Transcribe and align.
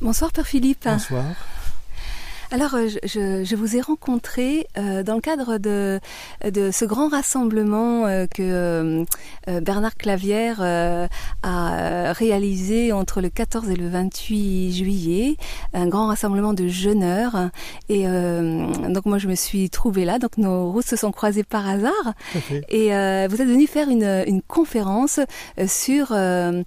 Bonsoir 0.00 0.32
Père 0.32 0.46
Philippe. 0.46 0.84
Bonsoir. 0.86 1.24
Alors, 2.52 2.74
euh, 2.74 2.88
je, 3.04 3.44
je, 3.44 3.54
vous 3.54 3.76
ai 3.76 3.80
rencontré 3.80 4.66
euh, 4.76 5.04
dans 5.04 5.14
le 5.14 5.20
cadre 5.20 5.58
de, 5.58 6.00
de 6.42 6.70
ce 6.72 6.84
grand 6.84 7.08
rassemblement 7.08 8.06
euh, 8.06 8.26
que 8.26 9.04
euh, 9.48 9.60
Bernard 9.60 9.94
Clavière 9.96 10.56
euh, 10.60 11.06
a 11.44 12.12
réalisé 12.12 12.92
entre 12.92 13.20
le 13.20 13.28
14 13.28 13.70
et 13.70 13.76
le 13.76 13.88
28 13.88 14.72
juillet, 14.72 15.36
un 15.74 15.86
grand 15.86 16.08
rassemblement 16.08 16.52
de 16.52 16.66
jeûneurs. 16.66 17.50
Et 17.88 18.08
euh, 18.08 18.66
donc 18.88 19.06
moi, 19.06 19.18
je 19.18 19.28
me 19.28 19.36
suis 19.36 19.70
trouvée 19.70 20.04
là. 20.04 20.18
Donc 20.18 20.36
nos 20.36 20.72
routes 20.72 20.86
se 20.86 20.96
sont 20.96 21.12
croisées 21.12 21.44
par 21.44 21.68
hasard. 21.68 22.14
Okay. 22.34 22.62
Et 22.68 22.86
vous 23.28 23.40
êtes 23.40 23.48
venu 23.48 23.68
faire 23.68 23.88
une, 23.88 24.24
une 24.26 24.42
conférence 24.42 25.20
sur 25.68 26.08
le 26.12 26.64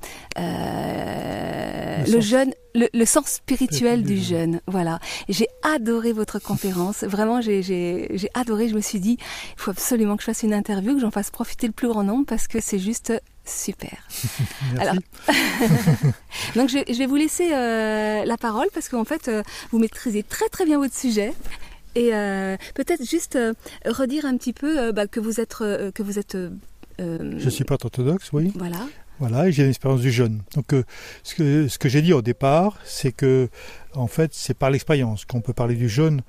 jeûne 2.21 2.53
le, 2.75 2.87
le, 2.93 3.05
sens 3.05 3.27
spirituel 3.27 4.03
du 4.03 4.17
jeûne. 4.17 4.61
Voilà. 4.67 4.99
J'ai 5.29 5.47
adoré 5.61 6.11
votre 6.13 6.39
conférence. 6.39 7.03
Vraiment, 7.03 7.41
j'ai 7.41 8.29
adoré. 8.33 8.69
Je 8.69 8.75
me 8.75 8.81
suis 8.81 8.99
dit, 8.99 9.17
il 9.19 9.61
faut 9.61 9.71
absolument 9.71 10.15
que 10.15 10.21
je 10.21 10.25
fasse 10.25 10.43
une 10.43 10.53
interview, 10.53 10.95
que 10.95 11.01
j'en 11.01 11.11
fasse 11.11 11.31
profiter 11.31 11.67
le 11.67 11.73
plus 11.73 11.87
grand 11.87 12.03
nombre 12.03 12.25
parce 12.25 12.47
que 12.47 12.59
c'est 12.59 12.79
juste 12.79 13.13
super. 13.45 14.07
Alors, 14.79 14.95
donc 16.55 16.69
je, 16.69 16.79
je, 16.87 16.97
vais 16.97 17.05
vous 17.05 17.15
laisser 17.15 17.49
euh, 17.51 18.25
la 18.25 18.37
parole 18.37 18.67
parce 18.73 18.89
qu'en 18.89 19.03
fait, 19.03 19.27
euh, 19.27 19.43
vous 19.71 19.79
maîtrisez 19.79 20.23
très 20.23 20.49
très 20.49 20.65
bien 20.65 20.77
votre 20.77 20.95
sujet. 20.95 21.33
Et 21.95 22.09
euh, 22.13 22.57
peut-être 22.73 23.07
juste 23.07 23.37
redire 23.85 24.25
un 24.25 24.35
petit 24.37 24.53
peu 24.53 24.91
bah, 24.91 25.05
que 25.05 25.19
vous 25.19 25.39
êtes 25.39 25.57
que 25.59 26.01
vous 26.01 26.17
êtes. 26.17 26.35
je 26.97 27.49
suis 27.49 27.65
pas 27.65 27.75
orthodoxe, 27.75 28.31
oui. 28.33 28.51
Voilà. 28.55 28.79
Voilà, 29.19 29.47
et 29.47 29.51
j'ai 29.51 29.63
une 29.63 29.69
expérience 29.69 30.01
du 30.01 30.11
jeûne. 30.11 30.41
Donc, 30.55 30.73
euh, 30.73 30.83
ce 31.23 31.35
que, 31.35 31.67
ce 31.67 31.77
que 31.77 31.87
j'ai 31.87 32.01
dit 32.01 32.13
au 32.13 32.21
départ, 32.21 32.79
c'est 32.83 33.11
que, 33.11 33.47
en 33.93 34.07
fait, 34.07 34.31
c'est 34.33 34.57
par 34.57 34.71
l'expérience 34.71 35.23
qu'on 35.25 35.41
peut 35.41 35.53
parler 35.53 35.75
du 35.75 35.87
jeûne. 35.87 36.21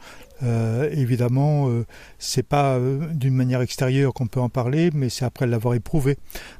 Euh, 0.42 0.90
évidemment, 0.92 1.70
euh, 1.70 1.86
c'est 2.18 2.42
pas 2.42 2.78
d'une 3.12 3.34
manière 3.34 3.62
extérieure 3.62 4.12
qu'on 4.12 4.26
peut 4.26 4.40
en 4.40 4.50
parler, 4.50 4.90
mais 4.92 5.08
c'est 5.08 5.24
après 5.24 5.46
l'avoir 5.46 5.74
éprouvé. 5.74 6.18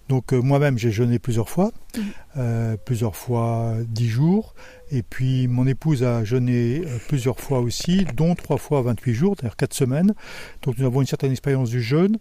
Donc, 0.09 0.33
moi-même, 0.33 0.79
j'ai 0.79 0.91
jeûné 0.91 1.19
plusieurs 1.19 1.51
fois, 1.51 1.73
mmh. 1.97 2.77
plusieurs 2.87 3.17
fois 3.17 3.75
dix 3.87 4.09
jours, 4.09 4.55
et 4.91 5.03
puis 5.03 5.47
mon 5.47 5.67
épouse 5.67 6.05
a 6.05 6.25
jeûné 6.25 6.83
plusieurs 7.09 7.39
fois 7.39 7.61
aussi, 7.61 8.07
dont 8.17 8.35
trois 8.35 8.59
fois 8.59 8.81
28 8.83 9.15
jours, 9.15 9.35
c'est-à-dire 9.37 9.57
quatre 9.57 9.75
semaines. 9.75 10.15
Donc, 10.63 10.79
nous 10.79 10.87
avons 10.87 11.01
une 11.03 11.07
certaine 11.07 11.33
expérience 11.33 11.69
du 11.69 11.83
jeûne. 11.83 12.19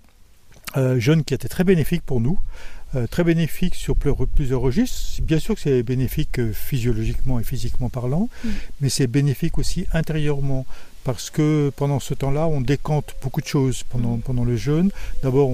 Euh, 0.75 0.99
jeûne 0.99 1.23
qui 1.23 1.33
a 1.33 1.35
été 1.35 1.47
très 1.47 1.63
bénéfique 1.63 2.01
pour 2.03 2.19
nous, 2.19 2.39
euh, 2.39 2.82
très 3.09 3.23
bénéfique 3.23 3.75
sur 3.75 3.95
plusieurs 3.95 4.61
registres. 4.61 5.21
Bien 5.21 5.39
sûr 5.39 5.55
que 5.55 5.61
c'est 5.61 5.83
bénéfique 5.83 6.51
physiologiquement 6.51 7.39
et 7.39 7.43
physiquement 7.43 7.89
parlant, 7.89 8.29
mmh. 8.43 8.49
mais 8.81 8.89
c'est 8.89 9.07
bénéfique 9.07 9.57
aussi 9.57 9.85
intérieurement 9.93 10.65
parce 11.03 11.29
que 11.29 11.71
pendant 11.75 11.99
ce 11.99 12.13
temps-là, 12.13 12.47
on 12.47 12.61
décante 12.61 13.15
beaucoup 13.21 13.41
de 13.41 13.47
choses 13.47 13.83
pendant, 13.83 14.17
pendant 14.17 14.43
le 14.43 14.55
jeûne. 14.55 14.89
D'abord, 15.21 15.51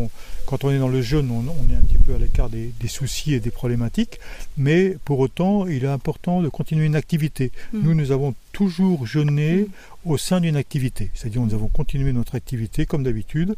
quand 0.49 0.63
on 0.63 0.71
est 0.71 0.79
dans 0.79 0.87
le 0.87 1.03
jeûne, 1.03 1.29
on, 1.29 1.45
on 1.47 1.71
est 1.71 1.75
un 1.75 1.81
petit 1.81 1.99
peu 1.99 2.15
à 2.15 2.17
l'écart 2.17 2.49
des, 2.49 2.73
des, 2.79 2.87
soucis 2.87 3.35
et 3.35 3.39
des 3.39 3.51
problématiques, 3.51 4.19
mais 4.57 4.97
pour 5.05 5.19
autant, 5.19 5.67
il 5.67 5.83
est 5.83 5.87
important 5.87 6.41
de 6.41 6.49
continuer 6.49 6.87
une 6.87 6.95
activité. 6.95 7.51
Mmh. 7.71 7.79
Nous, 7.83 7.93
nous 7.93 8.11
avons 8.11 8.33
toujours 8.51 9.05
jeûné 9.05 9.61
mmh. 9.61 10.09
au 10.09 10.17
sein 10.17 10.41
d'une 10.41 10.55
activité, 10.55 11.11
c'est-à-dire 11.13 11.43
nous 11.43 11.53
avons 11.53 11.67
continué 11.67 12.13
notre 12.13 12.33
activité 12.33 12.87
comme 12.87 13.03
d'habitude, 13.03 13.55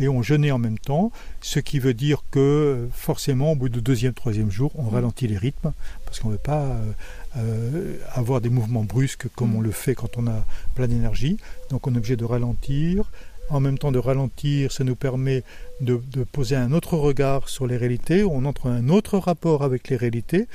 et 0.00 0.08
on 0.08 0.20
jeûnait 0.20 0.50
en 0.50 0.58
même 0.58 0.80
temps, 0.80 1.12
ce 1.42 1.60
qui 1.60 1.78
veut 1.78 1.94
dire 1.94 2.24
que 2.32 2.88
forcément, 2.92 3.52
au 3.52 3.54
bout 3.54 3.68
du 3.68 3.80
deuxième, 3.80 4.12
troisième 4.12 4.50
jour, 4.50 4.72
on 4.74 4.88
ralentit 4.88 5.28
les 5.28 5.38
rythmes, 5.38 5.72
parce 6.04 6.18
qu'on 6.18 6.28
ne 6.28 6.34
veut 6.34 6.40
pas... 6.42 6.64
Euh, 6.64 6.92
euh, 7.38 7.96
avoir 8.12 8.42
des 8.42 8.50
mouvements 8.50 8.84
brusques 8.84 9.26
comme 9.34 9.54
on 9.54 9.62
le 9.62 9.70
fait 9.70 9.94
quand 9.94 10.18
on 10.18 10.26
a 10.26 10.44
plein 10.74 10.86
d'énergie. 10.86 11.38
Donc 11.70 11.86
on 11.86 11.94
est 11.94 11.96
obligé 11.96 12.14
de 12.14 12.26
ralentir. 12.26 13.10
En 13.52 13.60
même 13.60 13.76
temps 13.76 13.92
de 13.92 13.98
ralentir, 13.98 14.72
ça 14.72 14.82
nous 14.82 14.96
permet 14.96 15.44
de, 15.82 16.00
poser 16.32 16.56
un 16.56 16.72
autre 16.72 16.96
regard 16.96 17.50
sur 17.50 17.66
les 17.66 17.76
réalités, 17.76 18.24
on 18.24 18.46
entre 18.46 18.66
un 18.66 18.88
autre 18.88 19.18
rapport 19.18 19.62
avec 19.62 19.90
les 19.90 19.96
réalités, 19.96 20.46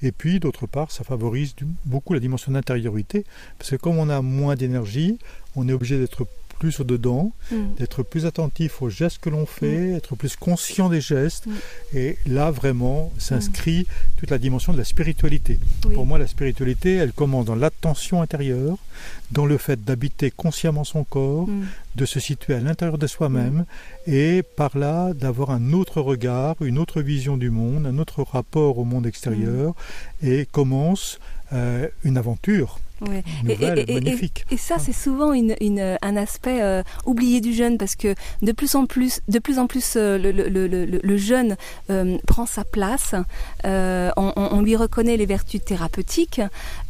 et 0.00 0.10
puis 0.10 0.40
d'autre 0.40 0.66
part, 0.66 0.90
ça 0.90 1.04
favorise 1.04 1.54
beaucoup 1.84 2.14
la 2.14 2.20
dimension 2.20 2.52
d'intériorité, 2.52 3.26
parce 3.58 3.72
que 3.72 3.76
comme 3.76 3.98
on 3.98 4.08
a 4.08 4.22
moins 4.22 4.54
d'énergie, 4.56 5.18
on 5.54 5.68
est 5.68 5.72
obligé 5.74 5.98
d'être 5.98 6.26
plus 6.58 6.80
au-dedans, 6.80 7.32
mm. 7.50 7.74
d'être 7.78 8.02
plus 8.02 8.26
attentif 8.26 8.82
aux 8.82 8.90
gestes 8.90 9.18
que 9.20 9.30
l'on 9.30 9.46
fait, 9.46 9.92
mm. 9.92 9.94
être 9.96 10.16
plus 10.16 10.36
conscient 10.36 10.88
des 10.88 11.00
gestes. 11.00 11.46
Mm. 11.46 11.52
Et 11.94 12.18
là, 12.26 12.50
vraiment, 12.50 13.12
s'inscrit 13.18 13.86
toute 14.16 14.30
la 14.30 14.38
dimension 14.38 14.72
de 14.72 14.78
la 14.78 14.84
spiritualité. 14.84 15.58
Oui. 15.86 15.94
Pour 15.94 16.06
moi, 16.06 16.18
la 16.18 16.26
spiritualité, 16.26 16.96
elle 16.96 17.12
commence 17.12 17.46
dans 17.46 17.54
l'attention 17.54 18.22
intérieure, 18.22 18.78
dans 19.30 19.46
le 19.46 19.58
fait 19.58 19.84
d'habiter 19.84 20.30
consciemment 20.30 20.84
son 20.84 21.04
corps, 21.04 21.48
de 21.96 22.04
se 22.04 22.20
situer 22.20 22.54
à 22.54 22.60
l'intérieur 22.60 22.98
de 22.98 23.06
soi-même, 23.06 23.64
et 24.06 24.42
par 24.56 24.76
là, 24.78 25.12
d'avoir 25.14 25.50
un 25.50 25.72
autre 25.72 26.00
regard, 26.00 26.56
une 26.60 26.78
autre 26.78 27.02
vision 27.02 27.36
du 27.36 27.50
monde, 27.50 27.86
un 27.86 27.98
autre 27.98 28.22
rapport 28.22 28.78
au 28.78 28.84
monde 28.84 29.06
extérieur, 29.06 29.74
et 30.22 30.46
commence 30.50 31.18
euh, 31.52 31.88
une 32.04 32.16
aventure 32.16 32.78
Nouvelle, 33.00 33.78
et, 33.78 33.90
et, 33.90 34.00
magnifique. 34.00 34.44
Et, 34.50 34.54
et 34.54 34.56
ça, 34.56 34.78
c'est 34.78 34.92
souvent 34.92 35.32
une, 35.32 35.54
une, 35.60 35.98
un 36.00 36.16
aspect 36.16 36.62
euh, 36.62 36.82
oublié 37.04 37.40
du 37.40 37.52
jeune 37.52 37.76
parce 37.76 37.94
que 37.94 38.14
de 38.42 38.52
plus 38.52 38.74
en 38.74 38.86
plus, 38.86 39.20
de 39.28 39.38
plus 39.38 39.58
en 39.58 39.66
plus, 39.66 39.94
euh, 39.96 40.16
le, 40.18 40.32
le, 40.32 40.48
le, 40.48 40.84
le, 40.84 41.16
jeune 41.16 41.56
euh, 41.90 42.16
prend 42.26 42.46
sa 42.46 42.64
place. 42.64 43.14
On, 43.64 44.32
on, 44.36 44.60
lui 44.62 44.76
reconnaît 44.76 45.16
les 45.16 45.26
vertus 45.26 45.62
thérapeutiques, 45.62 46.40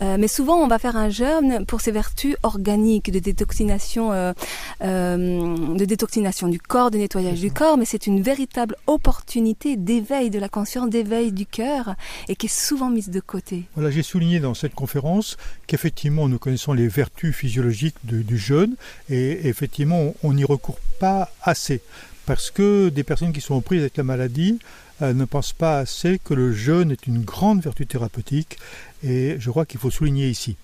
mais 0.01 0.29
souvent 0.29 0.57
on 0.57 0.69
va 0.69 0.79
faire 0.79 0.97
un 0.97 1.09
jeûne 1.09 1.65
pour 1.67 1.81
ses 1.81 1.91
vertus 1.91 2.37
organiques 2.43 3.11
de 3.11 3.19
détoxination, 3.19 4.11
de 4.81 5.85
détoxination 5.85 6.49
du 6.49 6.61
corps, 6.61 6.91
de 6.91 6.99
nettoyage 6.99 7.41
du 7.41 7.51
corps. 7.51 7.77
Mais 7.79 7.85
c'est 7.85 8.07
une 8.07 8.21
véritable 8.23 8.77
opportunité 8.87 9.77
d'éveil 9.77 10.31
de 10.31 10.39
la 10.39 10.49
conscience, 10.49 10.89
d'éveil 10.89 11.33
du 11.33 11.47
cœur, 11.47 11.95
et 12.29 12.37
qui 12.37 12.47
est 12.47 12.55
souvent 12.55 12.91
mise 12.91 13.11
de 13.11 13.21
côté. 13.21 13.65
Voilà, 13.75 13.91
j'ai 13.91 14.03
souligné 14.03 14.41
dans 14.41 14.55
cette 14.55 14.75
conférence 14.75 15.37
qu'effectivement 15.67 15.96
effectivement, 15.97 16.29
nous 16.29 16.39
connaissons 16.39 16.75
les 16.75 16.89
vertus 16.89 17.35
physiologiques 17.35 17.97
du 18.05 18.37
jeûne 18.37 18.75
et 19.09 19.49
effectivement, 19.49 20.15
on 20.23 20.35
n'y 20.35 20.45
recourt 20.45 20.79
pas 21.01 21.31
assez 21.43 21.81
parce 22.27 22.51
que 22.51 22.91
des 22.91 23.03
personnes 23.03 23.33
qui 23.33 23.41
sont 23.41 23.63
prises 23.63 23.81
avec 23.81 23.97
la 23.97 24.03
maladie 24.03 24.59
euh, 25.01 25.15
ne 25.15 25.25
pensent 25.25 25.55
pas 25.55 25.79
assez 25.79 26.21
que 26.23 26.35
le 26.35 26.53
jeûne 26.53 26.91
est 26.91 27.07
une 27.07 27.23
grande 27.23 27.63
vertu 27.63 27.87
thérapeutique 27.87 28.59
et 29.03 29.37
je 29.39 29.49
crois 29.49 29.65
qu'il 29.65 29.81
faut 29.81 29.91
souligner 29.91 30.29
ici. 30.29 30.57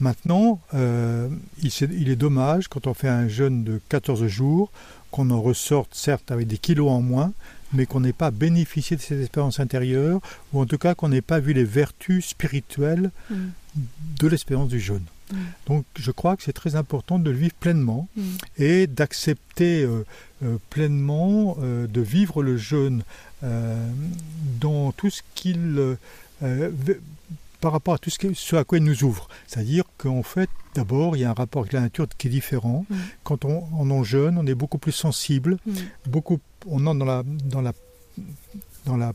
Maintenant, 0.00 0.60
euh, 0.74 1.28
il, 1.62 2.10
est, 2.10 2.16
dommage 2.16 2.66
quand 2.66 2.88
on 2.88 2.94
fait 2.94 3.08
un 3.08 3.28
jeûne 3.28 3.62
de 3.62 3.80
14 3.90 4.26
jours 4.26 4.72
qu'on 5.12 5.30
en 5.30 5.40
ressorte 5.40 5.94
certes 5.94 6.32
avec 6.32 6.48
des 6.48 6.58
kilos 6.58 6.90
en 6.90 7.00
moins, 7.00 7.32
mais 7.72 7.86
qu'on 7.86 8.00
n'ait 8.00 8.12
pas 8.12 8.32
bénéficié 8.32 8.96
de 8.96 9.02
ces 9.02 9.20
expériences 9.20 9.60
intérieures, 9.60 10.20
ou 10.52 10.60
en 10.60 10.66
tout 10.66 10.78
cas 10.78 10.96
qu'on 10.96 11.10
n'ait 11.10 11.20
pas 11.20 11.38
vu 11.38 11.52
les 11.52 11.62
vertus 11.62 12.26
spirituelles 12.26 13.12
mm. 13.30 13.36
De 13.74 14.28
l'expérience 14.28 14.68
du 14.68 14.80
jeûne. 14.80 15.04
Mm. 15.32 15.36
Donc 15.66 15.84
je 15.96 16.10
crois 16.10 16.36
que 16.36 16.42
c'est 16.42 16.52
très 16.52 16.76
important 16.76 17.18
de 17.18 17.30
le 17.30 17.36
vivre 17.36 17.54
pleinement 17.54 18.08
mm. 18.16 18.22
et 18.58 18.86
d'accepter 18.86 19.82
euh, 19.82 20.04
euh, 20.42 20.56
pleinement 20.70 21.56
euh, 21.60 21.86
de 21.86 22.00
vivre 22.00 22.42
le 22.42 22.56
jeûne 22.56 23.02
dans 24.60 24.92
tout 24.92 25.08
ce 25.08 25.22
qu'il 25.34 25.96
par 27.62 27.72
rapport 27.72 27.94
à 27.94 27.98
tout 27.98 28.10
ce, 28.10 28.18
que, 28.18 28.34
ce 28.34 28.56
à 28.56 28.64
quoi 28.64 28.78
il 28.78 28.84
nous 28.84 29.04
ouvre. 29.04 29.28
C'est-à-dire 29.46 29.84
qu'en 29.98 30.22
fait, 30.22 30.48
d'abord, 30.74 31.16
il 31.16 31.20
y 31.20 31.24
a 31.24 31.30
un 31.30 31.34
rapport 31.34 31.60
avec 31.62 31.72
la 31.72 31.80
nature 31.80 32.06
qui 32.18 32.28
est 32.28 32.30
différent. 32.30 32.84
Mm. 32.88 32.96
Quand 33.24 33.44
on, 33.44 33.64
on 33.76 33.90
en 33.90 34.02
jeûne, 34.02 34.38
on 34.38 34.46
est 34.46 34.54
beaucoup 34.54 34.78
plus 34.78 34.92
sensible, 34.92 35.58
mm. 35.66 35.72
beaucoup, 36.06 36.40
on 36.66 36.86
entre 36.86 36.98
dans 36.98 37.04
la, 37.04 37.22
dans 37.44 37.60
la, 37.60 37.72
dans 38.86 38.96
la 38.96 39.12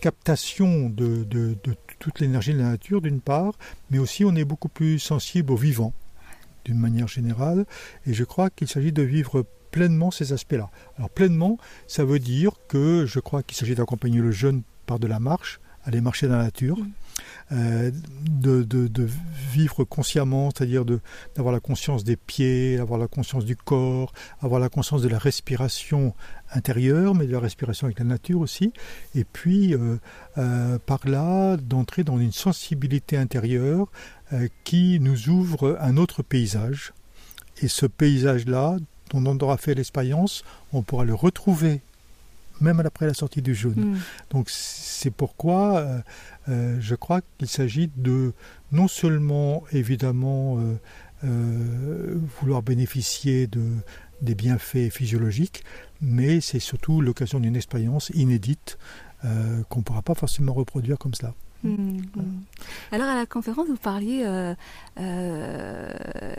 captation 0.00 0.88
de, 0.90 1.24
de, 1.24 1.56
de 1.64 1.76
toute 1.98 2.20
l'énergie 2.20 2.52
de 2.52 2.58
la 2.58 2.70
nature, 2.70 3.00
d'une 3.00 3.20
part, 3.20 3.54
mais 3.90 3.98
aussi 3.98 4.24
on 4.24 4.34
est 4.34 4.44
beaucoup 4.44 4.68
plus 4.68 4.98
sensible 4.98 5.52
au 5.52 5.56
vivant, 5.56 5.92
d'une 6.64 6.78
manière 6.78 7.08
générale. 7.08 7.66
Et 8.06 8.14
je 8.14 8.24
crois 8.24 8.50
qu'il 8.50 8.68
s'agit 8.68 8.92
de 8.92 9.02
vivre 9.02 9.44
pleinement 9.70 10.10
ces 10.10 10.32
aspects-là. 10.32 10.70
Alors 10.96 11.10
pleinement, 11.10 11.58
ça 11.86 12.04
veut 12.04 12.18
dire 12.18 12.52
que 12.68 13.04
je 13.06 13.20
crois 13.20 13.42
qu'il 13.42 13.56
s'agit 13.56 13.74
d'accompagner 13.74 14.20
le 14.20 14.30
jeûne 14.30 14.62
par 14.86 14.98
de 14.98 15.06
la 15.06 15.20
marche, 15.20 15.60
aller 15.86 16.00
marcher 16.00 16.28
dans 16.28 16.36
la 16.36 16.44
nature. 16.44 16.76
Mm 16.78 16.90
euh, 17.52 17.92
de, 18.28 18.64
de, 18.64 18.88
de, 18.88 19.08
vivre 19.52 19.84
consciemment, 19.84 20.50
c'est-à-dire 20.50 20.84
d'avoir 20.84 21.52
la 21.52 21.60
conscience 21.60 22.02
des 22.02 22.16
pieds, 22.16 22.76
avoir 22.78 22.98
la 22.98 23.06
conscience 23.06 23.44
du 23.44 23.54
corps, 23.54 24.12
avoir 24.40 24.58
la 24.58 24.68
conscience 24.68 25.00
de 25.00 25.08
la 25.08 25.18
respiration 25.18 26.12
intérieure, 26.52 27.14
mais 27.14 27.26
de 27.26 27.32
la 27.32 27.38
respiration 27.38 27.86
avec 27.86 28.00
la 28.00 28.04
nature 28.04 28.40
aussi, 28.40 28.72
et 29.14 29.22
puis 29.22 29.74
euh, 29.74 29.98
euh, 30.38 30.80
par 30.84 31.06
là 31.06 31.56
d'entrer 31.56 32.02
dans 32.02 32.18
une 32.18 32.32
sensibilité 32.32 33.16
intérieure 33.16 33.86
qui 34.64 34.98
nous 34.98 35.28
ouvre 35.28 35.78
un 35.80 35.96
autre 35.98 36.24
paysage. 36.24 36.92
Et 37.62 37.68
ce 37.68 37.86
paysage-là, 37.86 38.76
dont 39.10 39.22
on 39.24 39.38
aura 39.38 39.56
fait 39.56 39.74
l'expérience, 39.74 40.42
on 40.72 40.82
pourra 40.82 41.04
le 41.04 41.14
retrouver 41.14 41.80
même 42.60 42.80
après 42.80 43.06
la 43.06 43.14
sortie 43.14 43.42
du 43.42 43.54
jeûne. 43.54 43.92
Mm. 43.94 43.98
Donc 44.30 44.50
c'est 44.50 45.10
pourquoi 45.10 45.78
euh, 45.78 45.98
euh, 46.48 46.76
je 46.80 46.94
crois 46.94 47.20
qu'il 47.38 47.48
s'agit 47.48 47.90
de 47.96 48.32
non 48.72 48.88
seulement 48.88 49.64
évidemment 49.72 50.58
euh, 51.24 52.18
vouloir 52.40 52.62
bénéficier 52.62 53.46
de, 53.46 53.62
des 54.22 54.34
bienfaits 54.34 54.90
physiologiques, 54.90 55.64
mais 56.00 56.40
c'est 56.40 56.58
surtout 56.60 57.00
l'occasion 57.00 57.40
d'une 57.40 57.56
expérience 57.56 58.10
inédite 58.14 58.78
qu'on 59.68 59.78
ne 59.80 59.84
pourra 59.84 60.02
pas 60.02 60.14
forcément 60.14 60.52
reproduire 60.52 60.98
comme 60.98 61.14
cela. 61.14 61.34
Mm, 61.64 61.70
mm. 61.70 62.40
Alors 62.92 63.08
à 63.08 63.14
la 63.16 63.26
conférence, 63.26 63.66
vous 63.66 63.76
parliez 63.76 64.22
euh, 64.24 64.54
euh, 65.00 65.92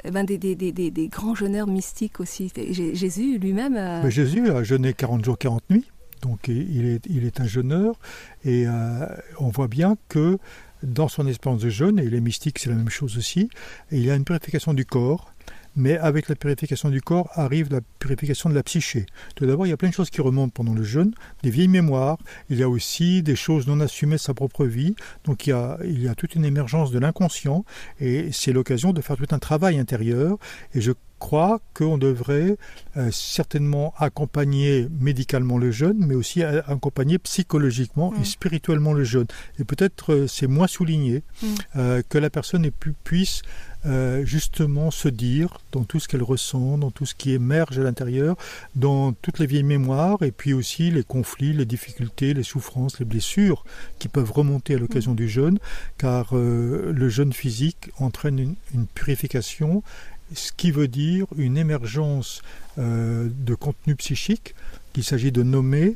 eh 0.04 0.12
ben, 0.12 0.24
des, 0.26 0.38
des, 0.38 0.56
des, 0.56 0.72
des- 0.72 0.92
des 0.92 1.08
grands 1.10 1.36
jeûneurs 1.36 1.68
mystiques 1.68 2.20
aussi. 2.20 2.52
Jésus 2.94 3.40
lui-même. 3.40 3.76
euh, 3.76 4.02
Mais 4.04 4.12
Jésus 4.12 4.50
a 4.52 4.64
jeûné 4.64 4.94
40 4.94 5.26
jours, 5.26 5.38
40 5.38 5.70
nuits, 5.70 5.86
donc 6.22 6.48
il 6.48 6.86
est, 6.86 7.40
un 7.40 7.48
jeûneur, 7.48 7.96
et 8.44 8.66
euh, 8.68 9.06
on 9.40 9.50
voit 9.50 9.68
bien 9.68 9.98
que 10.10 10.38
dans 10.84 11.08
son 11.08 11.28
expérience 11.28 11.62
de 11.62 11.70
jeûne, 11.70 12.00
et 12.00 12.10
les 12.10 12.22
mystiques 12.22 12.60
c'est 12.60 12.70
la 12.70 12.76
même 12.76 12.90
chose 12.90 13.18
aussi, 13.18 13.50
il 13.92 14.10
a 14.10 14.16
une 14.16 14.24
purification 14.24 14.74
du 14.74 14.86
corps, 14.86 15.34
mais 15.78 15.98
avec 15.98 16.28
la 16.28 16.36
purification 16.36 16.90
du 16.90 17.02
corps 17.02 17.30
arrive 17.34 17.72
la 17.72 17.80
purification 18.00 18.50
de 18.50 18.56
la 18.56 18.64
psyché. 18.64 19.06
Tout 19.36 19.46
d'abord, 19.46 19.66
il 19.66 19.70
y 19.70 19.74
a 19.74 19.78
plein 19.78 19.88
de 19.90 19.94
choses 19.94 20.10
qui 20.10 20.20
remontent 20.20 20.52
pendant 20.54 20.74
le 20.74 20.84
jeûne, 20.84 21.14
des 21.44 21.50
vieilles 21.50 21.70
mémoires, 21.70 22.18
il 22.50 22.58
y 22.60 22.64
a 22.64 22.68
aussi 22.70 23.24
des 23.24 23.36
choses 23.38 23.66
non 23.68 23.80
assumées 23.80 24.16
de 24.18 24.22
sa 24.22 24.34
propre 24.34 24.66
vie, 24.66 24.96
donc 25.24 25.48
il 25.48 25.52
y 25.52 25.54
a, 25.54 25.78
il 25.86 26.02
y 26.04 26.10
a 26.10 26.16
toute 26.16 26.36
une 26.36 26.44
émergence 26.44 26.92
de 26.92 27.00
l'inconscient, 27.00 27.64
et 28.02 28.30
c'est 28.34 28.52
l'occasion 28.52 28.92
de 28.92 29.00
faire 29.02 29.16
tout 29.16 29.28
un 29.32 29.40
travail 29.40 29.78
intérieur, 29.80 30.38
et 30.74 30.82
je 30.82 30.92
crois 31.20 31.60
qu'on 31.74 31.98
devrait 31.98 32.58
euh, 32.96 33.10
certainement 33.12 33.94
accompagner 33.98 34.88
médicalement 35.00 35.58
le 35.58 35.72
jeûne, 35.72 35.98
mais 36.06 36.14
aussi 36.14 36.44
euh, 36.44 36.62
accompagner 36.68 37.18
psychologiquement 37.18 38.12
Mm. 38.12 38.22
et 38.22 38.26
spirituellement 38.26 38.94
le 38.94 39.04
jeûne. 39.04 39.26
Et 39.60 39.64
peut-être 39.64 40.14
euh, 40.14 40.28
c'est 40.28 40.46
moins 40.48 40.68
souligné 40.68 41.24
Mm. 41.42 41.46
euh, 41.78 42.02
que 42.08 42.18
la 42.20 42.30
personne 42.30 42.70
pu- 42.72 42.94
puisse 43.04 43.42
euh, 43.88 44.26
justement 44.26 44.92
se 44.92 45.08
dire 45.08 45.60
dans 45.72 45.84
tout 45.84 46.00
ce 46.00 46.08
qu'elle 46.08 46.24
ressent, 46.24 46.78
dans 46.78 46.92
tout 46.92 47.06
ce 47.06 47.16
qui 47.16 47.32
émerge 47.32 47.80
à 47.80 47.84
l'intérieur, 47.84 48.36
dans 48.76 49.14
toutes 49.14 49.40
les 49.40 49.46
vieilles 49.46 49.64
mémoires, 49.64 50.22
et 50.24 50.32
puis 50.32 50.54
aussi 50.54 50.92
les 50.92 51.04
conflits, 51.04 51.54
les 51.54 51.66
difficultés, 51.66 52.34
les 52.34 52.44
souffrances, 52.44 53.00
les 53.00 53.06
blessures 53.06 53.64
qui 54.00 54.08
peuvent 54.08 54.32
remonter 54.32 54.76
à 54.76 54.78
l'occasion 54.78 55.14
du 55.14 55.30
jeûne, 55.30 55.60
car 55.98 56.36
euh, 56.36 56.92
le 56.94 57.10
jeûne 57.10 57.34
physique 57.34 57.92
entraîne 58.00 58.40
une, 58.40 58.56
une 58.74 58.88
purification 58.88 59.84
ce 60.34 60.52
qui 60.52 60.72
veut 60.72 60.88
dire 60.88 61.26
une 61.38 61.58
émergence 61.58 62.42
euh, 62.78 63.30
de 63.32 63.56
contenu 63.56 63.96
psychique 63.96 64.56
qu'il 64.94 65.04
s'agit 65.04 65.32
de 65.32 65.44
nommer 65.44 65.96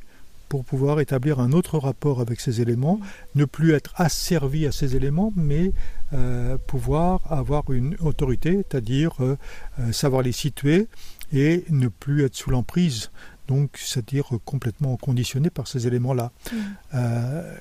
pour 0.52 0.66
pouvoir 0.66 1.00
établir 1.00 1.40
un 1.40 1.54
autre 1.54 1.78
rapport 1.78 2.20
avec 2.20 2.42
ces 2.42 2.60
éléments, 2.60 3.00
ne 3.36 3.46
plus 3.46 3.72
être 3.72 3.94
asservi 3.96 4.68
à 4.68 4.74
ces 4.74 4.98
éléments, 4.98 5.32
mais 5.38 5.72
euh, 6.12 6.58
pouvoir 6.68 7.22
avoir 7.32 7.72
une 7.72 7.96
autorité, 8.02 8.58
c'est-à-dire 8.58 9.14
euh, 9.22 9.38
euh, 9.80 9.94
savoir 9.94 10.24
les 10.24 10.34
situer 10.34 10.90
et 11.32 11.64
ne 11.70 11.88
plus 11.88 12.26
être 12.26 12.36
sous 12.36 12.50
l'emprise, 12.50 13.12
donc 13.48 13.78
c'est-à-dire 13.78 14.26
complètement 14.44 14.98
conditionné 14.98 15.50
par 15.50 15.70
ces 15.70 15.88
éléments-là. 15.88 16.34
Mm. 16.52 16.58
Euh, 16.96 17.56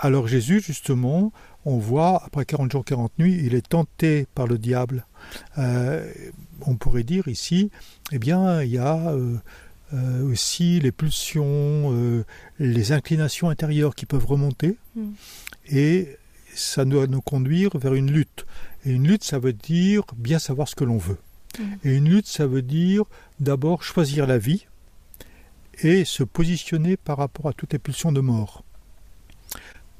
alors 0.00 0.26
Jésus, 0.26 0.60
justement, 0.60 1.32
on 1.64 1.78
voit, 1.78 2.20
après 2.24 2.44
40 2.44 2.72
jours, 2.72 2.84
40 2.84 3.12
nuits, 3.20 3.40
il 3.44 3.54
est 3.54 3.68
tenté 3.68 4.26
par 4.34 4.48
le 4.48 4.58
diable. 4.58 5.06
Euh, 5.58 6.12
on 6.66 6.74
pourrait 6.74 7.04
dire 7.04 7.28
ici, 7.28 7.70
eh 8.12 8.18
bien, 8.18 8.62
il 8.62 8.70
y 8.70 8.78
a 8.78 9.10
euh, 9.12 9.36
euh, 9.94 10.30
aussi 10.30 10.80
les 10.80 10.92
pulsions, 10.92 11.92
euh, 11.92 12.24
les 12.58 12.92
inclinations 12.92 13.48
intérieures 13.48 13.94
qui 13.94 14.06
peuvent 14.06 14.26
remonter, 14.26 14.76
Mm. 14.96 15.10
et 15.70 16.16
ça 16.54 16.84
doit 16.84 17.06
nous 17.06 17.20
conduire 17.20 17.70
vers 17.76 17.94
une 17.94 18.10
lutte. 18.10 18.46
Et 18.84 18.90
une 18.90 19.08
lutte, 19.08 19.24
ça 19.24 19.38
veut 19.38 19.52
dire 19.52 20.02
bien 20.16 20.38
savoir 20.38 20.68
ce 20.68 20.74
que 20.74 20.84
l'on 20.84 20.98
veut. 20.98 21.18
Mm. 21.58 21.62
Et 21.84 21.96
une 21.96 22.08
lutte, 22.08 22.26
ça 22.26 22.46
veut 22.46 22.62
dire 22.62 23.04
d'abord 23.40 23.82
choisir 23.82 24.26
la 24.26 24.38
vie 24.38 24.66
et 25.82 26.04
se 26.04 26.22
positionner 26.22 26.96
par 26.96 27.18
rapport 27.18 27.48
à 27.48 27.52
toutes 27.52 27.72
les 27.72 27.78
pulsions 27.78 28.12
de 28.12 28.20
mort. 28.20 28.64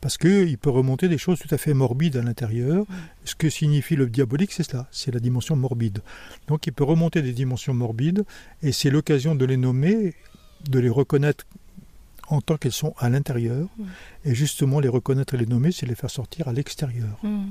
Parce 0.05 0.19
qu'il 0.19 0.59
peut 0.59 0.69
remonter 0.69 1.09
des 1.09 1.17
choses 1.17 1.39
tout 1.39 1.49
à 1.51 1.57
fait 1.57 1.73
morbides 1.73 2.17
à 2.17 2.23
l'intérieur. 2.23 2.85
Ce 3.25 3.35
que 3.35 3.49
signifie 3.49 3.97
le 3.97 4.07
diabolique, 4.07 4.53
c'est 4.53 4.63
cela, 4.63 4.87
c'est 4.91 5.11
la 5.15 5.19
dimension 5.19 5.57
morbide. 5.57 6.01
Donc 6.47 6.67
il 6.67 6.75
peut 6.75 6.85
remonter 6.85 7.23
des 7.23 7.33
dimensions 7.33 7.73
morbides, 7.73 8.27
et 8.63 8.71
c'est 8.73 8.91
l'occasion 8.91 9.35
de 9.35 9.47
les 9.47 9.57
nommer, 9.57 10.13
de 10.69 10.79
les 10.79 10.91
reconnaître 10.91 11.47
en 12.29 12.43
tant 12.43 12.59
qu'elles 12.59 12.73
sont 12.73 12.95
à 12.99 13.09
l'intérieur, 13.09 13.67
Mm. 13.79 13.85
et 14.27 14.35
justement 14.35 14.79
les 14.79 14.89
reconnaître 14.91 15.33
et 15.35 15.39
les 15.39 15.47
nommer, 15.47 15.73
c'est 15.73 15.87
les 15.87 15.95
faire 15.95 16.11
sortir 16.11 16.49
à 16.49 16.53
l'extérieur. 16.53 17.17
Mm. 17.23 17.47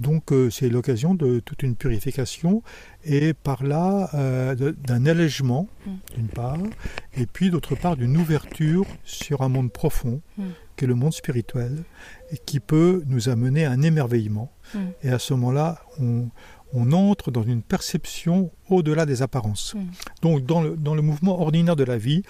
Donc 0.00 0.32
euh, 0.32 0.50
c'est 0.50 0.68
l'occasion 0.68 1.14
de 1.14 1.38
toute 1.40 1.62
une 1.62 1.76
purification 1.76 2.62
et 3.04 3.34
par 3.34 3.62
là 3.62 4.08
euh, 4.14 4.72
d'un 4.88 5.06
allègement 5.06 5.68
Mm. 5.86 5.90
d'une 6.16 6.28
part 6.28 6.58
et 7.16 7.26
puis 7.26 7.50
d'autre 7.50 7.74
part 7.76 7.96
d'une 7.96 8.16
ouverture 8.16 8.84
sur 9.04 9.42
un 9.42 9.48
monde 9.48 9.70
profond 9.72 10.20
Mm. 10.38 10.42
Qui 10.76 10.84
est 10.84 10.88
le 10.88 10.94
monde 10.94 11.12
spirituel 11.12 11.82
et 12.32 12.38
qui 12.38 12.60
peut 12.60 13.02
nous 13.06 13.28
amener 13.28 13.64
à 13.64 13.70
un 13.72 13.82
émerveillement 13.82 14.50
Mm. 14.74 14.78
et 15.02 15.10
à 15.10 15.18
ce 15.18 15.34
moment-là 15.34 15.80
on, 16.00 16.28
on 16.72 16.92
entre 16.92 17.30
dans 17.30 17.42
une 17.42 17.60
perception 17.62 18.50
au-delà 18.70 19.04
des 19.04 19.20
apparences. 19.20 19.74
Mm. 19.74 19.80
Donc 20.22 20.46
dans 20.46 20.62
le, 20.62 20.76
dans 20.76 20.94
le 20.94 21.02
mouvement 21.02 21.42
ordinaire 21.42 21.76
de 21.76 21.84
la 21.84 21.98
vie, 21.98 22.22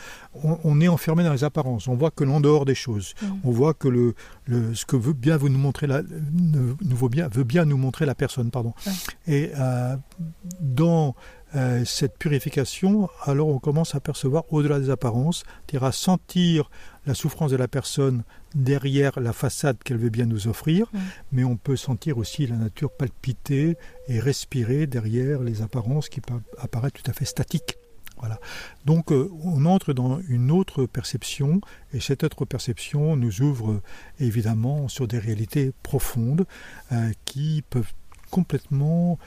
on, 0.43 0.59
on 0.65 0.81
est 0.81 0.89
enfermé 0.89 1.23
dans 1.23 1.33
les 1.33 1.45
apparences, 1.45 1.87
on 1.87 1.95
voit 1.95 2.11
que 2.11 2.25
l'en 2.25 2.41
dehors 2.41 2.65
des 2.65 2.75
choses. 2.75 3.15
Mm. 3.23 3.27
On 3.45 3.51
voit 3.53 3.75
que 3.75 3.87
le, 3.87 4.15
le- 4.47 4.75
ce 4.75 4.87
que 4.87 4.97
veut 4.97 5.13
bien 5.13 5.37
vous 5.37 5.51
nous 5.51 5.59
montrer 5.59 5.87
la, 5.87 6.03
nous 6.33 6.97
veut 6.97 7.09
bien, 7.11 7.29
veut 7.29 7.45
bien 7.45 7.65
nous 7.65 7.77
montrer 7.77 8.07
la 8.07 8.15
personne, 8.17 8.51
pardon. 8.51 8.73
Et 9.29 9.53
euh, 9.57 9.95
dans 10.61 11.15
euh, 11.55 11.85
cette 11.85 12.17
purification, 12.19 13.09
alors 13.25 13.49
on 13.49 13.59
commence 13.59 13.95
à 13.95 14.01
percevoir 14.01 14.45
au-delà 14.51 14.81
des 14.81 14.91
apparences, 14.91 15.45
c'est-à-dire 15.69 15.85
à 15.87 15.93
sentir 15.93 16.71
la 17.07 17.15
souffrance 17.15 17.51
de 17.51 17.57
la 17.57 17.69
personne 17.69 18.23
derrière 18.55 19.19
la 19.21 19.33
façade 19.33 19.77
qu'elle 19.85 19.97
veut 19.99 20.11
bien 20.11 20.27
nous 20.27 20.47
offrir, 20.49 20.87
Mm. 20.93 20.99
mais 21.33 21.45
on 21.45 21.57
peut 21.57 21.77
sentir 21.77 22.19
aussi 22.19 22.47
la 22.47 22.57
nature 22.57 22.93
palpiter 22.93 23.77
et 24.09 24.21
respirer 24.21 24.87
derrière 24.87 25.41
les 25.43 25.63
apparences 25.63 26.09
qui 26.09 26.21
pa- 26.21 26.41
apparaissent 26.59 26.93
tout 26.93 27.11
à 27.11 27.13
fait 27.13 27.25
statiques. 27.25 27.77
Voilà. 28.19 28.39
Donc 28.85 29.11
euh, 29.11 29.29
on 29.43 29.65
entre 29.67 29.93
dans 29.93 30.21
une 30.29 30.53
autre 30.53 30.87
perception 30.87 31.61
et 31.93 31.99
cette 31.99 32.23
autre 32.23 32.45
perception 32.45 33.17
nous 33.17 33.43
ouvre 33.43 33.73
euh, 33.73 33.83
évidemment 34.21 34.87
sur 34.87 35.09
des 35.09 35.19
réalités 35.19 35.73
profondes 35.83 36.47
euh, 36.93 37.11
qui 37.25 37.65
peuvent 37.69 37.93
complètement 38.31 39.19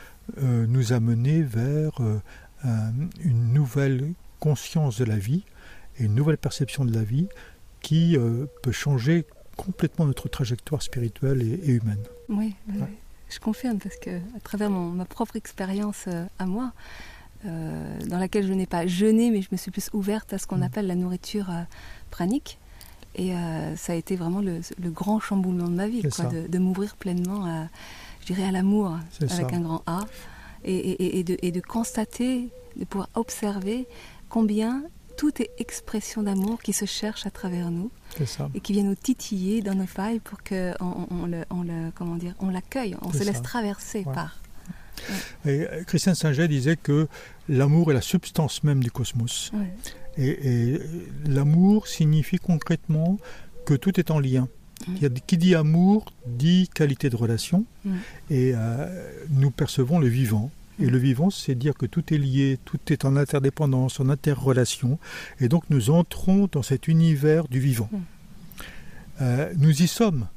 euh, 0.41 0.65
nous 0.67 0.93
amener 0.93 1.41
vers 1.41 1.99
un- 2.63 2.93
une 3.23 3.53
nouvelle 3.53 4.13
conscience 4.39 4.97
de 4.97 5.03
la 5.05 5.17
vie 5.17 5.43
et 5.99 6.05
une 6.05 6.15
nouvelle 6.15 6.37
perception 6.37 6.85
de 6.85 6.93
la 6.93 7.03
vie 7.03 7.27
qui 7.85 8.17
euh, 8.17 8.45
peut 8.63 8.71
changer 8.71 9.25
complètement 9.57 10.05
notre 10.05 10.27
trajectoire 10.27 10.81
spirituelle 10.81 11.41
et, 11.43 11.53
et 11.69 11.71
humaine. 11.79 12.03
Oui, 12.29 12.55
oui, 12.67 12.79
Ouais. 12.79 12.87
oui. 12.89 12.95
je 13.29 13.39
confirme 13.39 13.77
parce 13.77 13.97
que 13.97 14.17
à 14.37 14.39
travers 14.43 14.69
mon- 14.71 14.89
ma 14.89 15.05
propre 15.05 15.35
expérience 15.35 16.05
euh, 16.07 16.25
à 16.39 16.45
moi, 16.47 16.73
euh, 17.45 17.99
dans 18.07 18.17
laquelle 18.17 18.47
je 18.47 18.53
n'ai 18.53 18.65
pas 18.65 18.87
jeûné, 18.87 19.29
mais 19.29 19.41
je 19.43 19.49
me 19.51 19.57
suis 19.57 19.69
plus 19.71 19.89
ouverte 19.93 20.33
à 20.33 20.37
ce 20.39 20.47
qu'on 20.47 20.57
Mm. 20.57 20.63
appelle 20.69 20.87
la 20.87 20.95
nourriture 20.95 21.47
pranique. 22.09 22.57
Et 23.17 23.31
ça 23.77 23.93
a 23.93 23.95
été 23.95 24.17
vraiment 24.17 24.41
le, 24.41 24.59
le 24.85 24.89
grand 24.89 25.21
chamboulement 25.21 25.69
de 25.69 25.75
ma 25.83 25.87
vie, 25.87 26.01
quoi, 26.01 26.25
de, 26.25 26.47
de 26.47 26.59
m'ouvrir 26.59 26.97
pleinement 26.97 27.45
à, 27.45 27.67
je 28.19 28.25
dirais, 28.33 28.43
à 28.49 28.51
l'amour 28.51 28.97
avec 29.21 29.31
ça. 29.31 29.55
un 29.55 29.61
grand 29.61 29.83
A, 29.87 30.01
et, 30.65 30.75
et- 30.75 31.19
et 31.19 31.23
de, 31.23 31.37
et 31.41 31.51
de 31.53 31.61
constater, 31.61 32.49
de 32.75 32.83
pouvoir 32.83 33.07
observer 33.15 33.87
combien 34.27 34.83
tout 35.17 35.41
est 35.41 35.49
expression 35.59 36.23
d'amour 36.23 36.61
qui 36.61 36.73
se 36.73 36.85
cherche 36.85 37.25
à 37.25 37.31
travers 37.31 37.71
nous 37.71 37.89
ça. 38.25 38.49
et 38.53 38.59
qui 38.59 38.73
vient 38.73 38.83
nous 38.83 38.95
titiller 38.95 39.61
dans 39.61 39.75
nos 39.75 39.85
failles 39.87 40.19
pour 40.19 40.43
que 40.43 40.73
on, 40.81 41.25
le, 41.25 41.43
on 41.49 41.63
le- 41.63 41.91
comment 41.95 42.15
dire, 42.15 42.33
on 42.39 42.49
l'accueille, 42.49 42.95
on 43.01 43.11
se 43.11 43.23
laisse 43.23 43.41
traverser 43.41 44.03
Ouais. 44.05 44.13
par. 44.13 44.39
Et 45.45 45.67
euh, 45.69 45.83
Christian 45.83 46.15
Singer 46.15 46.47
disait 46.47 46.77
que 46.77 47.07
l'amour 47.49 47.91
est 47.91 47.93
la 47.93 48.01
substance 48.01 48.63
même 48.63 48.81
du 48.83 48.91
cosmos. 48.91 49.51
Ouais. 49.53 49.73
Et, 50.17 50.73
et 50.73 50.79
l'amour 51.27 51.87
signifie 51.87 52.37
concrètement 52.37 53.17
que 53.65 53.73
tout 53.73 53.99
est 53.99 54.09
en 54.11 54.19
lien. 54.19 54.47
Qui 55.27 55.37
dit 55.37 55.55
amour 55.55 56.05
dit 56.27 56.69
qualité 56.73 57.09
de 57.09 57.15
relation. 57.15 57.65
Et 58.29 58.51
euh, 58.53 58.87
nous 59.29 59.49
percevons 59.51 59.99
le 59.99 60.07
vivant. 60.07 60.51
Et 60.79 60.85
Mm. 60.85 60.89
le 60.89 60.97
vivant, 60.97 61.29
c'est 61.29 61.55
dire 61.55 61.73
que 61.73 61.85
tout 61.85 62.13
est 62.13 62.17
lié, 62.17 62.59
tout 62.65 62.79
est 62.89 63.05
en 63.05 63.15
interdépendance, 63.15 63.99
en 63.99 64.09
interrelation. 64.09 64.99
Et 65.39 65.47
donc 65.47 65.63
nous 65.69 65.89
entrons 65.89 66.49
dans 66.51 66.63
cet 66.63 66.87
univers 66.87 67.47
du 67.47 67.59
vivant. 67.59 67.89
Mm. 67.91 67.97
Euh, 69.21 69.53
nous 69.57 69.81
y 69.81 69.87
sommes. 69.87 70.27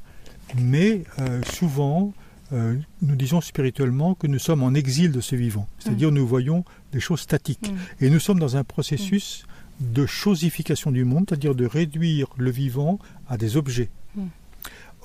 Mais 0.57 1.03
euh, 1.19 1.43
souvent, 1.43 2.13
euh, 2.53 2.77
nous 3.03 3.17
disons 3.17 3.41
spirituellement 3.41 4.15
que 4.15 4.27
nous 4.27 4.39
sommes 4.39 4.63
en 4.63 4.73
exil 4.75 5.13
de 5.13 5.21
ce 5.21 5.37
vivant. 5.37 5.69
C'est-à-dire 5.79 6.11
nous 6.11 6.27
voyons 6.27 6.65
des 6.93 7.01
choses 7.01 7.21
statiques. 7.21 7.71
Mm. 7.71 8.05
Et 8.05 8.11
nous 8.11 8.21
sommes 8.21 8.39
dans 8.39 8.57
un 8.57 8.65
processus 8.65 9.45
de 9.81 10.07
chosification 10.07 10.91
du 10.91 11.05
monde, 11.05 11.27
c'est-à-dire 11.29 11.55
de 11.55 11.67
réduire 11.67 12.29
le 12.37 12.51
vivant 12.51 12.99
à 13.29 13.37
des 13.37 13.57
objets. 13.57 13.91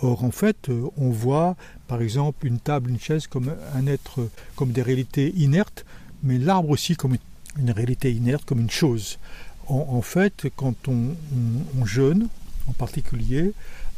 Or, 0.01 0.23
en 0.23 0.31
fait, 0.31 0.69
euh, 0.69 0.87
on 0.97 1.09
voit, 1.09 1.55
par 1.87 2.01
exemple, 2.01 2.45
une 2.45 2.59
table, 2.59 2.89
une 2.89 2.99
chaise 2.99 3.27
comme 3.27 3.53
un 3.75 3.87
être, 3.87 4.27
comme 4.55 4.71
des 4.71 4.81
réalités 4.81 5.33
inertes, 5.35 5.85
mais 6.23 6.37
l'arbre 6.37 6.69
aussi 6.69 6.95
comme 6.95 7.15
une, 7.59 7.71
réalité 7.71 8.11
inerte, 8.11 8.45
comme 8.45 8.59
une 8.59 8.71
chose. 8.71 9.19
En, 9.67 10.01
fait, 10.01 10.47
quand 10.57 10.75
on 10.89 11.85
jeûne, 11.85 12.27
en 12.67 12.73
particulier, 12.73 13.53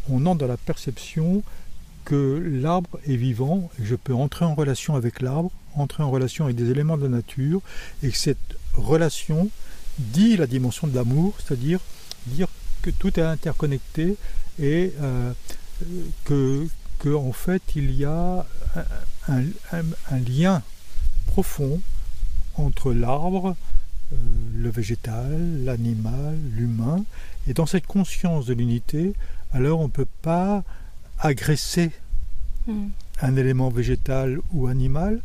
on 0.09 0.25
entre 0.27 0.39
dans 0.39 0.47
la 0.47 0.57
perception 0.57 1.41
que 2.03 2.39
l'arbre 2.61 2.99
est 3.07 3.15
vivant, 3.15 3.69
et 3.77 3.81
que 3.81 3.87
je 3.87 3.95
peux 3.95 4.13
entrer 4.13 4.45
en 4.45 4.53
relation 4.53 4.95
avec 4.95 5.21
l'arbre, 5.21 5.51
entrer 5.75 6.03
en 6.03 6.11
relation 6.11 6.45
avec 6.45 6.55
des 6.55 6.69
éléments 6.69 6.97
de 6.97 7.03
la 7.03 7.09
nature, 7.09 7.61
et 8.03 8.11
que 8.11 8.17
cette 8.17 8.37
relation 8.75 9.49
dit 9.97 10.37
la 10.37 10.47
dimension 10.47 10.87
de 10.87 10.95
l'amour, 10.95 11.33
c'est-à-dire 11.39 11.79
dire 12.27 12.47
que 12.81 12.91
tout 12.91 13.19
est 13.19 13.23
interconnecté 13.23 14.17
et 14.59 14.93
euh, 15.01 15.31
que, 16.23 16.67
que, 16.99 17.13
en 17.13 17.31
fait 17.33 17.61
il 17.75 17.91
y 17.91 18.05
a 18.05 18.45
un, 18.75 18.83
un- 19.33 19.43
un- 19.71 19.83
un 20.11 20.19
lien 20.19 20.61
profond 21.27 21.81
entre 22.55 22.93
l'arbre, 22.93 23.55
euh, 24.13 24.15
le 24.55 24.69
végétal, 24.69 25.63
l'animal, 25.63 26.37
l'humain, 26.55 27.03
et 27.47 27.53
dans 27.53 27.65
cette 27.65 27.87
conscience 27.87 28.45
de 28.45 28.53
l'unité, 28.53 29.13
alors 29.53 29.79
on 29.79 29.85
ne 29.85 29.89
peut 29.91 30.07
pas 30.21 30.63
agresser 31.19 31.91
Mm. 32.67 32.87
un 33.21 33.35
élément 33.35 33.69
végétal 33.69 34.39
ou 34.51 34.65
animal 34.65 35.21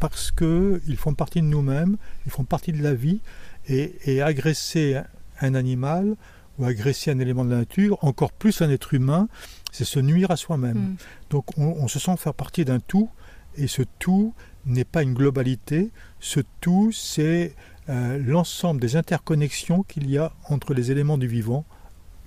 parce 0.00 0.30
qu'ils 0.30 0.96
font 0.96 1.12
partie 1.12 1.42
de 1.42 1.46
nous-mêmes, 1.46 1.98
ils 2.24 2.32
font 2.32 2.44
partie 2.44 2.72
de 2.72 2.82
la 2.82 2.94
vie, 2.94 3.20
et, 3.68 3.94
et 4.06 4.22
agresser 4.22 4.98
un 5.42 5.54
animal 5.54 6.14
ou 6.58 6.64
agresser 6.64 7.10
un 7.10 7.18
élément 7.18 7.44
de 7.44 7.50
la 7.50 7.58
nature, 7.58 8.02
encore 8.02 8.32
plus 8.32 8.62
un 8.62 8.70
être 8.70 8.94
humain, 8.94 9.28
c'est 9.72 9.84
se 9.84 10.00
nuire 10.00 10.30
à 10.30 10.36
soi-même. 10.36 10.78
Mm. 10.78 10.96
Donc 11.30 11.58
on, 11.58 11.76
on 11.78 11.88
se 11.88 11.98
sent 11.98 12.16
faire 12.16 12.34
partie 12.34 12.64
d'un 12.64 12.80
tout, 12.80 13.10
et 13.56 13.66
ce 13.66 13.82
tout 13.98 14.34
n'est 14.66 14.84
pas 14.84 15.02
une 15.02 15.14
globalité, 15.14 15.90
ce 16.20 16.40
tout 16.60 16.92
c'est 16.92 17.54
euh, 17.88 18.18
l'ensemble 18.18 18.80
des 18.80 18.96
interconnexions 18.96 19.82
qu'il 19.82 20.10
y 20.10 20.18
a 20.18 20.32
entre 20.48 20.74
les 20.74 20.90
éléments 20.90 21.16
du 21.16 21.26
vivant, 21.26 21.64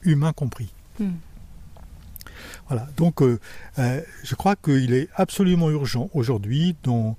humain 0.04 0.34
compris. 0.34 0.74
Mm. 1.00 1.10
Voilà, 2.68 2.88
donc 2.98 3.22
euh, 3.22 3.40
euh, 3.78 4.02
je 4.24 4.36
crois 4.36 4.56
qu'il 4.56 4.94
est 4.94 5.10
absolument 5.16 5.70
urgent 5.70 6.10
aujourd'hui 6.14 6.76
dans 6.84 7.18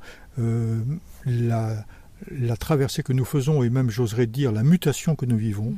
la, 1.27 1.85
la 2.31 2.57
traversée 2.57 3.03
que 3.03 3.13
nous 3.13 3.25
faisons 3.25 3.63
et 3.63 3.71
même 3.71 3.91
j'oserais 3.91 4.27
dire 4.27 4.53
la 4.53 4.63
mutation 4.63 5.17
que 5.17 5.27
nous 5.27 5.37
vivons, 5.37 5.75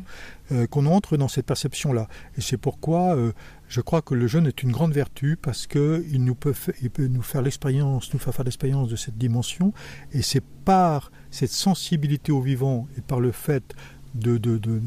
euh, 0.53 0.67
qu'on 0.67 0.87
entre 0.87 1.17
dans 1.17 1.29
cette 1.29 1.47
perception-là. 1.47 2.09
Et 2.37 2.41
c'est 2.41 2.57
pourquoi 2.57 3.17
euh, 3.17 3.33
je 3.69 3.81
crois 3.81 4.03
que 4.03 4.15
le 4.15 4.27
jeûne 4.27 4.47
est 4.47 4.63
une 4.63 4.73
grande 4.73 4.93
vertu 4.93 5.37
parce 5.41 5.67
qu'il 5.67 6.23
nous 6.25 6.35
peut, 6.35 6.55
il 6.83 6.91
peut 6.91 7.07
nous 7.07 7.23
faire 7.23 7.43
l'expérience, 7.43 8.13
nous 8.13 8.21
faire 8.21 8.35
faire 8.35 8.45
l'expérience 8.45 8.89
de 8.89 8.97
cette 8.97 9.17
dimension. 9.17 9.73
Et 10.13 10.23
c'est 10.23 10.45
par 10.65 11.11
cette 11.31 11.51
sensibilité 11.51 12.33
au 12.33 12.41
vivant 12.41 12.87
et 12.97 13.01
par 13.01 13.21
le 13.21 13.33
fait 13.33 13.75
de, 14.15 14.39
de, 14.39 14.59
de, 14.59 14.81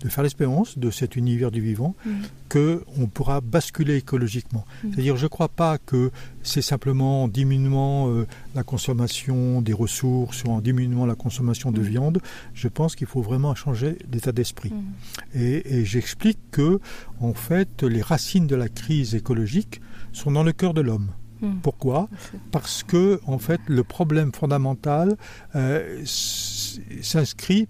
de 0.00 0.08
faire 0.08 0.22
l'expérience 0.22 0.78
de 0.78 0.90
cet 0.90 1.16
univers 1.16 1.50
du 1.50 1.60
vivant 1.60 1.94
Mm. 2.04 2.10
que 2.48 2.84
on 2.98 3.06
pourra 3.06 3.40
basculer 3.40 3.96
écologiquement. 3.96 4.64
Mm. 4.82 4.88
C'est-à-dire, 4.92 5.16
je 5.16 5.24
ne 5.24 5.28
crois 5.28 5.48
pas 5.48 5.78
que 5.78 6.10
c'est 6.42 6.62
simplement 6.62 7.24
en 7.24 7.28
diminuant 7.28 8.10
euh, 8.10 8.26
la 8.54 8.62
consommation 8.62 9.62
des 9.62 9.72
ressources 9.72 10.44
ou 10.44 10.48
en 10.50 10.60
diminuant 10.60 11.06
la 11.06 11.14
consommation 11.14 11.72
de 11.72 11.80
Mm. 11.80 11.84
viande. 11.84 12.18
Je 12.54 12.68
pense 12.68 12.94
qu'il 12.96 13.06
faut 13.06 13.22
vraiment 13.22 13.54
changer 13.54 13.96
d'état 14.08 14.32
d'esprit. 14.32 14.70
Mm. 14.70 15.38
Et, 15.38 15.78
et 15.78 15.84
j'explique 15.84 16.38
que, 16.50 16.78
en 17.20 17.32
fait, 17.34 17.82
les 17.82 18.02
racines 18.02 18.46
de 18.46 18.56
la 18.56 18.68
crise 18.68 19.14
écologique 19.14 19.80
sont 20.12 20.30
dans 20.30 20.42
le 20.44 20.52
cœur 20.52 20.74
de 20.74 20.80
l'homme. 20.82 21.08
Mm. 21.40 21.54
Pourquoi? 21.62 22.08
Parce 22.52 22.82
que, 22.82 23.20
en 23.26 23.38
fait, 23.38 23.60
le 23.66 23.82
problème 23.84 24.32
fondamental 24.32 25.16
euh, 25.56 26.02
s'inscrit 26.04 27.68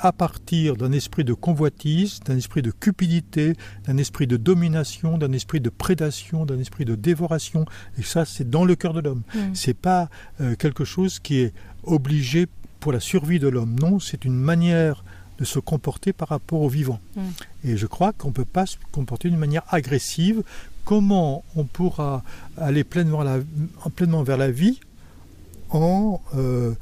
à 0.00 0.12
partir 0.12 0.76
d'un 0.76 0.92
esprit 0.92 1.24
de 1.24 1.34
convoitise, 1.34 2.20
d'un 2.24 2.36
esprit 2.36 2.62
de 2.62 2.70
cupidité, 2.70 3.54
d'un 3.86 3.96
esprit 3.96 4.26
de 4.26 4.36
domination, 4.36 5.18
d'un 5.18 5.32
esprit 5.32 5.60
de 5.60 5.70
prédation, 5.70 6.46
d'un 6.46 6.58
esprit 6.58 6.84
de 6.84 6.94
dévoration. 6.94 7.64
Et 7.98 8.02
ça, 8.02 8.24
c'est 8.24 8.48
dans 8.48 8.64
le 8.64 8.74
cœur 8.76 8.92
de 8.94 9.00
l'homme. 9.00 9.22
Mm. 9.34 9.38
C'est 9.54 9.74
pas 9.74 10.08
euh, 10.40 10.54
quelque 10.56 10.84
chose 10.84 11.18
qui 11.18 11.38
est 11.40 11.52
obligé 11.84 12.46
pour 12.80 12.92
la 12.92 13.00
survie 13.00 13.38
de 13.38 13.48
l'homme. 13.48 13.76
Non, 13.80 13.98
c'est 14.00 14.24
une 14.24 14.34
manière 14.36 15.04
de 15.38 15.44
se 15.44 15.58
comporter 15.58 16.12
par 16.12 16.28
rapport 16.28 16.60
au 16.62 16.68
vivant. 16.68 17.00
Mm. 17.16 17.20
Et 17.64 17.76
je 17.76 17.86
crois 17.86 18.12
qu'on 18.12 18.28
ne 18.28 18.32
peut 18.34 18.44
pas 18.44 18.66
se 18.66 18.76
comporter 18.92 19.28
d'une 19.30 19.38
manière 19.38 19.62
agressive. 19.68 20.42
Comment 20.84 21.44
on 21.54 21.64
pourra 21.64 22.22
aller 22.56 22.82
pleinement, 22.84 23.22
la- 23.22 23.40
pleinement 23.94 24.22
vers 24.22 24.36
la 24.38 24.50
vie 24.50 24.80
en, 25.70 26.20
euh, 26.36 26.74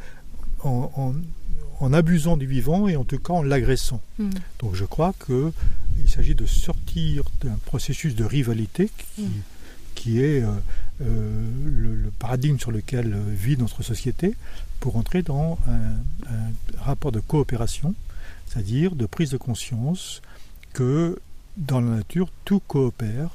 en, 0.62 0.90
en- 0.96 1.14
en 1.80 1.92
abusant 1.92 2.36
du 2.36 2.46
vivant 2.46 2.88
et 2.88 2.96
en 2.96 3.04
tout 3.04 3.18
cas 3.18 3.32
en 3.34 3.42
l'agressant 3.42 4.00
Mm. 4.18 4.30
Donc 4.60 4.74
je 4.74 4.84
crois 4.84 5.14
qu'il 5.26 6.10
s'agit 6.10 6.34
de 6.34 6.46
sortir 6.46 7.22
d'un 7.42 7.58
processus 7.66 8.14
de 8.14 8.24
rivalité 8.24 8.90
qui, 9.14 9.22
Mm. 9.22 9.28
qui 9.94 10.20
est 10.22 10.42
euh, 10.42 10.48
euh, 11.02 11.50
le, 11.66 11.94
le 11.94 12.10
paradigme 12.10 12.58
sur 12.58 12.70
lequel 12.72 13.12
euh, 13.12 13.22
vit 13.28 13.56
notre 13.58 13.82
société 13.82 14.34
pour 14.80 14.96
entrer 14.96 15.22
dans 15.22 15.58
un, 15.68 16.30
un 16.34 16.82
rapport 16.82 17.12
de 17.12 17.20
coopération, 17.20 17.94
c'est-à-dire 18.46 18.94
de 18.94 19.04
prise 19.06 19.30
de 19.30 19.36
conscience 19.36 20.22
que 20.72 21.18
dans 21.58 21.80
la 21.80 21.96
nature 21.96 22.28
tout 22.44 22.60
coopère, 22.60 23.30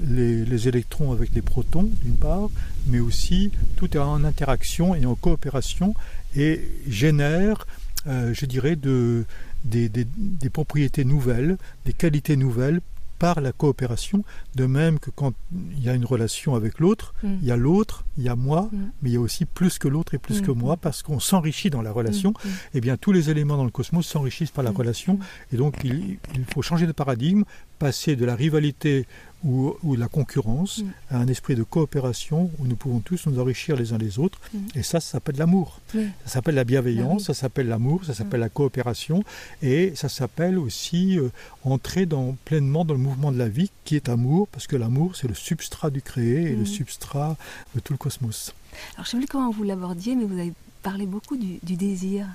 les, 0.00 0.44
les 0.44 0.68
électrons 0.68 1.12
avec 1.12 1.34
les 1.34 1.40
protons 1.42 1.88
d'une 2.02 2.16
part, 2.16 2.48
mais 2.86 3.00
aussi 3.00 3.50
tout 3.76 3.94
est 3.96 4.00
en 4.00 4.24
interaction 4.24 4.94
et 4.94 5.06
en 5.06 5.14
coopération 5.14 5.94
et 6.36 6.60
génère, 6.88 7.66
euh, 8.06 8.32
je 8.34 8.46
dirais, 8.46 8.76
de, 8.76 9.24
des, 9.64 9.88
des- 9.88 10.06
des 10.16 10.50
propriétés 10.50 11.04
nouvelles, 11.04 11.56
des 11.84 11.92
qualités 11.92 12.36
nouvelles 12.36 12.80
par 13.18 13.40
la 13.40 13.50
coopération, 13.50 14.24
de 14.56 14.66
même 14.66 14.98
que 14.98 15.08
quand 15.08 15.32
il 15.78 15.82
y 15.82 15.88
a 15.88 15.94
une 15.94 16.04
relation 16.04 16.54
avec 16.54 16.78
l'autre, 16.80 17.14
Mm. 17.22 17.34
il 17.40 17.48
y 17.48 17.50
a 17.50 17.56
l'autre, 17.56 18.04
il 18.18 18.24
y 18.24 18.28
a 18.28 18.36
moi, 18.36 18.68
Mm. 18.70 18.76
mais 19.00 19.08
il 19.10 19.12
y 19.14 19.16
a 19.16 19.20
aussi 19.20 19.46
plus 19.46 19.78
que 19.78 19.88
l'autre 19.88 20.12
et 20.12 20.18
plus 20.18 20.42
que 20.42 20.50
Mm. 20.50 20.58
moi, 20.58 20.76
parce 20.76 21.02
qu'on 21.02 21.18
s'enrichit 21.18 21.70
dans 21.70 21.80
la 21.80 21.92
relation. 21.92 22.32
Mm. 22.32 22.48
Eh 22.74 22.80
bien, 22.82 22.96
tous 22.98 23.12
les 23.12 23.30
éléments 23.30 23.56
dans 23.56 23.64
le 23.64 23.70
cosmos 23.70 24.06
s'enrichissent 24.06 24.50
par 24.50 24.64
la 24.64 24.70
relation, 24.70 25.18
et 25.50 25.56
donc 25.56 25.76
il, 25.82 26.18
il 26.34 26.44
faut 26.44 26.60
changer 26.60 26.86
de 26.86 26.92
paradigme, 26.92 27.44
passer 27.78 28.16
de 28.16 28.24
la 28.26 28.34
rivalité 28.36 29.06
ou, 29.46 29.74
ou 29.82 29.94
de 29.96 30.00
la 30.00 30.08
concurrence 30.08 30.82
Mm. 30.82 30.90
un 31.22 31.28
esprit 31.28 31.54
de 31.54 31.62
coopération 31.62 32.50
où 32.58 32.66
nous 32.66 32.76
pouvons 32.76 33.00
tous 33.00 33.26
nous 33.26 33.38
enrichir 33.40 33.76
les 33.76 33.92
uns 33.92 33.98
les 33.98 34.18
autres, 34.18 34.38
Mm. 34.52 34.58
et 34.74 34.82
ça, 34.82 34.98
ça 35.00 35.12
s'appelle 35.12 35.36
l'amour. 35.36 35.80
Oui. 35.94 36.06
Ça 36.24 36.32
s'appelle 36.34 36.56
la 36.56 36.64
bienveillance, 36.64 37.20
oui. 37.22 37.26
ça 37.26 37.34
s'appelle 37.34 37.68
l'amour, 37.68 38.04
ça 38.04 38.12
s'appelle 38.14 38.40
la 38.40 38.48
coopération, 38.48 39.22
et 39.62 39.92
ça 39.94 40.08
s'appelle 40.08 40.58
aussi 40.58 41.18
euh, 41.18 41.30
entrer 41.64 42.04
dans, 42.06 42.36
pleinement 42.44 42.84
dans 42.84 42.94
le 42.94 43.00
mouvement 43.00 43.30
de 43.32 43.38
la 43.38 43.48
vie 43.48 43.70
qui 43.84 43.94
est 43.96 44.08
amour, 44.08 44.48
parce 44.48 44.66
que 44.66 44.76
l'amour, 44.76 45.14
c'est 45.16 45.28
le 45.28 45.34
substrat 45.34 45.90
du 45.90 46.02
créé 46.02 46.42
et 46.42 46.56
le 46.62 46.66
Mhm. 46.66 46.66
substrat 46.66 47.36
de 47.74 47.80
tout 47.80 47.92
le 47.92 47.98
cosmos. 47.98 48.52
Alors, 48.96 49.06
je 49.06 49.16
ne 49.16 49.22
sais 49.22 49.26
plus 49.26 49.32
comment 49.32 49.50
vous 49.50 49.62
l'abordiez, 49.62 50.16
mais 50.16 50.24
vous 50.24 50.38
avez 50.38 50.52
parlé 50.82 51.06
beaucoup 51.06 51.36
du, 51.36 51.58
du 51.62 51.76
désir. 51.76 52.26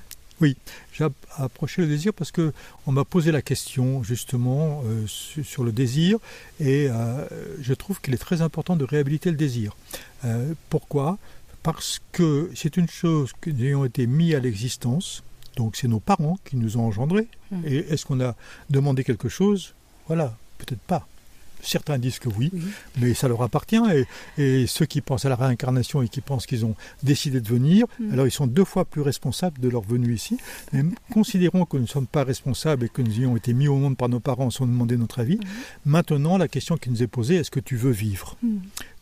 J'ai 0.93 1.03
app- 1.03 1.13
approché 1.37 1.81
le 1.81 1.87
désir 1.87 2.13
parce 2.13 2.31
que 2.31 2.53
on 2.87 2.91
m'a 2.91 3.03
posé 3.05 3.31
la 3.31 3.41
question 3.41 4.03
justement 4.03 4.83
euh, 4.85 5.05
su- 5.07 5.43
sur 5.43 5.63
le 5.63 5.71
désir 5.71 6.17
et 6.59 6.87
euh, 6.89 7.25
je 7.61 7.73
trouve 7.73 8.01
qu'il 8.01 8.13
est 8.13 8.17
très 8.17 8.41
important 8.41 8.75
de 8.75 8.83
réhabiliter 8.83 9.29
le 9.31 9.37
désir. 9.37 9.75
Euh, 10.25 10.53
pourquoi? 10.69 11.17
Parce 11.63 12.01
que 12.11 12.49
c'est 12.55 12.77
une 12.77 12.89
chose 12.89 13.31
que 13.39 13.49
nous 13.49 13.63
ayons 13.63 13.85
été 13.85 14.07
mis 14.07 14.33
à 14.33 14.39
l'existence, 14.39 15.23
donc 15.57 15.75
c'est 15.75 15.87
nos 15.87 15.99
parents 15.99 16.39
qui 16.45 16.55
nous 16.57 16.77
ont 16.77 16.85
engendrés. 16.87 17.27
Mm. 17.51 17.61
Et 17.65 17.75
est-ce 17.91 18.05
qu'on 18.05 18.19
a 18.21 18.35
demandé 18.69 19.03
quelque 19.03 19.29
chose? 19.29 19.73
Voilà, 20.07 20.35
peut-être 20.57 20.81
pas. 20.81 21.07
Certains 21.63 21.97
disent 21.97 22.19
que 22.19 22.29
oui, 22.29 22.49
Oui. 22.53 22.61
mais 22.99 23.13
ça 23.13 23.27
leur 23.27 23.41
appartient. 23.41 23.79
Et, 23.93 24.05
et 24.41 24.67
ceux 24.67 24.85
qui 24.85 25.01
pensent 25.01 25.25
à 25.25 25.29
la 25.29 25.35
réincarnation 25.35 26.01
et 26.01 26.07
qui 26.09 26.21
pensent 26.21 26.45
qu'ils 26.45 26.65
ont 26.65 26.75
décidé 27.03 27.41
de 27.41 27.47
venir, 27.47 27.85
Mm. 27.99 28.13
alors 28.13 28.27
ils 28.27 28.31
sont 28.31 28.47
deux 28.47 28.65
fois 28.65 28.85
plus 28.85 29.01
responsables 29.01 29.59
de 29.59 29.69
leur 29.69 29.81
venue 29.81 30.13
ici. 30.13 30.37
Mais 30.73 30.83
considérons 31.13 31.65
que 31.65 31.77
nous 31.77 31.83
ne 31.83 31.87
sommes 31.87 32.07
pas 32.07 32.23
responsables 32.23 32.85
et 32.85 32.89
que 32.89 33.01
nous 33.01 33.19
ayons 33.19 33.35
été 33.37 33.53
mis 33.53 33.67
au 33.67 33.75
monde 33.75 33.97
par 33.97 34.09
nos 34.09 34.19
parents 34.19 34.49
sans 34.49 34.65
demander 34.65 34.97
notre 34.97 35.19
avis. 35.19 35.37
Mhm. 35.37 35.41
Maintenant, 35.85 36.37
la 36.37 36.47
question 36.47 36.77
qui 36.77 36.89
nous 36.89 37.03
est 37.03 37.07
posée, 37.07 37.35
est-ce 37.35 37.51
que 37.51 37.59
tu 37.59 37.75
veux 37.75 37.91
vivre? 37.91 38.37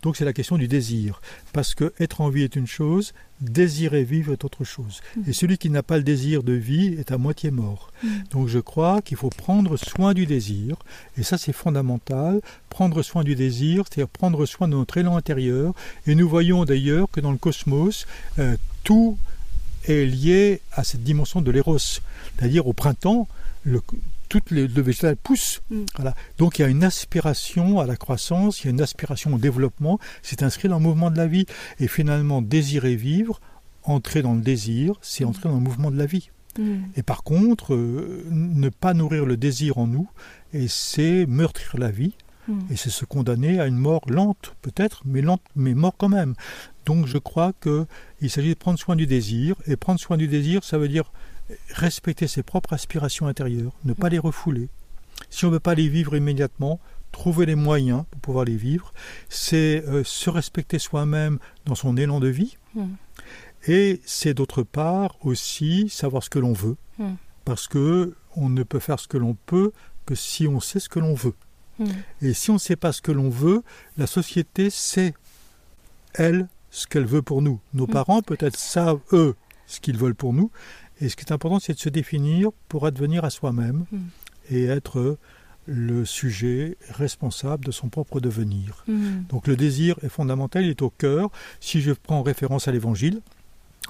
Donc 0.01 0.17
c'est 0.17 0.25
la 0.25 0.33
question 0.33 0.57
du 0.57 0.67
désir. 0.67 1.21
Parce 1.53 1.75
que 1.75 1.93
être 1.99 2.21
en 2.21 2.29
vie 2.29 2.43
est 2.43 2.55
une 2.55 2.67
chose, 2.67 3.13
désirer 3.41 4.03
vivre 4.03 4.33
est 4.33 4.43
autre 4.43 4.63
chose. 4.63 5.01
Mhm. 5.15 5.23
Et 5.27 5.33
celui 5.33 5.57
qui 5.57 5.69
n'a 5.69 5.83
pas 5.83 5.97
le 5.97 6.03
désir 6.03 6.43
de 6.43 6.53
vie 6.53 6.95
est 6.99 7.11
à 7.11 7.17
moitié 7.17 7.51
mort. 7.51 7.91
Mm. 8.03 8.07
Donc 8.31 8.47
je 8.47 8.59
crois 8.59 9.01
qu'il 9.01 9.17
faut 9.17 9.29
prendre 9.29 9.77
soin 9.77 10.13
du 10.13 10.25
désir, 10.25 10.77
et 11.17 11.23
ça 11.23 11.37
c'est 11.37 11.53
fondamental, 11.53 12.41
prendre 12.69 13.01
soin 13.01 13.23
du 13.23 13.35
désir, 13.35 13.85
c'est-à-dire 13.85 14.09
prendre 14.09 14.45
soin 14.45 14.67
de 14.67 14.73
notre 14.73 14.97
élan 14.97 15.15
intérieur, 15.15 15.73
et 16.07 16.15
nous 16.15 16.27
voyons 16.27 16.65
d'ailleurs 16.65 17.09
que 17.11 17.21
dans 17.21 17.31
le 17.31 17.37
cosmos, 17.37 18.05
euh, 18.39 18.55
tout 18.83 19.17
est 19.85 20.05
lié 20.05 20.61
à 20.73 20.83
cette 20.83 21.03
dimension 21.03 21.41
de 21.41 21.51
l'éros. 21.51 21.79
C'est-à-dire 21.79 22.67
au 22.67 22.73
printemps, 22.73 23.27
le, 23.63 23.81
tout 24.29 24.41
le, 24.51 24.65
végétal 24.67 25.17
pousse. 25.17 25.61
Mm. 25.69 25.81
Voilà. 25.95 26.13
Donc 26.37 26.59
il 26.59 26.61
y 26.61 26.65
a 26.65 26.69
une 26.69 26.83
aspiration 26.83 27.79
à 27.79 27.85
la 27.85 27.97
croissance, 27.97 28.61
il 28.61 28.65
y 28.65 28.67
a 28.67 28.71
une 28.71 28.81
aspiration 28.81 29.33
au 29.33 29.37
développement, 29.37 29.99
c'est 30.21 30.43
inscrit 30.43 30.69
dans 30.69 30.77
le 30.77 30.83
mouvement 30.83 31.11
de 31.11 31.17
la 31.17 31.27
vie. 31.27 31.45
Et 31.79 31.87
finalement, 31.87 32.41
désirer 32.41 32.95
vivre, 32.95 33.41
entrer 33.83 34.21
dans 34.21 34.35
le 34.35 34.41
désir, 34.41 34.93
c'est 35.01 35.25
entrer 35.25 35.49
dans 35.49 35.55
le 35.55 35.61
mouvement 35.61 35.91
de 35.91 35.97
la 35.97 36.05
vie. 36.05 36.29
Mm. 36.57 36.77
Et 36.95 37.03
par 37.03 37.23
contre, 37.23 37.73
euh, 37.73 38.25
ne 38.31 38.69
pas 38.69 38.93
nourrir 38.93 39.25
le 39.25 39.37
désir 39.37 39.77
en 39.77 39.87
nous, 39.87 40.09
et 40.53 40.67
c'est 40.67 41.25
meurtrir 41.25 41.77
la 41.77 41.91
vie, 41.91 42.13
mm. 42.47 42.59
et 42.71 42.75
c'est 42.75 42.89
se 42.89 43.05
condamner 43.05 43.59
à 43.59 43.67
une 43.67 43.77
mort 43.77 44.03
lente, 44.07 44.55
peut-être, 44.61 45.01
mais 45.05 45.21
lente, 45.21 45.41
mais 45.55 45.73
mort 45.73 45.95
quand 45.97 46.09
même. 46.09 46.35
Donc 46.85 47.05
je 47.07 47.17
crois 47.17 47.53
qu'il 47.61 48.29
s'agit 48.29 48.49
de 48.49 48.59
prendre 48.59 48.79
soin 48.79 48.95
du 48.95 49.07
désir, 49.07 49.55
et 49.65 49.75
prendre 49.75 49.99
soin 49.99 50.17
du 50.17 50.27
désir, 50.27 50.63
ça 50.63 50.77
veut 50.77 50.89
dire 50.89 51.11
respecter 51.73 52.27
ses 52.27 52.43
propres 52.43 52.73
aspirations 52.73 53.27
intérieures, 53.27 53.73
ne 53.85 53.93
pas 53.93 54.09
les 54.09 54.19
refouler. 54.19 54.69
Si 55.29 55.45
on 55.45 55.49
ne 55.49 55.53
veut 55.53 55.59
pas 55.59 55.75
les 55.75 55.87
vivre 55.87 56.15
immédiatement, 56.15 56.79
trouver 57.11 57.45
les 57.45 57.55
moyens 57.55 58.03
pour 58.11 58.21
pouvoir 58.21 58.45
les 58.45 58.55
vivre, 58.55 58.93
c'est 59.29 59.83
euh, 59.87 60.03
se 60.03 60.29
respecter 60.29 60.79
soi-même 60.79 61.39
dans 61.65 61.75
son 61.75 61.97
élan 61.97 62.19
de 62.19 62.27
vie, 62.27 62.57
mm. 62.75 62.85
et 63.67 64.01
c'est 64.05 64.33
d'autre 64.33 64.63
part 64.63 65.15
aussi 65.21 65.89
savoir 65.89 66.23
ce 66.23 66.29
que 66.29 66.39
l'on 66.39 66.53
veut, 66.53 66.77
mm. 66.97 67.13
parce 67.45 67.67
que 67.67 68.15
on 68.35 68.49
ne 68.49 68.63
peut 68.63 68.79
faire 68.79 68.99
ce 68.99 69.07
que 69.07 69.17
l'on 69.17 69.35
peut 69.45 69.71
que 70.05 70.15
si 70.15 70.47
on 70.47 70.59
sait 70.59 70.79
ce 70.79 70.89
que 70.89 70.99
l'on 70.99 71.13
veut. 71.13 71.35
Mm. 71.79 71.85
Et 72.21 72.33
si 72.33 72.51
on 72.51 72.55
ne 72.55 72.59
sait 72.59 72.75
pas 72.75 72.91
ce 72.91 73.01
que 73.01 73.11
l'on 73.11 73.29
veut, 73.29 73.63
la 73.97 74.07
société 74.07 74.69
sait, 74.69 75.13
elle, 76.13 76.47
ce 76.71 76.87
qu'elle 76.87 77.05
veut 77.05 77.21
pour 77.21 77.41
nous. 77.41 77.59
Nos 77.73 77.87
parents 77.87 78.21
peut-être 78.21 78.57
savent, 78.57 78.99
eux, 79.13 79.35
ce 79.65 79.79
qu'ils 79.79 79.97
veulent 79.97 80.15
pour 80.15 80.33
nous. 80.33 80.51
Et 81.01 81.09
ce 81.09 81.15
qui 81.15 81.23
est 81.23 81.31
important, 81.31 81.59
c'est 81.59 81.73
de 81.73 81.79
se 81.79 81.89
définir 81.89 82.49
pour 82.67 82.85
advenir 82.85 83.23
à 83.23 83.29
soi-même 83.29 83.85
mm. 83.91 83.97
et 84.51 84.65
être 84.65 85.17
le 85.65 86.03
sujet 86.03 86.77
responsable 86.89 87.65
de 87.65 87.71
son 87.71 87.89
propre 87.89 88.19
devenir. 88.19 88.83
Mm. 88.87 89.23
Donc 89.29 89.47
le 89.47 89.55
désir 89.55 89.97
est 90.01 90.09
fondamental, 90.09 90.63
il 90.63 90.69
est 90.69 90.81
au 90.81 90.89
cœur. 90.89 91.29
Si 91.59 91.81
je 91.81 91.91
prends 91.91 92.23
référence 92.23 92.67
à 92.67 92.71
l'évangile, 92.71 93.21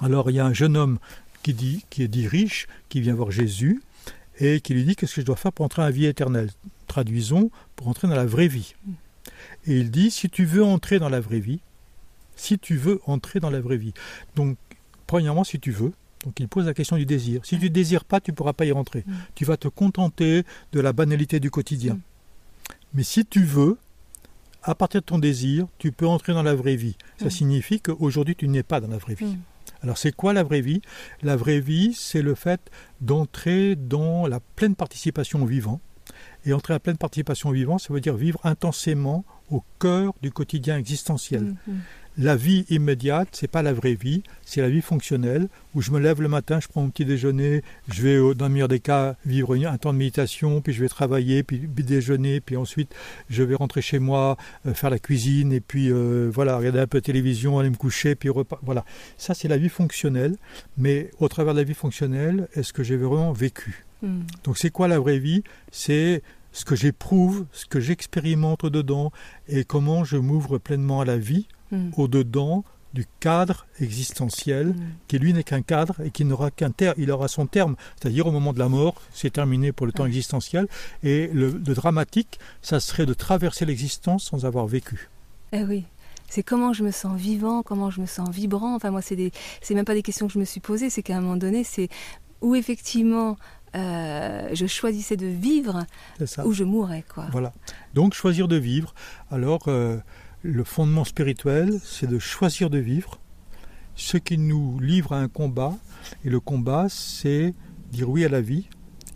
alors 0.00 0.30
il 0.30 0.36
y 0.36 0.40
a 0.40 0.46
un 0.46 0.52
jeune 0.52 0.76
homme 0.76 0.98
qui, 1.42 1.54
dit, 1.54 1.84
qui 1.90 2.02
est 2.02 2.08
dit 2.08 2.28
riche, 2.28 2.68
qui 2.88 3.00
vient 3.00 3.14
voir 3.14 3.30
Jésus 3.30 3.82
et 4.38 4.60
qui 4.60 4.74
lui 4.74 4.84
dit 4.84 4.96
qu'est-ce 4.96 5.16
que 5.16 5.20
je 5.20 5.26
dois 5.26 5.36
faire 5.36 5.52
pour 5.52 5.64
entrer 5.64 5.82
dans 5.82 5.86
la 5.86 5.92
vie 5.92 6.06
éternelle? 6.06 6.50
Traduisons, 6.86 7.50
pour 7.76 7.88
entrer 7.88 8.08
dans 8.08 8.16
la 8.16 8.26
vraie 8.26 8.48
vie. 8.48 8.74
Et 9.66 9.78
il 9.78 9.90
dit, 9.90 10.10
si 10.10 10.28
tu 10.28 10.44
veux 10.44 10.64
entrer 10.64 10.98
dans 10.98 11.08
la 11.08 11.20
vraie 11.20 11.40
vie, 11.40 11.60
si 12.36 12.58
tu 12.58 12.76
veux 12.76 13.00
entrer 13.06 13.38
dans 13.38 13.50
la 13.50 13.60
vraie 13.60 13.76
vie. 13.76 13.92
Donc, 14.34 14.56
premièrement, 15.06 15.44
si 15.44 15.60
tu 15.60 15.70
veux. 15.70 15.92
Donc 16.24 16.38
il 16.38 16.48
pose 16.48 16.66
la 16.66 16.74
question 16.74 16.96
du 16.96 17.06
désir. 17.06 17.44
Si 17.44 17.58
tu 17.58 17.64
ne 17.64 17.70
désires 17.70 18.04
pas, 18.04 18.20
tu 18.20 18.30
ne 18.30 18.36
pourras 18.36 18.52
pas 18.52 18.66
y 18.66 18.72
rentrer. 18.72 19.04
Mm. 19.06 19.12
Tu 19.34 19.44
vas 19.44 19.56
te 19.56 19.68
contenter 19.68 20.44
de 20.72 20.80
la 20.80 20.92
banalité 20.92 21.40
du 21.40 21.50
quotidien. 21.50 21.94
Mm. 21.94 22.00
Mais 22.94 23.02
si 23.02 23.24
tu 23.24 23.42
veux, 23.42 23.78
à 24.62 24.74
partir 24.74 25.00
de 25.00 25.06
ton 25.06 25.18
désir, 25.18 25.66
tu 25.78 25.92
peux 25.92 26.06
entrer 26.06 26.32
dans 26.34 26.42
la 26.42 26.54
vraie 26.54 26.76
vie. 26.76 26.96
Ça 27.18 27.26
mm. 27.26 27.30
signifie 27.30 27.80
qu'aujourd'hui, 27.80 28.36
tu 28.36 28.48
n'es 28.48 28.62
pas 28.62 28.80
dans 28.80 28.88
la 28.88 28.98
vraie 28.98 29.14
vie. 29.14 29.36
Alors 29.82 29.96
c'est 29.96 30.12
quoi 30.12 30.32
la 30.32 30.42
vraie 30.42 30.60
vie? 30.60 30.82
La 31.22 31.36
vraie 31.36 31.60
vie, 31.60 31.94
c'est 31.94 32.22
le 32.22 32.34
fait 32.34 32.60
d'entrer 33.00 33.76
dans 33.76 34.26
la 34.26 34.40
pleine 34.40 34.74
participation 34.74 35.42
au 35.42 35.46
vivant. 35.46 35.80
Et 36.44 36.52
entrer 36.52 36.74
à 36.74 36.76
la 36.76 36.80
pleine 36.80 36.96
participation 36.96 37.50
au 37.50 37.52
vivant, 37.52 37.78
ça 37.78 37.92
veut 37.92 38.00
dire 38.00 38.16
vivre 38.16 38.40
intensément 38.44 39.24
au 39.50 39.62
cœur 39.78 40.12
du 40.22 40.30
quotidien 40.30 40.76
existentiel 40.76 41.54
la 42.18 42.36
vie 42.36 42.64
immédiate, 42.68 43.28
c'est 43.32 43.50
pas 43.50 43.62
la 43.62 43.72
vraie 43.72 43.94
vie, 43.94 44.22
c'est 44.44 44.60
la 44.60 44.68
vie 44.68 44.82
fonctionnelle 44.82 45.48
où 45.74 45.82
je 45.82 45.90
me 45.90 46.00
lève 46.00 46.20
le 46.20 46.28
matin, 46.28 46.58
je 46.60 46.68
prends 46.68 46.82
mon 46.82 46.90
petit 46.90 47.04
déjeuner, 47.04 47.62
je 47.88 48.02
vais 48.02 48.34
dans 48.34 48.46
le 48.46 48.52
meilleur 48.52 48.68
des 48.68 48.80
cas 48.80 49.16
vivre 49.24 49.54
un 49.54 49.78
temps 49.78 49.92
de 49.92 49.98
méditation, 49.98 50.60
puis 50.60 50.72
je 50.72 50.80
vais 50.80 50.88
travailler, 50.88 51.42
puis, 51.42 51.58
déjeuner, 51.58 52.40
puis 52.40 52.56
ensuite 52.56 52.94
je 53.28 53.42
vais 53.42 53.54
rentrer 53.54 53.82
chez 53.82 53.98
moi, 53.98 54.36
euh, 54.66 54.74
faire 54.74 54.90
la 54.90 54.98
cuisine 54.98 55.52
et 55.52 55.60
puis 55.60 55.90
euh, 55.90 56.30
voilà, 56.32 56.56
regarder 56.56 56.80
un 56.80 56.86
peu 56.86 56.98
de 56.98 57.04
télévision, 57.04 57.58
aller 57.58 57.70
me 57.70 57.76
coucher, 57.76 58.14
puis 58.14 58.28
Voilà, 58.62 58.84
ça 59.16 59.34
c'est 59.34 59.48
la 59.48 59.56
vie 59.56 59.68
fonctionnelle, 59.68 60.36
mais 60.76 61.10
au 61.20 61.28
travers 61.28 61.54
de 61.54 61.60
la 61.60 61.64
vie 61.64 61.74
fonctionnelle, 61.74 62.48
est-ce 62.54 62.72
que 62.72 62.82
j'ai 62.82 62.96
vraiment 62.96 63.32
vécu? 63.32 63.84
Hmm. 64.02 64.22
Donc 64.44 64.58
c'est 64.58 64.70
quoi 64.70 64.88
la 64.88 64.98
vraie 64.98 65.18
vie? 65.18 65.42
C'est 65.70 66.22
ce 66.52 66.64
que 66.64 66.74
j'éprouve, 66.74 67.46
ce 67.52 67.66
que 67.66 67.80
j'expérimente 67.80 68.66
dedans 68.66 69.12
et 69.48 69.64
comment 69.64 70.04
je 70.04 70.16
m'ouvre 70.16 70.58
pleinement 70.58 71.00
à 71.00 71.04
la 71.04 71.16
vie 71.16 71.46
Hmm. 71.72 71.90
au-dedans 71.96 72.64
du 72.94 73.06
cadre 73.20 73.66
existentiel, 73.78 74.68
hmm. 74.68 74.92
qui 75.06 75.18
lui 75.18 75.32
n'est 75.32 75.44
qu'un 75.44 75.62
cadre 75.62 76.00
et 76.00 76.10
qui 76.10 76.24
n'aura 76.24 76.50
qu'un 76.50 76.70
terme, 76.70 76.94
il 76.98 77.10
aura 77.10 77.28
son 77.28 77.46
terme, 77.46 77.76
c'est-à-dire 78.00 78.26
au 78.26 78.32
moment 78.32 78.52
de 78.52 78.58
la 78.58 78.68
mort, 78.68 79.00
c'est 79.12 79.32
terminé 79.32 79.72
pour 79.72 79.86
le 79.86 79.92
temps 79.92 80.06
existentiel, 80.06 80.66
et 81.02 81.28
le, 81.32 81.52
dramatique, 81.52 82.40
ça 82.62 82.80
serait 82.80 83.06
de 83.06 83.14
traverser 83.14 83.64
l'existence 83.64 84.24
sans 84.24 84.44
avoir 84.44 84.66
vécu. 84.66 85.08
Eh 85.52 85.62
oui, 85.62 85.84
c'est 86.28 86.42
comment 86.42 86.72
je 86.72 86.82
me 86.82 86.90
sens 86.90 87.16
vivant, 87.18 87.62
comment 87.62 87.90
je 87.90 88.00
me 88.00 88.06
sens 88.06 88.28
vibrant. 88.30 88.74
Enfin, 88.74 88.90
moi, 88.90 89.02
c'est 89.02 89.16
des, 89.16 89.30
c'est 89.62 89.74
même 89.74 89.84
pas 89.84 89.94
des 89.94 90.02
questions 90.02 90.26
que 90.26 90.32
je 90.32 90.38
me 90.38 90.44
suis 90.44 90.60
posées, 90.60 90.90
c'est 90.90 91.02
qu'à 91.02 91.16
un 91.16 91.20
moment 91.20 91.36
donné, 91.36 91.62
c'est 91.64 91.88
où 92.40 92.54
effectivement 92.54 93.36
euh, 93.76 94.48
je 94.52 94.66
choisissais 94.66 95.16
de 95.16 95.26
vivre, 95.26 95.86
où 96.44 96.52
je 96.52 96.64
mourrais, 96.64 97.04
quoi. 97.12 97.26
Voilà. 97.30 97.52
Donc 97.94 98.14
choisir 98.14 98.48
de 98.48 98.56
vivre. 98.56 98.94
Alors. 99.30 99.68
Euh, 99.68 99.98
le 100.42 100.64
fondement 100.64 101.04
spirituel, 101.04 101.78
c'est 101.84 102.06
de 102.06 102.18
choisir 102.18 102.70
de 102.70 102.78
vivre, 102.78 103.20
ce 103.94 104.16
qui 104.16 104.38
nous 104.38 104.78
livre 104.80 105.12
à 105.12 105.18
un 105.18 105.28
combat. 105.28 105.74
Et 106.24 106.30
le 106.30 106.40
combat, 106.40 106.88
c'est 106.88 107.54
dire 107.90 108.08
oui 108.08 108.24
à 108.24 108.28
la 108.28 108.40
vie 108.40 108.68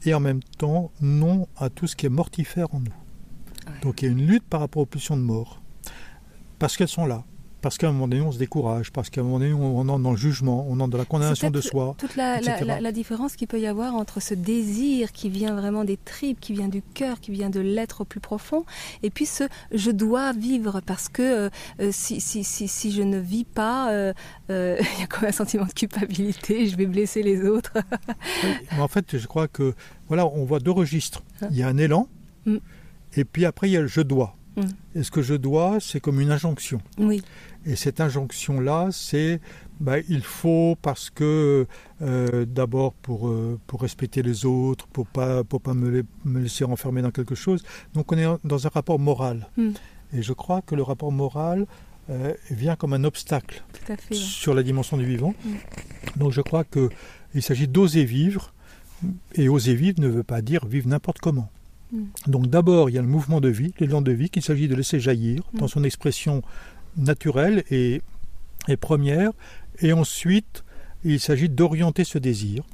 et 0.04 0.12
en 0.12 0.20
même 0.20 0.42
temps 0.42 0.92
non 1.00 1.48
à 1.56 1.70
tout 1.70 1.87
ce 1.87 1.96
qui 1.96 2.06
est 2.06 2.10
mortifère 2.10 2.74
en 2.74 2.80
nous. 2.80 2.94
Donc 3.82 4.02
il 4.02 4.04
y 4.04 4.08
a 4.08 4.12
une 4.12 4.26
lutte 4.26 4.44
par 4.44 4.60
rapport 4.60 4.82
aux 4.82 4.87
pulsions 4.87 5.16
de 5.16 5.22
mort. 5.22 5.62
Parce 6.58 6.76
qu'elles 6.76 6.88
sont 6.88 7.06
là 7.06 7.24
parce 7.64 7.79
qu'à 7.79 7.88
un 7.88 7.92
moment 7.92 8.09
donné, 8.09 8.20
on 8.20 8.31
se 8.31 8.37
décourage, 8.37 8.92
parce 8.92 9.09
qu'à 9.09 9.22
un 9.22 9.24
moment 9.24 9.38
donné, 9.38 9.55
on 9.55 9.88
entre 9.88 9.98
dans 9.98 10.11
le 10.11 10.18
jugement, 10.18 10.66
on 10.68 10.81
entre 10.81 10.90
dans 10.90 10.98
la 10.98 11.07
condamnation 11.07 11.50
de 11.50 11.62
soi. 11.62 11.94
Toute 11.96 12.14
la, 12.14 12.38
la, 12.38 12.92
différence 12.92 13.37
qu'il 13.37 13.48
peut 13.48 13.59
y 13.59 13.66
avoir 13.66 13.94
entre 13.94 14.20
ce 14.20 14.35
désir 14.35 15.12
qui 15.12 15.31
vient 15.31 15.55
vraiment 15.55 15.83
des 15.83 15.96
tripes, 15.96 16.40
qui 16.40 16.53
vient 16.53 16.68
du 16.68 16.83
cœur, 16.83 17.20
qui 17.20 17.31
vient 17.33 17.48
de 17.48 17.61
l'être 17.61 18.03
au 18.03 18.05
plus 18.05 18.20
profond, 18.20 18.66
et 19.03 19.09
puis 19.09 19.24
ce 19.24 19.44
je 19.72 19.90
dois 19.90 20.35
vivre 20.35 20.83
parce 20.85 21.09
que 21.09 21.22
euh, 21.22 21.50
euh, 21.81 21.88
si, 21.90 22.20
si, 22.20 22.44
si, 22.44 22.68
si, 22.68 22.92
je 22.92 23.00
ne 23.00 23.16
vis 23.16 23.46
pas, 23.46 23.90
euh, 23.92 24.12
il 24.50 25.00
y 25.00 25.03
a 25.03 25.07
quand 25.09 25.22
même 25.22 25.31
un 25.31 25.33
sentiment 25.33 25.64
de 25.64 25.72
culpabilité, 25.72 26.68
je 26.68 26.77
vais 26.77 26.85
blesser 26.85 27.22
les 27.22 27.46
autres. 27.46 27.72
mais 28.72 28.81
en 28.83 28.88
fait, 28.88 29.16
je 29.16 29.27
crois 29.27 29.48
que 29.48 29.72
voilà, 30.09 30.27
on 30.27 30.44
voit 30.44 30.61
deux 30.61 30.70
registres. 30.70 31.22
Hein. 31.40 31.48
Il 31.50 31.57
y 31.57 31.62
a 31.62 31.68
un 31.68 31.79
élan, 31.79 32.09
mm. 32.44 32.59
et 33.16 33.24
puis 33.24 33.46
après, 33.46 33.70
il 33.70 33.72
y 33.72 33.79
a 33.79 33.81
le 33.81 33.87
je 33.87 34.03
dois. 34.03 34.37
Mm. 34.57 34.62
Et 34.96 35.03
ce 35.03 35.11
que 35.11 35.22
je 35.22 35.35
dois, 35.35 35.79
c'est 35.81 36.00
comme 36.00 36.20
une 36.20 36.31
injonction. 36.31 36.81
Oui. 36.98 37.22
Et 37.66 37.77
cette 37.77 38.00
injonction-là, 38.00 38.88
c'est 38.92 39.40
bah, 39.81 39.98
il 40.09 40.22
faut 40.22 40.77
parce 40.83 41.11
que 41.11 41.66
euh, 42.03 42.44
d'abord 42.46 42.92
pour, 42.94 43.29
euh, 43.29 43.59
pour 43.66 43.83
respecter 43.83 44.22
les 44.22 44.44
autres, 44.44 44.87
pour 44.87 45.07
pas 45.07 45.44
pour 45.44 45.61
pas 45.61 45.74
me, 45.74 46.05
me, 46.24 46.40
laisser 46.40 46.64
enfermer 46.64 47.03
dans 47.03 47.11
quelque 47.11 47.35
chose. 47.35 47.64
Donc 47.94 48.12
on 48.12 48.18
est 48.18 48.27
dans 48.44 48.66
un 48.66 48.70
rapport 48.70 48.98
moral. 48.98 49.48
Hmm. 49.57 49.70
Et 50.12 50.22
je 50.22 50.33
crois 50.33 50.62
que 50.62 50.74
le 50.74 50.83
rapport 50.83 51.11
moral 51.11 51.66
euh, 52.11 52.35
vient 52.50 52.77
comme 52.77 52.92
un 52.92 53.05
obstacle 53.05 53.64
sur 54.12 54.55
la 54.55 54.62
dimension 54.62 54.96
du 54.96 55.07
vivant. 55.07 55.35
Hmm. 55.44 56.18
Donc 56.18 56.33
je 56.33 56.40
crois 56.40 56.64
que 56.64 56.88
il 57.35 57.42
s'agit 57.42 57.68
d'oser 57.68 58.05
vivre. 58.05 58.53
Et 59.35 59.48
oser 59.48 59.74
vivre 59.74 60.00
ne 60.00 60.09
veut 60.09 60.22
pas 60.22 60.40
dire 60.40 60.66
vivre 60.66 60.88
n'importe 60.88 61.18
comment. 61.18 61.50
Hmm. 61.92 62.05
Donc 62.27 62.46
d'abord, 62.46 62.90
il 62.90 62.94
y 62.94 62.98
a 62.98 63.03
le 63.03 63.09
mouvement 63.09 63.40
de 63.40 63.48
vie, 63.48 63.74
l'élan 63.81 64.03
de 64.03 64.12
vie 64.12 64.31
qu'il 64.31 64.42
s'agit 64.42 64.68
de 64.68 64.74
laisser 64.74 65.00
jaillir 65.00 65.42
dans 65.53 65.68
son 65.68 65.83
expression 65.83 66.42
naturelle 66.96 67.64
et, 67.70 68.02
première. 68.80 69.30
Et 69.80 69.92
ensuite, 69.92 70.64
il 71.04 71.20
s'agit 71.20 71.48
d'orienter 71.48 72.04
ce 72.04 72.18
désir. 72.18 72.64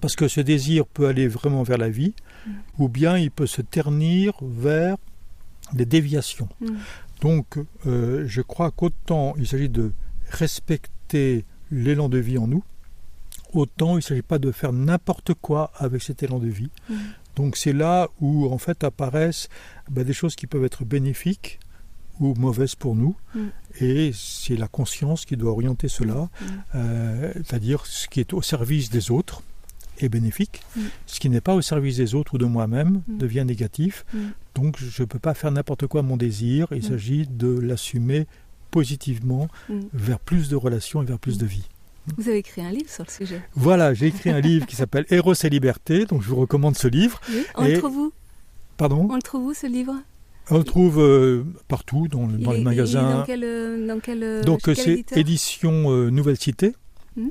Parce 0.00 0.16
que 0.16 0.28
ce 0.28 0.40
désir 0.40 0.86
peut 0.86 1.06
aller 1.08 1.28
vraiment 1.28 1.62
vers 1.62 1.78
la 1.78 1.88
vie, 1.88 2.14
mm. 2.46 2.50
ou 2.78 2.88
bien 2.88 3.16
il 3.16 3.30
peut 3.30 3.46
se 3.46 3.62
ternir 3.62 4.34
vers 4.42 4.96
des 5.72 5.86
déviations. 5.86 6.48
Mm. 6.60 6.66
Donc, 7.22 7.58
euh, 7.86 8.24
je 8.26 8.42
crois 8.42 8.70
qu'autant 8.70 9.34
il 9.38 9.48
s'agit 9.48 9.70
de 9.70 9.92
respecter 10.30 11.46
l'élan 11.70 12.10
de 12.10 12.18
vie 12.18 12.36
en 12.36 12.46
nous, 12.46 12.62
autant 13.54 13.92
il 13.92 13.96
ne 13.96 14.00
s'agit 14.02 14.22
pas 14.22 14.38
de 14.38 14.52
faire 14.52 14.74
n'importe 14.74 15.32
quoi 15.34 15.72
avec 15.76 16.02
cet 16.02 16.22
élan 16.22 16.38
de 16.38 16.48
vie. 16.48 16.70
Mm. 16.90 16.94
Donc, 17.36 17.56
c'est 17.56 17.72
là 17.72 18.08
où, 18.20 18.52
en 18.52 18.58
fait, 18.58 18.84
apparaissent 18.84 19.48
ben, 19.90 20.04
des 20.04 20.12
choses 20.12 20.34
qui 20.34 20.46
peuvent 20.46 20.64
être 20.64 20.84
bénéfiques, 20.84 21.60
ou 22.20 22.34
mauvaise 22.34 22.74
pour 22.74 22.94
nous. 22.94 23.16
Mm. 23.34 23.40
Et 23.80 24.10
c'est 24.14 24.56
la 24.56 24.68
conscience 24.68 25.24
qui 25.24 25.36
doit 25.36 25.52
orienter 25.52 25.88
cela, 25.88 26.14
mm. 26.40 26.44
euh, 26.74 27.32
c'est-à-dire 27.36 27.86
ce 27.86 28.08
qui 28.08 28.20
est 28.20 28.32
au 28.32 28.42
service 28.42 28.90
des 28.90 29.10
autres 29.10 29.42
est 30.00 30.08
bénéfique, 30.08 30.62
mm. 30.76 30.80
ce 31.06 31.20
qui 31.20 31.28
n'est 31.28 31.40
pas 31.40 31.54
au 31.54 31.62
service 31.62 31.96
des 31.96 32.14
autres 32.14 32.34
ou 32.34 32.38
de 32.38 32.46
moi-même 32.46 33.02
devient 33.08 33.44
négatif. 33.44 34.04
Donc 34.54 34.76
je 34.78 35.02
ne 35.02 35.06
peux 35.06 35.18
pas 35.18 35.34
faire 35.34 35.50
n'importe 35.50 35.86
quoi 35.86 36.00
à 36.00 36.04
mon 36.04 36.16
désir, 36.16 36.68
il 36.72 36.82
s'agit 36.82 37.26
de 37.26 37.48
l'assumer 37.48 38.26
positivement 38.70 39.48
vers 39.92 40.18
plus 40.18 40.48
de 40.48 40.56
relations 40.56 41.02
et 41.02 41.06
vers 41.06 41.18
plus 41.18 41.38
de 41.38 41.46
vie. 41.46 41.68
Vous 42.16 42.28
avez 42.28 42.38
écrit 42.38 42.62
un 42.62 42.70
livre 42.70 42.88
sur 42.88 43.04
le 43.04 43.10
sujet. 43.10 43.42
Voilà, 43.54 43.92
j'ai 43.92 44.06
écrit 44.06 44.30
un 44.30 44.40
livre 44.40 44.66
qui 44.66 44.76
s'appelle 44.76 45.04
Héros 45.10 45.34
et 45.34 45.48
liberté, 45.50 46.06
donc 46.06 46.22
je 46.22 46.28
vous 46.28 46.36
recommande 46.36 46.76
ce 46.76 46.88
livre. 46.88 47.20
Oui, 47.28 47.44
on 47.56 47.64
Et- 47.64 47.72
le 47.72 47.78
trouve 47.78 47.96
où 47.96 48.12
Pardon? 48.76 49.08
On 49.10 49.16
le 49.16 49.22
trouve 49.22 49.46
où 49.46 49.54
ce 49.54 49.66
livre? 49.66 49.94
On 50.50 50.58
le 50.58 50.64
trouve 50.64 51.00
euh, 51.00 51.44
partout, 51.68 52.08
dans, 52.08 52.26
dans 52.26 52.52
les 52.52 52.60
est- 52.60 52.64
magasins. 52.64 53.18
Dans 53.18 53.24
quel, 53.24 53.44
euh, 53.44 53.86
dans 53.86 54.00
quel, 54.00 54.22
euh, 54.22 54.42
Donc 54.42 54.60
c'est 54.74 55.16
édition 55.16 55.90
euh, 55.92 56.10
Nouvelle 56.10 56.36
Cité. 56.38 56.74
Mhm. 57.16 57.30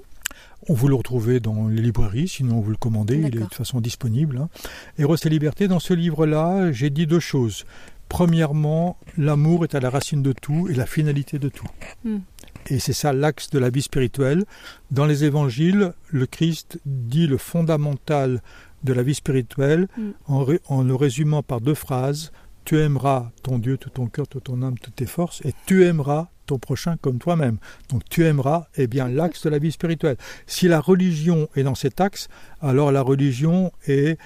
On 0.69 0.73
vous 0.73 0.88
le 0.88 0.95
retrouvez 0.95 1.39
dans 1.39 1.67
les 1.67 1.82
librairies, 1.82 2.27
sinon 2.27 2.60
vous 2.60 2.71
le 2.71 2.77
commandez, 2.77 3.17
il 3.17 3.25
est 3.27 3.30
de 3.30 3.39
toute 3.39 3.53
façon 3.56 3.80
disponible. 3.80 4.38
hein. 4.38 4.49
Héros 4.97 5.15
et 5.15 5.30
liberté, 5.30 5.67
dans 5.67 5.80
ce 5.80 5.93
livre-là, 5.93 6.71
j'ai 6.71 6.89
dit 6.89 7.08
deux 7.08 7.19
choses. 7.21 7.65
Premièrement, 8.10 8.97
l'amour 9.17 9.63
est 9.65 9.75
à 9.75 9.80
la 9.80 9.89
racine 9.89 10.21
de 10.23 10.32
tout 10.34 10.67
et 10.69 10.73
la 10.73 10.86
finalité 10.86 11.39
de 11.39 11.49
tout. 11.49 11.67
Mhm. 12.03 12.21
Et 12.69 12.80
c'est 12.80 12.93
ça 12.93 13.13
l'axe 13.13 13.49
de 13.49 13.60
la 13.60 13.69
vie 13.69 13.82
spirituelle. 13.82 14.43
Dans 14.91 15.06
les 15.06 15.23
évangiles, 15.23 15.93
le 16.10 16.25
Christ 16.25 16.80
dit 16.86 17.27
le 17.27 17.38
fondamental 17.38 18.41
de 18.84 18.93
la 18.93 19.03
vie 19.03 19.15
spirituelle 19.15 19.88
en, 20.27 20.43
ré- 20.43 20.60
en 20.67 20.84
le 20.84 20.93
résumant 20.95 21.43
par 21.43 21.62
deux 21.62 21.73
phrases. 21.75 22.32
Tu 22.67 22.82
aimeras 22.82 23.32
ton 23.43 23.60
Dieu, 23.60 23.77
tout 23.77 23.89
ton 23.89 24.08
cœur, 24.08 24.27
toute 24.27 24.43
ton 24.43 24.62
âme, 24.62 24.77
toutes 24.77 24.97
tes 24.97 25.06
forces, 25.06 25.39
et 25.45 25.53
tu 25.65 25.86
aimeras 25.86 26.27
ton 26.47 26.60
prochain 26.60 26.97
comme 26.97 27.17
toi-même. 27.17 27.60
Donc 27.88 28.01
tu 28.10 28.25
aimeras, 28.25 28.67
eh 28.75 28.88
bien, 28.88 29.08
l'axe 29.08 29.43
de 29.43 29.49
la 29.49 29.58
vie 29.58 29.71
spirituelle. 29.71 30.17
Si 30.47 30.67
la 30.67 30.82
religion 30.82 31.47
est 31.56 31.63
dans 31.63 31.75
cet 31.75 32.01
axe, 32.01 32.27
alors 32.60 32.91
la 32.91 33.01
religion 33.01 33.71
est 33.88 34.17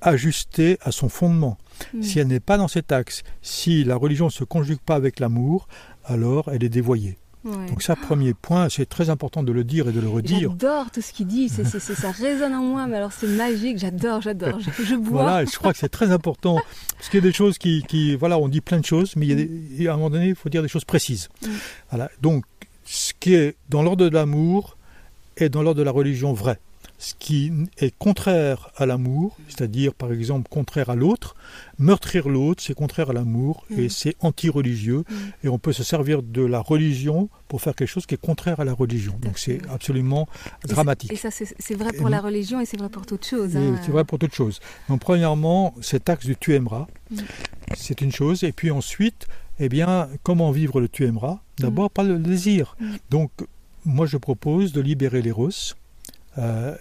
ajustée 0.00 0.78
à 0.82 0.92
son 0.92 1.08
fondement. 1.08 1.58
Mm. 1.92 2.02
Si 2.02 2.20
elle 2.20 2.28
n'est 2.28 2.38
pas 2.38 2.56
dans 2.56 2.68
cet 2.68 2.92
axe, 2.92 3.24
si 3.42 3.82
la 3.82 3.96
religion 3.96 4.26
ne 4.26 4.30
se 4.30 4.44
conjugue 4.44 4.78
pas 4.78 4.94
avec 4.94 5.18
l'amour, 5.18 5.66
alors 6.04 6.50
elle 6.52 6.62
est 6.62 6.68
dévoyée. 6.68 7.18
Ouais. 7.44 7.66
Donc 7.68 7.82
ça, 7.82 7.94
premier 7.96 8.34
point, 8.34 8.68
c'est 8.68 8.86
très 8.88 9.10
important 9.10 9.42
de 9.42 9.52
le 9.52 9.62
dire 9.64 9.88
et 9.88 9.92
de 9.92 10.00
le 10.00 10.08
redire. 10.08 10.50
J'adore 10.50 10.90
tout 10.90 11.00
ce 11.00 11.12
qu'il 11.12 11.26
dit, 11.26 11.48
ça 11.48 12.10
résonne 12.10 12.52
en 12.54 12.62
moi, 12.62 12.86
mais 12.86 12.96
alors 12.96 13.12
c'est 13.12 13.28
magique, 13.28 13.78
j'adore, 13.78 14.20
j'adore. 14.20 14.58
Je, 14.60 14.82
je 14.82 14.94
bois. 14.96 15.22
Voilà, 15.22 15.44
je 15.44 15.56
crois 15.56 15.72
que 15.72 15.78
c'est 15.78 15.88
très 15.88 16.10
important, 16.10 16.60
parce 16.96 17.08
qu'il 17.08 17.18
y 17.20 17.22
a 17.22 17.26
des 17.28 17.32
choses 17.32 17.56
qui, 17.58 17.82
qui- 17.88 18.16
voilà, 18.16 18.38
on 18.38 18.48
dit 18.48 18.60
plein 18.60 18.80
de 18.80 18.84
choses, 18.84 19.14
mais 19.16 19.26
il 19.26 19.28
y 19.30 19.32
a 19.32 19.36
des- 19.36 19.50
il 19.76 19.82
y 19.82 19.88
a 19.88 19.92
à 19.92 19.94
un 19.94 19.96
moment 19.96 20.10
donné, 20.10 20.28
il 20.28 20.34
faut 20.34 20.48
dire 20.48 20.62
des 20.62 20.68
choses 20.68 20.84
précises. 20.84 21.28
Mm. 21.42 21.48
Voilà, 21.90 22.10
donc, 22.20 22.44
ce 22.84 23.12
qui 23.18 23.34
est 23.34 23.54
dans 23.68 23.82
l'ordre 23.82 24.04
de 24.08 24.10
l'amour 24.14 24.76
est 25.36 25.48
dans 25.48 25.62
l'ordre 25.62 25.78
de 25.78 25.84
la 25.84 25.92
religion 25.92 26.32
vrai. 26.32 26.58
Ce 27.00 27.14
qui 27.16 27.52
est 27.78 27.96
contraire 27.96 28.70
à 28.76 28.84
l'amour, 28.84 29.36
c'est-à-dire 29.48 29.94
par 29.94 30.12
exemple 30.12 30.48
contraire 30.48 30.90
à 30.90 30.96
l'autre, 30.96 31.36
meurtrir 31.78 32.28
l'autre, 32.28 32.60
c'est 32.62 32.74
contraire 32.74 33.10
à 33.10 33.12
l'amour 33.12 33.64
et 33.70 33.86
Mm. 33.86 33.88
c'est 33.88 34.16
anti-religieux. 34.18 35.04
Mm. 35.08 35.14
Et 35.44 35.48
on 35.48 35.58
peut 35.58 35.72
se 35.72 35.84
servir 35.84 36.22
de 36.24 36.42
la 36.42 36.58
religion 36.60 37.28
pour 37.46 37.60
faire 37.62 37.76
quelque 37.76 37.88
chose 37.88 38.04
qui 38.04 38.14
est 38.14 38.20
contraire 38.20 38.58
à 38.58 38.64
la 38.64 38.72
religion. 38.74 39.16
Donc 39.22 39.38
c'est 39.38 39.60
absolument 39.70 40.26
Et 40.64 40.68
dramatique. 40.68 41.12
Et 41.12 41.16
ça, 41.16 41.30
c'est, 41.30 41.74
vrai 41.74 41.92
pour 41.92 42.08
Et 42.08 42.10
la 42.10 42.20
religion 42.20 42.60
et 42.60 42.66
c'est 42.66 42.76
vrai 42.76 42.88
pour 42.88 43.06
toute 43.06 43.24
chose. 43.24 43.54
Et 43.54 43.58
hein. 43.58 43.80
C'est 43.84 43.92
vrai 43.92 44.04
pour 44.04 44.18
toutes 44.18 44.34
choses. 44.34 44.58
Donc, 44.88 45.00
premièrement, 45.00 45.74
cet 45.80 46.08
axe 46.08 46.26
du 46.26 46.34
tu 46.36 46.54
aimeras, 46.54 46.86
Mm. 47.10 47.16
c'est 47.76 48.00
une 48.00 48.12
chose. 48.12 48.42
Et 48.44 48.52
puis 48.52 48.70
ensuite, 48.72 49.28
eh 49.60 49.68
bien, 49.68 50.08
comment 50.24 50.50
vivre 50.50 50.80
le 50.80 50.88
tu 50.88 51.04
aimeras? 51.06 51.38
D'abord, 51.58 51.90
pas 51.90 52.02
le 52.02 52.18
désir. 52.18 52.76
Donc, 53.10 53.30
moi, 53.84 54.06
je 54.06 54.16
propose 54.16 54.72
de 54.72 54.80
libérer 54.80 55.22
l'éros. 55.22 55.50
Euh, 56.38 56.74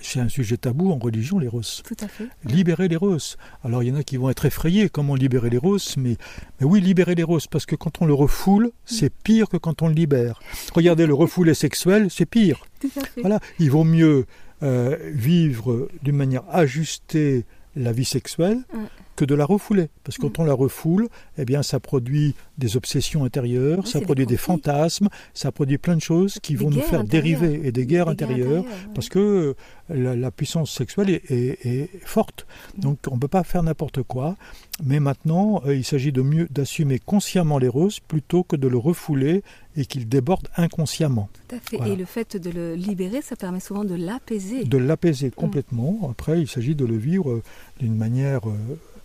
c'est 0.00 0.18
un 0.18 0.28
sujet 0.28 0.56
tabou 0.56 0.90
en 0.90 0.98
religion, 0.98 1.38
l'éros. 1.38 1.62
Tout 1.84 1.96
à 2.00 2.08
fait. 2.08 2.26
Libérer 2.44 2.88
l'éros. 2.88 3.18
Alors, 3.64 3.82
il 3.82 3.88
y 3.88 3.92
en 3.92 3.96
a 3.96 4.02
qui 4.02 4.16
vont 4.16 4.30
être 4.30 4.44
effrayés. 4.44 4.88
Comment 4.88 5.14
libérer 5.14 5.48
l'éros 5.48 5.78
mais, 5.96 6.16
mais 6.60 6.66
oui, 6.66 6.80
libérer 6.80 7.14
l'éros, 7.14 7.38
parce 7.50 7.66
que 7.66 7.76
quand 7.76 8.02
on 8.02 8.06
le 8.06 8.14
refoule, 8.14 8.72
c'est 8.84 9.12
pire 9.12 9.48
que 9.48 9.56
quand 9.56 9.82
on 9.82 9.88
le 9.88 9.94
libère. 9.94 10.40
Regardez, 10.74 11.06
le 11.06 11.14
refoulé 11.14 11.54
sexuel, 11.54 12.08
c'est 12.10 12.26
pire. 12.26 12.64
Tout 12.80 12.90
à 12.96 13.04
fait. 13.04 13.20
Voilà, 13.20 13.38
il 13.60 13.70
vaut 13.70 13.84
mieux 13.84 14.26
euh, 14.62 14.96
vivre 15.12 15.88
d'une 16.02 16.16
manière 16.16 16.42
ajustée 16.50 17.44
la 17.76 17.92
vie 17.92 18.04
sexuelle 18.04 18.58
Ouais. 18.74 18.80
Que 19.16 19.24
de 19.24 19.34
la 19.34 19.44
refouler. 19.44 19.88
Parce 20.04 20.16
que 20.16 20.22
quand 20.22 20.38
on 20.38 20.44
la 20.44 20.54
refoule, 20.54 21.08
eh 21.38 21.44
bien, 21.44 21.62
ça 21.62 21.80
produit 21.80 22.34
des 22.58 22.76
obsessions 22.76 23.24
intérieures, 23.24 23.80
Ouais, 23.80 23.86
ça 23.86 23.98
des 23.98 24.04
produit 24.04 24.26
des, 24.26 24.36
fantasmes, 24.36 25.08
ça 25.34 25.52
produit 25.52 25.78
plein 25.78 25.96
de 25.96 26.00
choses 26.00 26.38
qui 26.42 26.54
Des 26.54 26.64
vont 26.64 26.70
nous 26.70 26.80
faire 26.80 27.00
intérieures. 27.00 27.40
dériver 27.40 27.66
et 27.68 27.72
des 27.72 27.86
guerres 27.86 28.06
Des 28.06 28.16
guerres 28.16 28.28
intérieures. 28.30 28.64
Parce 28.94 29.08
que 29.08 29.18
euh, 29.18 29.54
la, 29.88 30.16
la 30.16 30.30
puissance 30.30 30.70
sexuelle 30.70 31.10
est, 31.10 31.30
est- 31.30 31.66
est 31.66 31.90
forte. 32.04 32.46
Mm. 32.76 32.80
Donc 32.80 32.98
on 33.10 33.16
ne 33.16 33.20
peut 33.20 33.28
pas 33.28 33.44
faire 33.44 33.62
n'importe 33.62 34.02
quoi. 34.02 34.36
Mais 34.82 35.00
maintenant, 35.00 35.62
euh, 35.66 35.74
il 35.76 35.84
s'agit 35.84 36.12
de 36.12 36.22
mieux 36.22 36.48
d'assumer 36.50 36.98
consciemment 36.98 37.58
les 37.58 37.68
roses 37.68 38.00
plutôt 38.00 38.42
que 38.42 38.56
de 38.56 38.68
le 38.68 38.78
refouler 38.78 39.42
et 39.76 39.84
qu'il 39.84 40.08
déborde 40.08 40.48
inconsciemment. 40.56 41.28
Tout 41.48 41.56
à 41.56 41.58
fait. 41.60 41.76
Voilà. 41.76 41.92
Et 41.92 41.96
le 41.96 42.04
fait 42.04 42.36
de 42.36 42.50
le 42.50 42.74
libérer, 42.74 43.20
ça 43.22 43.36
permet 43.36 43.60
souvent 43.60 43.84
de 43.84 43.94
l'apaiser. 43.94 44.64
de 44.64 44.78
l'apaiser 44.78 45.30
complètement. 45.30 46.08
Après, 46.10 46.40
il 46.40 46.48
s'agit 46.48 46.74
de 46.74 46.84
le 46.84 46.96
vivre 46.96 47.30
euh, 47.30 47.42
d'une 47.80 47.96
manière 47.96 48.40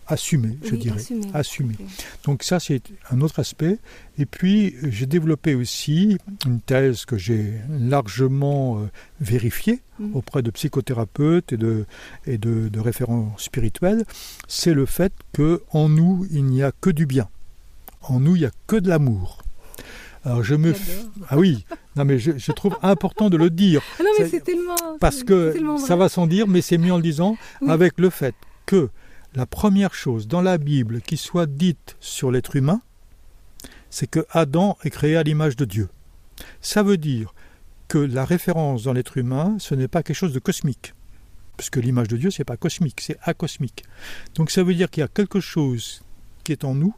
assumée, 0.07 0.57
je 0.63 0.71
Oui, 0.71 0.77
dirais. 0.79 1.01
Ok. 1.33 1.75
Donc 2.23 2.43
ça, 2.43 2.59
c'est 2.59 2.81
un 3.11 3.21
autre 3.21 3.39
aspect. 3.39 3.77
Et 4.17 4.25
puis, 4.25 4.75
j'ai 4.83 5.05
développé 5.05 5.53
aussi 5.55 6.17
une 6.45 6.59
thèse 6.61 7.05
que 7.05 7.17
j'ai 7.17 7.53
largement 7.69 8.79
euh, 8.79 8.87
vérifiée 9.21 9.81
Mm. 9.99 10.15
auprès 10.15 10.43
de 10.43 10.51
psychothérapeutes 10.51 11.53
et 11.53 11.57
de, 11.57 11.85
et 12.27 12.37
de, 12.37 12.69
de 12.69 12.79
référents 12.79 13.33
spirituels. 13.39 14.03
C'est 14.47 14.75
le 14.75 14.85
fait 14.85 15.11
que 15.33 15.63
en 15.71 15.89
nous, 15.89 16.27
il 16.29 16.45
n'y 16.45 16.61
a 16.61 16.71
que 16.71 16.91
du 16.91 17.07
bien. 17.07 17.27
En 18.03 18.19
nous, 18.19 18.35
il 18.35 18.41
n'y 18.41 18.45
a 18.45 18.51
que 18.67 18.75
de 18.75 18.89
l'amour. 18.89 19.41
Alors 20.23 20.43
je 20.43 20.53
me... 20.53 20.73
Ah 21.29 21.37
oui, 21.39 21.65
non 21.95 22.05
mais 22.05 22.19
je, 22.19 22.33
je 22.37 22.51
trouve 22.51 22.77
important 22.83 23.31
de 23.31 23.37
le 23.37 23.49
dire. 23.49 23.81
Ah 23.99 24.03
non, 24.03 24.09
mais 24.19 24.27
C'est- 24.29 24.41
tellement. 24.41 24.75
Parce 24.99 25.23
que 25.23 25.53
tellement 25.53 25.79
ça 25.79 25.95
va 25.95 26.09
sans 26.09 26.27
dire, 26.27 26.47
mais 26.47 26.61
c'est 26.61 26.77
mieux 26.77 26.93
en 26.93 26.97
le 26.97 27.01
disant, 27.03 27.35
Oui. 27.61 27.71
avec 27.71 27.93
le 27.97 28.11
fait 28.11 28.35
que 28.67 28.89
la 29.35 29.45
première 29.45 29.93
chose 29.93 30.27
dans 30.27 30.41
la 30.41 30.57
Bible 30.57 31.01
qui 31.01 31.17
soit 31.17 31.45
dite 31.45 31.95
sur 31.99 32.31
l'être 32.31 32.55
humain, 32.55 32.81
c'est 33.89 34.07
que 34.07 34.25
Adam 34.31 34.77
est 34.83 34.89
créé 34.89 35.15
à 35.15 35.23
l'image 35.23 35.55
de 35.55 35.65
Dieu. 35.65 35.89
Ça 36.61 36.83
veut 36.83 36.97
dire 36.97 37.33
que 37.87 37.97
la 37.97 38.25
référence 38.25 38.83
dans 38.83 38.93
l'être 38.93 39.17
humain, 39.17 39.57
ce 39.59 39.75
n'est 39.75 39.87
pas 39.87 40.03
quelque 40.03 40.15
chose 40.15 40.33
de 40.33 40.39
cosmique. 40.39 40.93
Parce 41.55 41.69
que 41.69 41.79
l'image 41.79 42.07
de 42.07 42.17
Dieu, 42.17 42.29
c'est 42.29 42.43
pas 42.43 42.57
cosmique, 42.57 43.01
c'est 43.01 43.17
acosmique. 43.23 43.83
Donc 44.35 44.51
ça 44.51 44.63
veut 44.63 44.75
dire 44.75 44.89
qu'il 44.89 45.01
y 45.01 45.03
a 45.03 45.07
quelque 45.07 45.39
chose 45.39 46.01
qui 46.43 46.51
est 46.51 46.63
en 46.63 46.75
nous, 46.75 46.95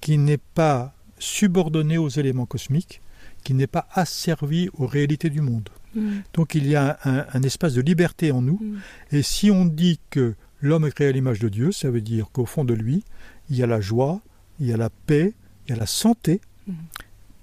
qui 0.00 0.18
n'est 0.18 0.40
pas 0.54 0.94
subordonné 1.18 1.96
aux 1.96 2.08
éléments 2.08 2.46
cosmiques, 2.46 3.00
qui 3.42 3.54
n'est 3.54 3.66
pas 3.66 3.88
asservi 3.92 4.68
aux 4.74 4.86
réalités 4.86 5.30
du 5.30 5.40
monde. 5.40 5.70
Mm. 5.94 6.18
Donc 6.34 6.54
il 6.54 6.66
y 6.66 6.76
a 6.76 6.98
un, 7.04 7.24
un 7.32 7.42
espace 7.42 7.74
de 7.74 7.80
liberté 7.80 8.32
en 8.32 8.42
nous. 8.42 8.58
Mm. 8.60 8.78
Et 9.12 9.22
si 9.22 9.50
on 9.50 9.64
dit 9.64 10.00
que 10.10 10.34
l'homme 10.60 10.86
est 10.86 10.92
créé 10.92 11.08
à 11.08 11.12
l'image 11.12 11.38
de 11.38 11.48
Dieu, 11.48 11.72
ça 11.72 11.90
veut 11.90 12.00
dire 12.00 12.28
qu'au 12.32 12.46
fond 12.46 12.64
de 12.64 12.74
lui, 12.74 13.04
il 13.50 13.56
y 13.56 13.62
a 13.62 13.66
la 13.66 13.80
joie, 13.80 14.20
il 14.60 14.66
y 14.66 14.72
a 14.72 14.76
la 14.76 14.90
paix, 14.90 15.34
il 15.66 15.70
y 15.70 15.74
a 15.74 15.78
la 15.78 15.86
santé, 15.86 16.40
Mm. 16.66 16.72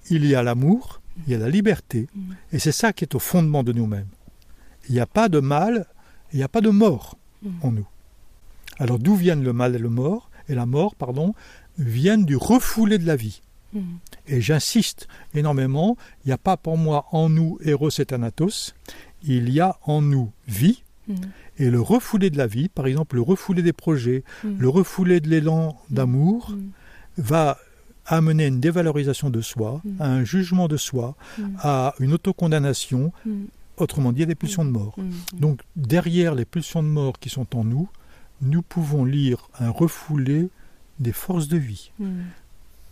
il 0.10 0.26
y 0.26 0.36
a 0.36 0.44
l'amour, 0.44 1.02
il 1.26 1.32
y 1.32 1.36
a 1.36 1.38
la 1.38 1.48
liberté. 1.50 2.08
Mm. 2.14 2.34
Et 2.52 2.60
c'est 2.60 2.74
ça 2.74 2.92
qui 2.92 3.06
est 3.06 3.16
au 3.16 3.20
fondement 3.20 3.64
de 3.64 3.72
nous-mêmes. 3.72 4.08
Il 4.90 4.96
n'y 4.96 5.00
a 5.00 5.06
pas 5.06 5.30
de 5.30 5.40
mal, 5.40 5.86
il 6.34 6.38
n'y 6.38 6.44
a 6.44 6.50
pas 6.50 6.60
de 6.62 6.70
mort 6.70 7.18
Mm. 7.42 7.50
en 7.62 7.72
nous. 7.72 7.88
Alors 8.80 9.00
d'où 9.00 9.16
viennent 9.16 9.44
le 9.44 9.54
mal 9.54 9.76
et 9.76 9.80
le 9.80 9.90
mort 9.90 10.30
et 10.50 10.56
la 10.56 10.66
mort, 10.66 10.96
pardon, 10.96 11.34
viennent 11.78 12.26
du 12.26 12.36
refoulé 12.36 12.98
de 12.98 13.06
la 13.08 13.16
vie. 13.16 13.42
Et 14.28 14.40
j'insiste 14.40 15.08
énormément, 15.34 15.98
il 16.24 16.28
n'y 16.28 16.34
a 16.34 16.38
pas 16.38 16.58
pour 16.58 16.78
moi 16.78 17.08
en 17.12 17.28
nous 17.30 17.58
Eros 17.66 17.90
et 17.98 18.06
Thanatos, 18.06 18.76
il 19.24 19.50
y 19.50 19.60
a 19.62 19.78
en 19.84 20.02
nous 20.02 20.32
vie. 20.48 20.84
Et 21.58 21.70
le 21.70 21.80
refoulé 21.82 22.30
de 22.30 22.38
la 22.38 22.48
vie, 22.48 22.68
par 22.70 22.88
exemple 22.88 23.16
le 23.16 23.22
refoulé 23.22 23.62
des 23.62 23.74
projets, 23.74 24.24
Mm. 24.44 24.50
le 24.60 24.70
refoulé 24.70 25.20
de 25.20 25.30
l'élan 25.30 25.78
d'amour, 25.90 26.52
Mm. 26.52 26.62
va 27.18 27.58
amener 28.06 28.48
une 28.48 28.60
dévalorisation 28.60 29.30
de 29.30 29.42
soi, 29.42 29.82
Mm. 29.84 30.02
à 30.02 30.08
un 30.10 30.24
jugement 30.24 30.68
de 30.68 30.78
soi, 30.78 31.16
Mm. 31.38 31.44
à 31.60 31.94
une 32.00 32.14
autocondamnation, 32.14 33.12
Mm. 33.26 33.44
autrement 33.78 34.12
dit 34.12 34.24
à 34.24 34.26
des 34.26 34.36
pulsions 34.36 34.66
de 34.66 34.72
mort. 34.72 34.96
Mm. 34.98 35.40
Donc 35.40 35.62
derrière 35.76 36.36
les 36.36 36.46
pulsions 36.46 36.84
de 36.84 36.88
mort 36.90 37.20
qui 37.20 37.30
sont 37.30 37.56
en 37.56 37.64
nous, 37.64 37.88
nous 38.42 38.62
pouvons 38.62 39.06
lire 39.06 39.48
un 39.60 39.70
refoulé 39.70 40.50
des 41.00 41.14
forces 41.14 41.48
de 41.48 41.58
vie. 41.58 41.92
Mm. 42.00 42.06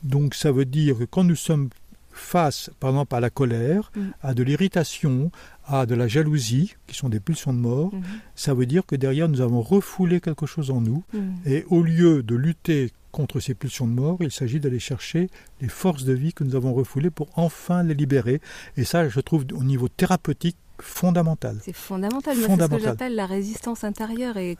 Donc 0.04 0.34
ça 0.36 0.52
veut 0.52 0.65
dire 0.65 0.97
que 1.00 1.04
quand 1.04 1.24
nous 1.24 1.36
sommes 1.36 1.69
face, 2.13 2.69
par 2.80 2.89
exemple, 2.91 3.15
à 3.15 3.19
la 3.19 3.30
colère, 3.30 3.91
Mm. 3.95 4.02
à 4.21 4.34
de 4.34 4.43
l'irritation, 4.43 5.32
à 5.73 5.86
de 5.86 5.95
la 5.95 6.07
jalousie, 6.07 6.75
qui 6.88 6.95
sont 6.95 7.10
des 7.10 7.19
pulsions 7.19 7.53
de 7.53 7.60
mort, 7.60 7.93
Mm. 7.93 8.01
ça 8.36 8.53
veut 8.53 8.65
dire 8.65 8.86
que 8.86 8.95
derrière 8.95 9.29
nous 9.29 9.41
avons 9.41 9.62
refoulé 9.62 10.19
quelque 10.21 10.45
chose 10.45 10.71
en 10.71 10.81
nous. 10.81 11.03
Mm. 11.13 11.19
Et 11.45 11.65
au 11.69 11.81
lieu 11.81 12.23
de 12.23 12.36
lutter 12.36 12.91
contre 13.12 13.39
ces 13.39 13.53
pulsions 13.53 13.88
de 13.88 13.93
mort, 13.93 14.17
il 14.21 14.31
s'agit 14.31 14.60
d'aller 14.60 14.79
chercher 14.79 15.29
les 15.60 15.67
forces 15.67 16.05
de 16.05 16.13
vie 16.13 16.34
que 16.34 16.43
nous 16.43 16.55
avons 16.55 16.73
refoulées 16.73 17.10
pour 17.10 17.29
enfin 17.36 17.84
les 17.84 17.93
libérer. 17.93 18.41
Et 18.77 18.84
ça, 18.86 19.07
je 19.10 19.19
trouve 19.19 19.45
au 19.53 19.63
niveau 19.63 19.88
thérapeutique 19.89 20.57
fondamental. 20.82 21.60
C'est 21.63 21.74
fondamental. 21.74 22.36
C'est 22.36 22.50
ce 22.50 22.67
que 22.67 22.80
j'appelle 22.80 23.15
la 23.15 23.26
résistance 23.26 23.84
intérieure 23.84 24.38
et, 24.38 24.58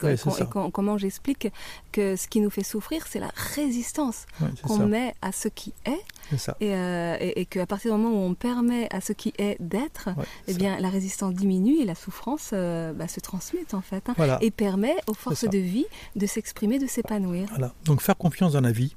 comment 0.72 0.98
j'explique 0.98 1.48
que 1.92 2.16
ce 2.16 2.28
qui 2.28 2.40
nous 2.40 2.50
fait 2.50 2.62
souffrir, 2.62 3.06
c'est 3.08 3.20
la 3.20 3.30
résistance 3.54 4.26
qu'on 4.62 4.86
met 4.86 5.14
à 5.22 5.32
ce 5.32 5.48
qui 5.48 5.74
est. 5.84 6.02
Euh, 6.62 7.16
et, 7.20 7.46
qu'à 7.46 7.66
partir 7.66 7.94
du 7.94 8.00
moment 8.00 8.16
où 8.16 8.26
on 8.26 8.34
permet 8.34 8.88
à 8.94 9.00
ce 9.00 9.12
qui 9.12 9.32
est 9.38 9.56
d'être, 9.60 10.10
eh 10.46 10.54
bien, 10.54 10.78
la 10.78 10.88
résistance 10.88 11.34
diminue 11.34 11.80
et 11.80 11.84
la 11.84 11.94
souffrance 11.94 12.50
euh, 12.52 12.92
bah, 12.92 13.08
se 13.08 13.20
transmute 13.20 13.74
en 13.74 13.80
fait. 13.80 14.08
Hein, 14.08 14.38
et 14.40 14.50
permet 14.50 14.96
aux 15.06 15.14
forces 15.14 15.44
de 15.48 15.58
vie 15.58 15.86
de 16.16 16.26
s'exprimer, 16.26 16.78
de 16.78 16.86
s'épanouir. 16.86 17.48
Voilà. 17.50 17.74
Donc 17.84 18.00
faire 18.00 18.16
confiance 18.16 18.52
dans 18.52 18.60
la 18.60 18.72
vie. 18.72 18.94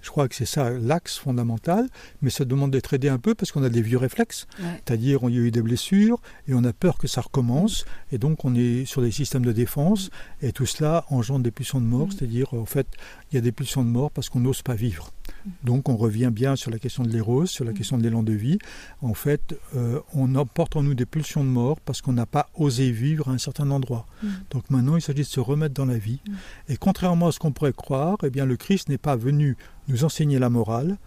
Je 0.00 0.10
crois 0.10 0.28
que 0.28 0.34
c'est 0.34 0.46
ça 0.46 0.70
l'axe 0.70 1.16
fondamental, 1.18 1.88
mais 2.22 2.30
ça 2.30 2.44
demande 2.44 2.72
d'être 2.72 2.92
aidé 2.92 3.08
un 3.08 3.18
peu 3.18 3.34
parce 3.34 3.52
qu'on 3.52 3.62
a 3.62 3.68
des 3.68 3.82
vieux 3.82 3.98
réflexes. 3.98 4.46
C'est-à-dire, 4.58 5.22
on 5.22 5.28
y 5.28 5.36
a 5.36 5.40
eu 5.40 5.50
des 5.50 5.62
blessures 5.62 6.20
et 6.48 6.54
on 6.54 6.61
a 6.64 6.72
peur 6.72 6.98
que 6.98 7.06
ça 7.06 7.20
recommence. 7.20 7.84
Et 8.10 8.18
donc, 8.18 8.44
on 8.44 8.54
est 8.54 8.84
sur 8.84 9.02
des 9.02 9.10
systèmes 9.10 9.44
de 9.44 9.52
défense 9.52 10.10
et 10.40 10.52
tout 10.52 10.66
cela 10.66 11.04
engendre 11.08 11.44
des 11.44 11.50
pulsions 11.50 11.80
de 11.80 11.86
mort. 11.86 12.08
Mm. 12.08 12.10
C'est-à-dire, 12.12 12.54
en 12.54 12.66
fait, 12.66 12.86
il 13.30 13.36
y 13.36 13.38
a 13.38 13.40
des 13.40 13.52
pulsions 13.52 13.84
de 13.84 13.88
mort 13.88 14.10
parce 14.10 14.28
qu'on 14.28 14.40
n'ose 14.40 14.62
pas 14.62 14.74
vivre. 14.74 15.12
Mm. 15.44 15.50
Donc, 15.64 15.88
on 15.88 15.96
revient 15.96 16.30
bien 16.32 16.56
sur 16.56 16.70
la 16.70 16.78
question 16.78 17.02
de 17.02 17.10
l'érose, 17.10 17.50
sur 17.50 17.64
la 17.64 17.72
mm. 17.72 17.74
question 17.74 17.98
de 17.98 18.02
l'élan 18.02 18.22
de 18.22 18.32
vie. 18.32 18.58
En 19.00 19.14
fait, 19.14 19.54
euh, 19.76 20.00
on 20.14 20.34
emporte 20.34 20.76
en 20.76 20.82
nous 20.82 20.94
des 20.94 21.06
pulsions 21.06 21.44
de 21.44 21.50
mort 21.50 21.80
parce 21.80 22.00
qu'on 22.00 22.12
n'a 22.12 22.26
pas 22.26 22.48
osé 22.54 22.90
vivre 22.90 23.28
à 23.28 23.32
un 23.32 23.38
certain 23.38 23.70
endroit. 23.70 24.06
Donc, 24.50 24.70
maintenant, 24.70 24.96
il 24.96 25.02
s'agit 25.02 25.22
de 25.22 25.26
se 25.26 25.40
remettre 25.40 25.74
dans 25.74 25.86
la 25.86 25.98
vie. 25.98 26.20
Et 26.68 26.76
contrairement 26.76 27.28
à 27.28 27.32
ce 27.32 27.38
qu'on 27.38 27.52
pourrait 27.52 27.72
croire, 27.72 28.18
eh 28.22 28.30
bien, 28.30 28.46
le 28.46 28.56
Christ 28.56 28.88
n'est 28.88 28.98
pas 28.98 29.16
venu 29.16 29.56
nous 29.88 30.04
enseigner 30.04 30.38
la 30.38 30.48
morale, 30.48 30.98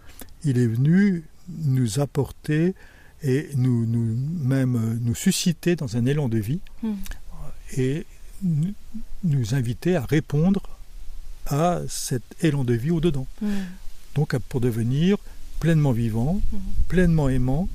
il 0.44 0.58
est 0.58 0.66
venu 0.66 1.24
nous 1.48 2.00
apporter 2.00 2.74
et 3.22 3.48
nous, 3.54 3.86
nous 3.86 4.16
même 4.40 4.76
euh, 4.76 4.98
nous 5.00 5.14
susciter 5.14 5.76
dans 5.76 5.96
un 5.96 6.06
élan 6.06 6.28
de 6.28 6.38
vie 6.38 6.60
hmm. 6.82 6.94
et 7.76 8.06
nous 9.24 9.54
inviter 9.54 9.96
à 9.96 10.04
répondre 10.04 10.60
à 11.46 11.80
cet 11.88 12.22
élan 12.42 12.64
de 12.64 12.74
vie 12.74 12.90
au-dedans. 12.90 13.26
Hmm. 13.40 13.48
Donc 14.14 14.36
pour 14.48 14.60
devenir 14.60 15.16
pleinement 15.60 15.92
vivant, 15.92 16.40
hmm. 16.52 16.58
pleinement 16.88 17.28
aimant, 17.28 17.68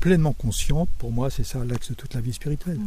pleinement 0.00 0.32
conscient, 0.32 0.88
pour 0.98 1.12
moi 1.12 1.30
c'est 1.30 1.44
ça 1.44 1.64
l'axe 1.64 1.90
de 1.90 1.94
toute 1.94 2.14
la 2.14 2.20
vie 2.20 2.32
spirituelle. 2.32 2.80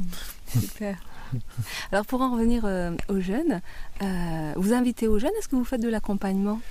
Super. 0.47 0.97
Alors 1.91 2.05
pour 2.05 2.21
en 2.21 2.31
revenir 2.33 2.65
euh, 2.65 2.91
aux 3.07 3.19
jeunes, 3.19 3.61
euh, 4.01 4.53
vous 4.55 4.73
invitez 4.73 5.07
aux 5.07 5.19
jeunes, 5.19 5.31
est-ce 5.39 5.47
que 5.47 5.55
vous 5.55 5.65
faites 5.65 5.81
de 5.81 5.89
l'accompagnement? 5.89 6.61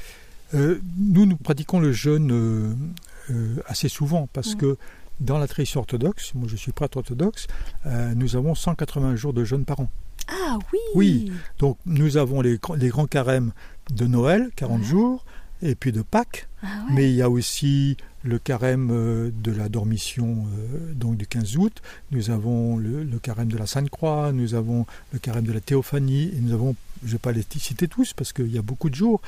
Euh, 0.54 0.80
nous, 0.96 1.26
nous 1.26 1.36
pratiquons 1.36 1.80
le 1.80 1.92
jeûne 1.92 2.76
assez 3.66 3.90
souvent 3.90 4.26
parce 4.32 4.54
que 4.54 4.78
dans 5.20 5.38
la 5.38 5.46
tradition 5.46 5.80
orthodoxe, 5.80 6.34
moi 6.34 6.48
je 6.48 6.56
suis 6.56 6.72
prêtre 6.72 6.98
orthodoxe, 6.98 7.46
nous 8.14 8.36
avons 8.36 8.54
180 8.54 9.16
jours 9.16 9.32
de 9.32 9.44
jeûne 9.44 9.64
par 9.64 9.80
an. 9.80 9.88
Ah 10.28 10.58
oui. 10.72 10.78
Oui, 10.94 11.32
donc 11.58 11.78
nous 11.86 12.16
avons 12.16 12.40
les, 12.40 12.58
les 12.76 12.88
grands 12.88 13.06
carèmes 13.06 13.52
de 13.90 14.06
Noël, 14.06 14.50
40 14.56 14.82
jours, 14.82 15.24
et 15.62 15.74
puis 15.74 15.92
de 15.92 16.02
Pâques, 16.02 16.48
ah 16.62 16.66
mais 16.92 17.10
il 17.10 17.16
y 17.16 17.22
a 17.22 17.30
aussi 17.30 17.96
le 18.24 18.38
carême 18.38 18.88
de 19.32 19.52
la 19.52 19.68
dormition 19.68 20.46
donc 20.94 21.16
du 21.16 21.26
15 21.26 21.56
août, 21.56 21.82
nous 22.10 22.30
avons 22.30 22.76
le, 22.76 23.04
le, 23.04 23.18
carême 23.18 23.48
de 23.48 23.56
la 23.56 23.66
Sainte 23.66 23.90
Croix, 23.90 24.32
nous 24.32 24.54
avons 24.54 24.86
le 25.12 25.18
carême 25.18 25.44
de 25.44 25.52
la 25.52 25.60
Théophanie, 25.60 26.32
et 26.36 26.40
nous 26.40 26.52
avons, 26.52 26.74
je 27.02 27.08
ne 27.08 27.12
vais 27.12 27.18
pas 27.18 27.32
les 27.32 27.44
citer 27.58 27.86
tous 27.86 28.12
parce 28.12 28.32
qu'il 28.32 28.52
y 28.52 28.58
a 28.58 28.62
beaucoup 28.62 28.90
de 28.90 28.94
jours, 28.94 29.20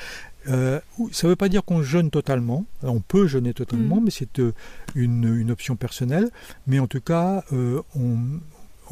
euh, 0.49 0.81
ça 1.13 1.27
ne 1.27 1.33
veut 1.33 1.37
pas 1.37 1.49
dire 1.49 1.65
qu'on 1.65 1.83
jeûne 1.83 2.11
totalement. 2.11 2.65
On 2.83 3.01
peut 3.01 3.27
jeûner 3.27 3.55
totalement, 3.55 4.01
mm. 4.01 4.05
mais 4.05 4.11
c'est 4.11 4.39
euh, 4.39 4.53
une, 4.95 5.51
option 5.51 5.77
personnelle. 5.77 6.31
Mais 6.67 6.79
en 6.79 6.87
tout 6.87 7.01
cas, 7.01 7.45
euh, 7.53 7.83
on, 7.95 8.19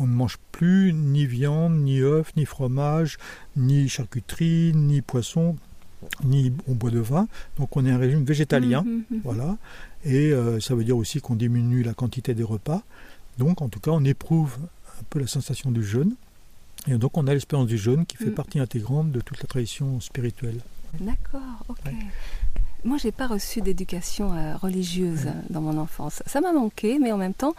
ne 0.04 0.12
mange 0.12 0.38
plus 0.52 0.92
ni 0.92 1.26
viande, 1.26 1.78
ni 1.78 2.00
œufs, 2.00 2.32
ni 2.36 2.44
fromage, 2.44 3.18
ni 3.56 3.88
charcuterie, 3.88 4.72
ni 4.74 5.00
poisson, 5.02 5.56
ni 6.24 6.52
on 6.68 6.74
boit 6.74 6.90
de 6.90 6.98
vin. 6.98 7.28
Donc 7.58 7.76
on 7.76 7.84
est 7.86 7.90
un 7.90 7.98
régime 7.98 8.24
végétalien. 8.24 8.82
Mm, 8.82 9.02
mm, 9.10 9.20
voilà. 9.24 9.56
Et 10.04 10.32
ça 10.60 10.74
veut 10.74 10.84
dire 10.84 10.96
aussi 10.96 11.20
qu'on 11.20 11.34
diminue 11.34 11.82
la 11.82 11.92
quantité 11.92 12.34
des 12.34 12.44
repas. 12.44 12.82
Donc 13.38 13.62
en 13.62 13.68
tout 13.68 13.80
cas, 13.80 13.90
on 13.90 14.04
éprouve 14.04 14.56
un 15.00 15.04
peu 15.10 15.18
la 15.18 15.26
sensation 15.26 15.70
du 15.70 15.84
jeûne. 15.84 16.14
Et 16.86 16.94
donc 16.94 17.16
on 17.16 17.26
a 17.26 17.32
l'expérience 17.32 17.68
du 17.68 17.78
jeûne 17.78 18.06
qui 18.06 18.16
fait 18.16 18.30
partie 18.30 18.60
intégrante 18.60 19.10
de 19.10 19.20
toute 19.20 19.40
la 19.40 19.46
tradition 19.46 20.00
spirituelle. 20.00 20.60
D'accord, 21.00 21.64
ok. 21.68 21.78
Moi, 21.84 21.94
Moi, 22.84 22.98
j'ai 22.98 23.12
pas 23.12 23.26
reçu 23.26 23.60
d'éducation 23.60 24.32
euh, 24.32 24.56
religieuse 24.56 25.28
dans 25.50 25.60
mon 25.60 25.78
enfance. 25.78 26.22
Ça 26.26 26.40
m'a 26.40 26.52
manqué, 26.52 26.98
mais 26.98 27.12
en 27.12 27.16
même 27.18 27.34
temps, 27.34 27.54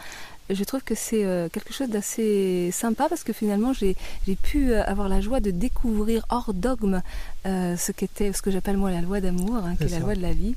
je 0.49 0.63
trouve 0.63 0.81
que 0.83 0.95
c'est 0.95 1.25
euh, 1.25 1.49
quelque 1.49 1.73
chose 1.73 1.89
d'assez 1.89 2.69
sympa 2.71 3.07
parce 3.09 3.23
que 3.23 3.33
finalement 3.33 3.73
j'ai 3.73 3.95
pu 4.41 4.71
euh, 4.71 4.83
avoir 4.85 5.09
la 5.09 5.21
joie 5.21 5.39
de 5.39 5.51
découvrir 5.51 6.25
hors 6.29 6.53
dogme 6.53 7.01
ce 7.45 7.91
qu'était 7.91 8.31
ce 8.33 8.41
que 8.41 8.51
j'appelle 8.51 8.77
moi 8.77 8.91
la 8.91 9.01
loi 9.01 9.21
d'amour, 9.21 9.55
hein, 9.57 9.75
qui 9.75 9.85
est, 9.85 9.89
la 9.89 9.99
loi 9.99 10.13
de 10.13 10.21
la 10.21 10.33
vie. 10.33 10.55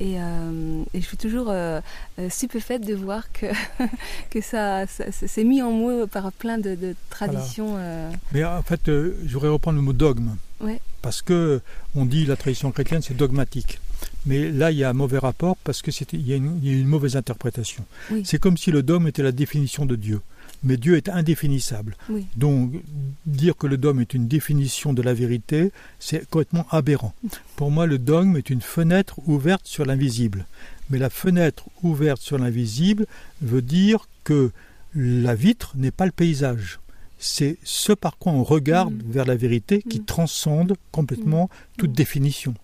Et, 0.00 0.16
je 0.94 1.00
suis 1.00 1.18
toujours 1.18 1.52
stupéfaite 2.30 2.86
de 2.86 2.94
voir 2.94 3.30
que, 3.32 3.46
que 4.30 4.40
ça, 4.40 4.86
s'est 4.86 5.44
mis 5.44 5.60
en 5.60 5.72
moi 5.72 6.06
par 6.06 6.32
plein 6.32 6.56
de, 6.56 6.94
traditions. 7.10 7.76
Mais 8.32 8.44
en 8.44 8.62
fait, 8.62 8.80
je 8.86 9.32
voudrais 9.32 9.48
reprendre 9.48 9.76
le 9.76 9.82
mot 9.82 9.92
dogme. 9.92 10.36
Parce 11.02 11.20
que 11.20 11.60
on 11.94 12.06
dit 12.06 12.24
la 12.24 12.36
tradition 12.36 12.70
chrétienne 12.72 13.02
c'est 13.02 13.16
dogmatique. 13.16 13.80
Mais 14.26 14.50
là, 14.50 14.70
il 14.70 14.78
y 14.78 14.84
a 14.84 14.90
un 14.90 14.94
mauvais 14.94 15.18
rapport 15.18 15.56
parce 15.64 15.82
qu'il 15.82 16.26
y, 16.26 16.32
a 16.32 16.36
une 16.36 16.86
mauvaise 16.86 17.16
interprétation. 17.16 17.84
C'est 18.24 18.38
comme 18.38 18.56
si 18.56 18.70
le 18.70 18.82
dogme 18.82 19.08
était 19.08 19.22
la 19.22 19.32
définition 19.32 19.86
de 19.86 19.96
Dieu. 19.96 20.20
Mais 20.62 20.76
Dieu 20.76 20.96
est 20.96 21.08
indéfinissable. 21.08 21.96
Donc, 22.36 22.72
dire 23.26 23.56
que 23.56 23.66
le 23.66 23.78
dogme 23.78 24.00
est 24.00 24.12
une 24.12 24.28
définition 24.28 24.92
de 24.92 25.00
la 25.02 25.14
vérité, 25.14 25.72
c'est 25.98 26.28
complètement 26.28 26.66
aberrant. 26.70 27.14
Pour 27.56 27.70
moi, 27.70 27.86
le 27.86 27.98
dogme 27.98 28.36
est 28.36 28.50
une 28.50 28.60
fenêtre 28.60 29.20
ouverte 29.26 29.66
sur 29.66 29.86
l'invisible. 29.86 30.46
Mais 30.90 30.98
la 30.98 31.08
fenêtre 31.08 31.66
ouverte 31.82 32.20
sur 32.20 32.36
l'invisible 32.36 33.06
veut 33.40 33.62
dire 33.62 34.06
que 34.24 34.50
la 34.94 35.34
vitre 35.34 35.72
n'est 35.76 35.92
pas 35.92 36.04
le 36.04 36.12
paysage 36.12 36.80
c'est 37.20 37.58
ce 37.62 37.92
par 37.92 38.18
quoi 38.18 38.32
on 38.32 38.42
regarde 38.42 38.94
mm. 38.94 39.10
vers 39.10 39.26
la 39.26 39.36
vérité 39.36 39.82
qui 39.82 40.00
mm. 40.00 40.04
transcende 40.06 40.74
complètement 40.90 41.44
mm. 41.44 41.76
toute 41.78 41.92
définition. 41.92 42.54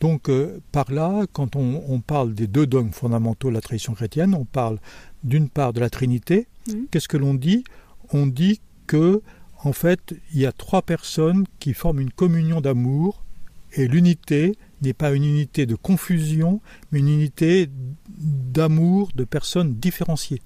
Donc 0.00 0.28
euh, 0.28 0.60
par 0.70 0.92
là, 0.92 1.24
quand 1.32 1.56
on, 1.56 2.00
parle 2.00 2.34
des 2.34 2.46
deux 2.46 2.66
dogmes 2.66 2.92
fondamentaux 2.92 3.48
de 3.48 3.54
la 3.54 3.60
tradition 3.60 3.94
chrétienne, 3.94 4.34
on 4.34 4.44
parle 4.44 4.78
d'une 5.24 5.48
part 5.48 5.72
de 5.72 5.80
la 5.80 5.90
Trinité. 5.90 6.46
Qu'est-ce 6.90 7.08
que 7.08 7.16
l'on 7.16 7.34
dit? 7.34 7.64
On 8.12 8.26
dit 8.26 8.60
que 8.86 9.22
en 9.62 9.72
fait, 9.72 10.14
il 10.32 10.40
y 10.40 10.46
a 10.46 10.52
trois 10.52 10.82
personnes 10.82 11.46
qui 11.58 11.74
forment 11.74 12.00
une 12.00 12.12
communion 12.12 12.60
d'amour 12.60 13.24
et 13.72 13.86
l'unité 13.88 14.56
n'est 14.82 14.94
pas 14.94 15.12
une 15.12 15.24
unité 15.24 15.66
de 15.66 15.74
confusion, 15.74 16.60
mais 16.90 17.00
une 17.00 17.08
unité 17.08 17.68
d'amour 18.08 19.10
de 19.14 19.24
personnes 19.24 19.74
différenciées. 19.74 20.40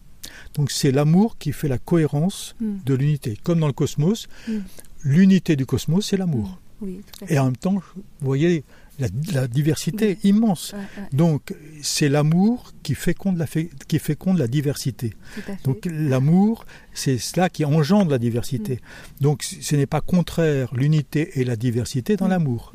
Donc 0.54 0.70
c'est 0.70 0.92
l'amour 0.92 1.38
qui 1.38 1.52
fait 1.52 1.68
la 1.68 1.78
cohérence 1.78 2.54
hmm. 2.60 2.78
de 2.84 2.94
l'unité. 2.94 3.38
Comme 3.42 3.60
dans 3.60 3.66
le 3.66 3.72
cosmos, 3.72 4.28
hmm. 4.48 4.58
l'unité 5.04 5.56
du 5.56 5.66
cosmos, 5.66 6.06
c'est 6.06 6.16
l'amour. 6.16 6.58
Hmm. 6.80 7.00
Et 7.28 7.38
en 7.38 7.46
même 7.46 7.56
temps, 7.56 7.74
vous 7.74 8.02
voyez 8.20 8.64
la, 8.98 9.48
diversité 9.48 10.18
immense. 10.24 10.74
Donc 11.12 11.54
c'est 11.82 12.08
l'amour 12.08 12.72
qui 12.82 12.94
féconde 12.94 13.38
la, 13.38 13.46
qui 13.46 13.98
féconde 13.98 14.38
la 14.38 14.46
diversité. 14.46 15.14
Donc 15.64 15.86
l'amour, 15.90 16.64
c'est 16.92 17.18
cela 17.18 17.48
qui 17.48 17.64
engendre 17.64 18.10
la 18.10 18.18
diversité. 18.18 18.80
Donc 19.20 19.42
ce 19.42 19.76
n'est 19.76 19.86
pas 19.86 20.00
contraire 20.00 20.74
l'unité 20.74 21.40
et 21.40 21.44
la 21.44 21.56
diversité 21.56 22.16
dans 22.16 22.28
l'amour. 22.28 22.72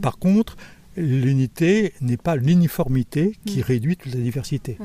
Par 0.00 0.18
contre, 0.18 0.56
l'unité 0.96 1.92
n'est 2.00 2.16
pas 2.16 2.36
l'uniformité 2.36 3.36
qui 3.46 3.62
réduit 3.62 3.96
toute 3.96 4.14
la 4.14 4.20
diversité. 4.20 4.78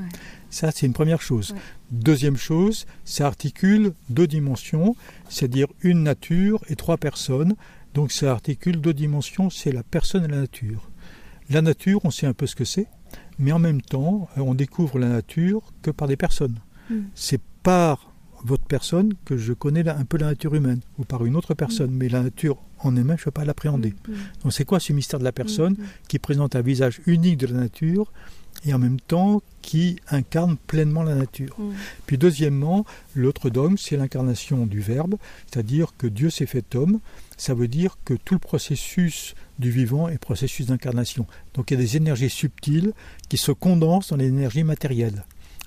Ça, 0.50 0.72
c'est 0.72 0.86
une 0.86 0.94
première 0.94 1.22
chose. 1.22 1.56
Deuxième 1.92 2.38
chose, 2.38 2.86
ça 3.04 3.28
articule 3.28 3.94
deux 4.10 4.28
dimensions, 4.28 4.96
c'est-à-dire 5.30 5.68
une 5.82 6.04
nature 6.04 6.64
et 6.70 6.76
trois 6.76 6.98
personnes. 6.98 7.56
Donc 7.94 8.12
ça 8.12 8.32
articule 8.32 8.82
deux 8.82 8.94
dimensions, 8.94 9.50
c'est 9.50 9.72
la 9.72 9.84
personne 9.84 10.26
et 10.26 10.28
la 10.28 10.42
nature. 10.42 10.90
La 11.50 11.62
nature, 11.62 12.02
on 12.04 12.12
sait 12.12 12.28
un 12.28 12.34
peu 12.34 12.48
ce 12.48 12.56
que 12.56 12.66
c'est, 12.66 12.88
mais 13.38 13.52
en 13.52 13.60
même 13.60 13.82
temps, 13.82 14.28
euh, 14.38 14.42
on 14.42 14.54
découvre 14.56 15.00
la 15.00 15.08
nature 15.08 15.62
que 15.82 15.92
par 15.92 16.08
des 16.08 16.18
personnes. 16.18 16.60
Hmm. 16.90 17.04
C'est 17.14 17.42
par 17.64 18.15
votre 18.46 18.66
personne 18.66 19.14
que 19.26 19.38
je 19.38 19.54
connais 19.54 19.88
un 19.90 20.06
peu 20.06 20.18
la 20.18 20.28
nature 20.28 20.54
humaine, 20.56 20.80
ou 20.98 21.04
par 21.04 21.26
une 21.26 21.36
autre 21.36 21.54
personne, 21.54 21.92
hmm. 21.92 21.98
mais 21.98 22.10
la 22.10 22.22
nature 22.22 22.58
en 22.80 22.96
elle-même, 22.96 23.18
je 23.18 23.24
ne 23.24 23.26
peux 23.26 23.32
pas 23.32 23.46
l'appréhender. 23.46 23.96
Hmm. 24.08 24.14
Donc 24.44 24.54
c'est 24.54 24.66
quoi 24.66 24.80
ce 24.80 24.94
mystère 24.94 25.20
de 25.20 25.24
la 25.24 25.32
personne 25.32 25.76
qui 26.08 26.20
présente 26.20 26.56
un 26.56 26.62
visage 26.62 27.02
unique 27.08 27.38
de 27.38 27.48
la 27.48 27.60
nature 27.60 28.12
et 28.64 28.74
en 28.74 28.80
même 28.80 29.00
temps 29.00 29.42
qui 29.62 29.98
incarne 30.10 30.58
pleinement 30.58 31.04
la 31.04 31.16
nature? 31.16 31.56
Mm. 31.60 31.74
Puis 32.08 32.18
deuxièmement, 32.18 32.86
l'autre 33.14 33.50
dogme, 33.50 33.78
c'est 33.78 33.98
l'incarnation 33.98 34.66
du 34.66 34.80
Verbe, 34.80 35.16
c'est-à-dire 35.52 35.94
que 35.98 36.08
Dieu 36.08 36.30
s'est 36.30 36.46
fait 36.46 36.76
homme, 36.76 37.00
ça 37.38 37.54
veut 37.54 37.68
dire 37.68 37.98
que 38.06 38.14
tout 38.14 38.36
le 38.36 38.40
processus 38.40 39.36
du 39.60 39.72
vivant 39.72 40.08
est 40.08 40.18
processus 40.18 40.68
d'incarnation. 40.68 41.28
Donc 41.54 41.70
il 41.70 41.76
y 41.76 41.78
a 41.78 41.82
des 41.82 41.98
énergies 41.98 42.30
subtiles 42.30 42.94
qui 43.30 43.38
se 43.38 43.52
condensent 43.52 44.10
dans 44.10 44.18
les 44.18 44.28
énergies 44.28 44.64
matérielles. 44.64 45.26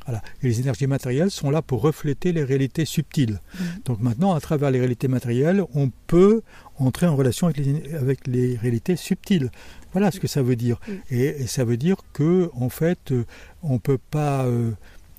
Voilà. 0.08 0.22
Et 0.42 0.46
les 0.46 0.60
énergies 0.60 0.86
matérielles 0.86 1.30
sont 1.30 1.50
là 1.50 1.60
pour 1.60 1.82
refléter 1.82 2.32
les 2.32 2.42
réalités 2.42 2.86
subtiles. 2.86 3.40
Mm. 3.52 3.64
Donc 3.84 4.00
maintenant, 4.00 4.32
à 4.32 4.40
travers 4.40 4.70
les 4.70 4.78
réalités 4.78 5.06
matérielles, 5.06 5.62
on 5.74 5.90
peut 6.06 6.40
entrer 6.78 7.06
en 7.06 7.14
relation 7.14 7.46
avec 7.46 7.58
les, 7.58 7.94
avec 7.94 8.26
les 8.26 8.56
réalités 8.56 8.96
subtiles. 8.96 9.50
Voilà 9.92 10.10
ce 10.10 10.18
que 10.18 10.26
ça 10.26 10.42
veut 10.42 10.56
dire. 10.56 10.80
Et, 11.10 11.46
ça 11.46 11.62
veut 11.64 11.76
dire 11.76 11.96
que, 12.14 12.50
en 12.54 12.70
fait, 12.70 13.12
euh, 13.12 13.26
on 13.62 13.74
ne 13.74 13.78
peut 13.78 13.98
pas 13.98 14.46
euh, 14.46 14.70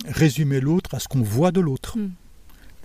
résumer 0.08 0.60
l'autre 0.60 0.96
à 0.96 1.00
ce 1.00 1.08
qu'on 1.08 1.22
voit 1.22 1.52
de 1.52 1.62
l'autre. 1.62 2.00
Mm. 2.00 2.10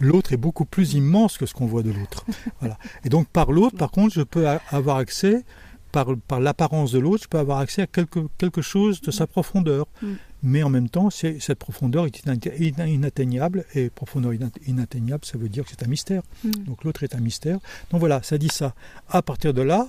L'autre 0.01 0.35
est 0.35 0.39
beaucoup 0.39 0.67
plus 0.67 0.93
immense 0.93 1.39
que 1.39 1.47
ce 1.47 1.55
qu'on 1.55 1.67
voit 1.67 1.83
de 1.83 1.91
l'autre. 1.91 2.27
voilà. 2.61 2.77
Et 3.07 3.09
donc 3.09 3.29
par 3.29 3.51
l'autre, 3.51 3.79
par 3.79 3.91
contre, 3.91 4.13
je 4.13 4.23
peux 4.23 4.47
avoir 4.47 4.99
accès, 4.99 5.43
par, 5.91 6.09
par 6.29 6.41
l'apparence 6.41 6.93
de 6.93 6.99
l'autre, 6.99 7.23
je 7.23 7.29
peux 7.29 7.39
avoir 7.39 7.61
accès 7.61 7.81
à 7.83 7.87
quelque, 7.87 8.21
quelque 8.37 8.61
chose 8.61 9.01
de 9.01 9.11
sa 9.11 9.27
profondeur. 9.27 9.87
Mais 10.45 10.63
en 10.63 10.69
même 10.69 10.91
temps, 10.91 11.09
cette 11.11 11.59
profondeur 11.59 12.05
est 12.05 12.23
inatteignable, 12.79 13.65
et 13.75 13.89
profondeur 13.89 14.33
inatteignable, 14.67 15.25
ça 15.25 15.39
veut 15.39 15.49
dire 15.49 15.65
que 15.65 15.71
c'est 15.71 15.83
un 15.83 15.89
mystère. 15.89 16.23
Mm. 16.45 16.51
Donc 16.67 16.85
l'autre 16.85 17.03
est 17.03 17.15
un 17.15 17.21
mystère. 17.21 17.59
Donc 17.91 18.01
voilà, 18.01 18.23
ça 18.23 18.37
dit 18.37 18.51
ça. 18.51 18.75
À 19.09 19.23
partir 19.23 19.55
de 19.55 19.63
là, 19.63 19.89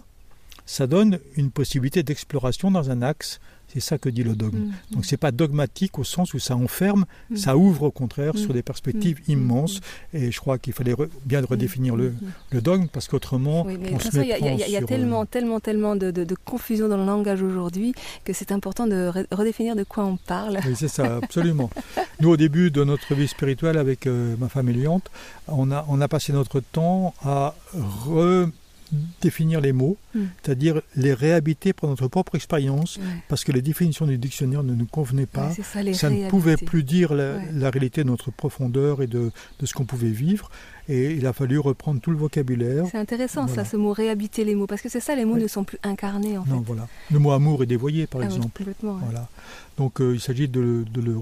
ça 0.66 0.88
donne 0.88 1.20
une 1.36 1.52
possibilité 1.52 2.04
d'exploration 2.04 2.72
dans 2.72 2.90
un 2.90 3.02
axe. 3.02 3.42
C'est 3.76 3.82
ça 3.82 3.98
que 3.98 4.08
dit 4.08 4.24
le 4.24 4.38
dogme. 4.38 4.58
Donc, 4.58 4.68
mm. 4.68 4.94
Donc 4.94 5.06
c'est 5.06 5.18
pas 5.18 5.32
dogmatique 5.34 6.00
au 6.00 6.06
sens 6.06 6.34
où 6.34 6.40
ça 6.40 6.56
enferme, 6.56 7.04
mm. 7.30 7.36
ça 7.36 7.58
ouvre 7.58 7.84
au 7.84 7.92
contraire 7.92 8.38
sur 8.38 8.52
mm. 8.52 8.54
des 8.54 8.64
perspectives 8.64 9.20
immenses. 9.28 9.82
Et 10.14 10.32
je 10.32 10.40
crois 10.40 10.58
qu'il 10.58 10.72
fallait 10.72 10.96
bien 11.26 11.42
redéfinir 11.42 11.98
le, 11.98 12.14
dogme 12.54 12.88
parce 12.88 13.10
qu'autrement, 13.10 13.68
on 13.68 14.00
se 14.00 14.18
met 14.18 14.28
Il 14.40 14.72
y, 14.72 14.78
a, 14.78 14.82
tellement, 14.82 15.24
euh, 15.24 15.26
tellement, 15.26 15.60
tellement 15.60 15.96
de, 15.98 16.26
confusion 16.46 16.88
dans 16.88 16.96
le 16.96 17.06
langage 17.06 17.42
aujourd'hui 17.42 17.94
que 18.24 18.32
c'est 18.32 18.54
important 18.54 18.88
de 18.88 19.12
redéfinir 19.32 19.76
de 19.76 19.84
quoi 19.84 20.06
on 20.06 20.16
parle. 20.16 20.60
Oui, 20.66 20.74
c'est 20.78 20.88
ça, 20.88 21.18
absolument. 21.18 21.70
Nous, 22.22 22.30
au 22.30 22.38
début 22.38 22.72
de 22.72 22.86
notre 22.86 23.14
vie 23.14 23.28
spirituelle 23.28 23.78
avec 23.78 24.08
euh, 24.08 24.36
ma 24.40 24.48
femme 24.48 24.70
Eliante, 24.70 25.12
on 25.50 25.70
a, 25.72 25.86
on 25.90 26.00
a 26.00 26.08
passé 26.08 26.32
notre 26.32 26.62
temps 26.62 27.14
à 27.26 27.56
re 27.74 28.48
définir 29.22 29.62
les 29.62 29.74
mots, 29.74 29.98
hmm. 30.14 30.26
c'est-à-dire 30.44 30.82
les 30.96 31.14
réhabiter 31.14 31.74
pour 31.74 31.90
notre 31.90 32.08
propre 32.08 32.36
expérience, 32.36 33.00
parce 33.28 33.44
que 33.44 33.52
les 33.52 33.62
définitions 33.62 34.06
du 34.06 34.18
dictionnaire 34.18 34.64
ne 34.64 34.74
nous 34.74 34.86
convenaient 34.86 35.26
pas. 35.26 35.52
ça, 35.94 36.10
ne 36.10 36.30
pouvait 36.30 36.58
plus 36.58 36.84
dire 36.84 37.14
la, 37.14 37.70
réalité 37.70 38.04
de 38.04 38.10
notre 38.10 38.32
profondeur 38.32 39.02
et 39.02 39.08
de, 39.08 39.32
ce 39.64 39.74
qu'on 39.74 39.86
pouvait 39.86 40.10
vivre. 40.10 40.50
Et 40.88 41.14
il 41.14 41.26
a 41.26 41.34
fallu 41.34 41.58
reprendre 41.58 42.00
tout 42.00 42.12
le 42.12 42.18
vocabulaire. 42.18 42.86
C'est 42.92 43.00
intéressant 43.00 43.48
ça, 43.48 43.66
ce 43.66 43.76
mot 43.76 43.92
réhabiter 43.92 44.44
les 44.44 44.54
mots, 44.54 44.68
parce 44.68 44.82
que 44.82 44.90
c'est 44.90 45.00
ça, 45.00 45.16
les 45.16 45.26
mots 45.26 45.38
ne 45.38 45.48
sont 45.48 45.64
plus 45.64 45.80
incarnés 45.84 46.38
en 46.38 46.46
non, 46.46 46.62
voilà. 46.62 46.88
Le 47.12 47.20
mot 47.20 47.32
amour 47.32 47.64
est 47.64 47.68
dévoyé, 47.68 48.08
par 48.08 48.22
ah 48.22 48.26
exemple. 48.26 48.64
voilà. 48.82 49.28
Donc 49.78 50.00
euh, 50.00 50.14
il 50.14 50.20
s'agit 50.22 50.48
de, 50.48 50.86
le... 50.96 51.16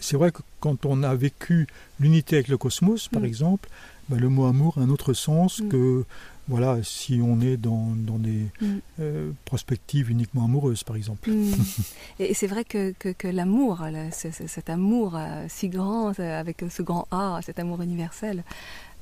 C'est 0.00 0.16
vrai 0.16 0.32
que 0.32 0.40
quand 0.60 0.84
on 0.84 1.02
a 1.02 1.14
vécu 1.14 1.66
l'unité 2.00 2.36
avec 2.36 2.48
le 2.48 2.56
cosmos, 2.56 3.08
par 3.08 3.22
hmm. 3.22 3.26
exemple, 3.26 3.68
bah, 4.08 4.16
le 4.18 4.28
mot 4.28 4.46
amour 4.46 4.78
a 4.78 4.80
un 4.80 4.90
autre 4.90 5.12
sens 5.12 5.60
hmm. 5.60 5.68
que 5.68 6.04
voilà, 6.48 6.78
si 6.82 7.20
on 7.22 7.40
est 7.40 7.56
dans, 7.56 7.94
des 7.96 8.46
mm. 8.60 8.78
euh, 9.00 9.30
perspectives 9.44 10.10
uniquement 10.10 10.44
amoureuses, 10.44 10.82
par 10.82 10.96
exemple. 10.96 11.30
Mm. 11.30 11.52
Et 12.18 12.34
c'est 12.34 12.48
vrai 12.48 12.64
que, 12.64 12.92
que, 12.92 13.28
l'amour, 13.28 13.80
cet 14.10 14.68
amour 14.68 15.14
euh, 15.16 15.46
si 15.48 15.68
grand, 15.68 16.18
euh, 16.18 16.40
avec 16.40 16.64
ce 16.68 16.82
grand 16.82 17.06
A, 17.10 17.40
cet 17.44 17.58
amour 17.58 17.80
universel, 17.82 18.42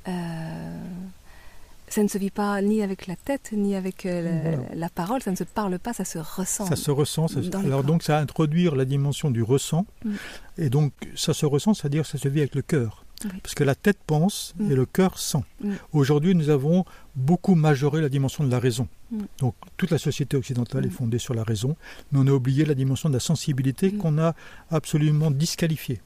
ça 0.05 2.03
ne 2.03 2.07
se 2.07 2.17
vit 2.17 2.31
pas 2.31 2.61
ni 2.61 2.81
avec 2.81 3.05
la 3.07 3.15
tête, 3.15 3.51
ni 3.53 3.75
avec 3.75 4.05
la, 4.05 4.89
parole, 4.89 5.21
ça 5.21 5.31
ne 5.31 5.35
se 5.35 5.43
parle 5.43 5.77
pas, 5.77 5.93
ça 5.93 6.05
se 6.05 6.19
ressent. 6.19 6.65
Ça 6.65 6.75
se 6.75 6.89
ressent. 6.89 7.27
alors 7.53 7.83
donc 7.83 8.01
ça 8.01 8.17
introduire 8.17 8.75
la 8.75 8.85
dimension 8.85 9.29
du 9.29 9.43
ressent. 9.43 9.85
Mm. 10.05 10.11
Et 10.57 10.69
donc 10.69 10.93
ça 11.15 11.33
se 11.33 11.45
ressent, 11.45 11.73
c'est-à-dire 11.73 12.05
ça 12.05 12.17
se 12.17 12.27
vit 12.27 12.39
avec 12.39 12.55
le 12.55 12.61
cœur. 12.61 13.03
Parce 13.43 13.55
que 13.55 13.63
la 13.63 13.75
tête 13.75 13.97
pense 14.05 14.53
mm. 14.57 14.71
et 14.71 14.75
le 14.75 14.85
cœur 14.85 15.19
sent. 15.19 15.43
Mm. 15.63 15.73
Aujourd'hui, 15.93 16.35
nous 16.35 16.49
avons 16.49 16.85
beaucoup 17.15 17.55
majoré 17.55 18.01
la 18.01 18.09
dimension 18.09 18.43
de 18.43 18.51
la 18.51 18.59
raison. 18.59 18.87
Mm. 19.11 19.19
Donc 19.39 19.55
toute 19.77 19.91
la 19.91 19.97
société 19.97 20.37
occidentale 20.37 20.85
est 20.85 20.89
fondée 20.89 21.19
sur 21.19 21.33
la 21.33 21.43
raison, 21.43 21.75
mais 22.11 22.19
on 22.21 22.27
a 22.27 22.31
oublié 22.31 22.65
la 22.65 22.73
dimension 22.73 23.09
de 23.09 23.13
la 23.13 23.19
sensibilité 23.19 23.91
qu'on 23.91 24.17
a 24.17 24.35
absolument 24.69 25.31
disqualifiée. 25.31 26.01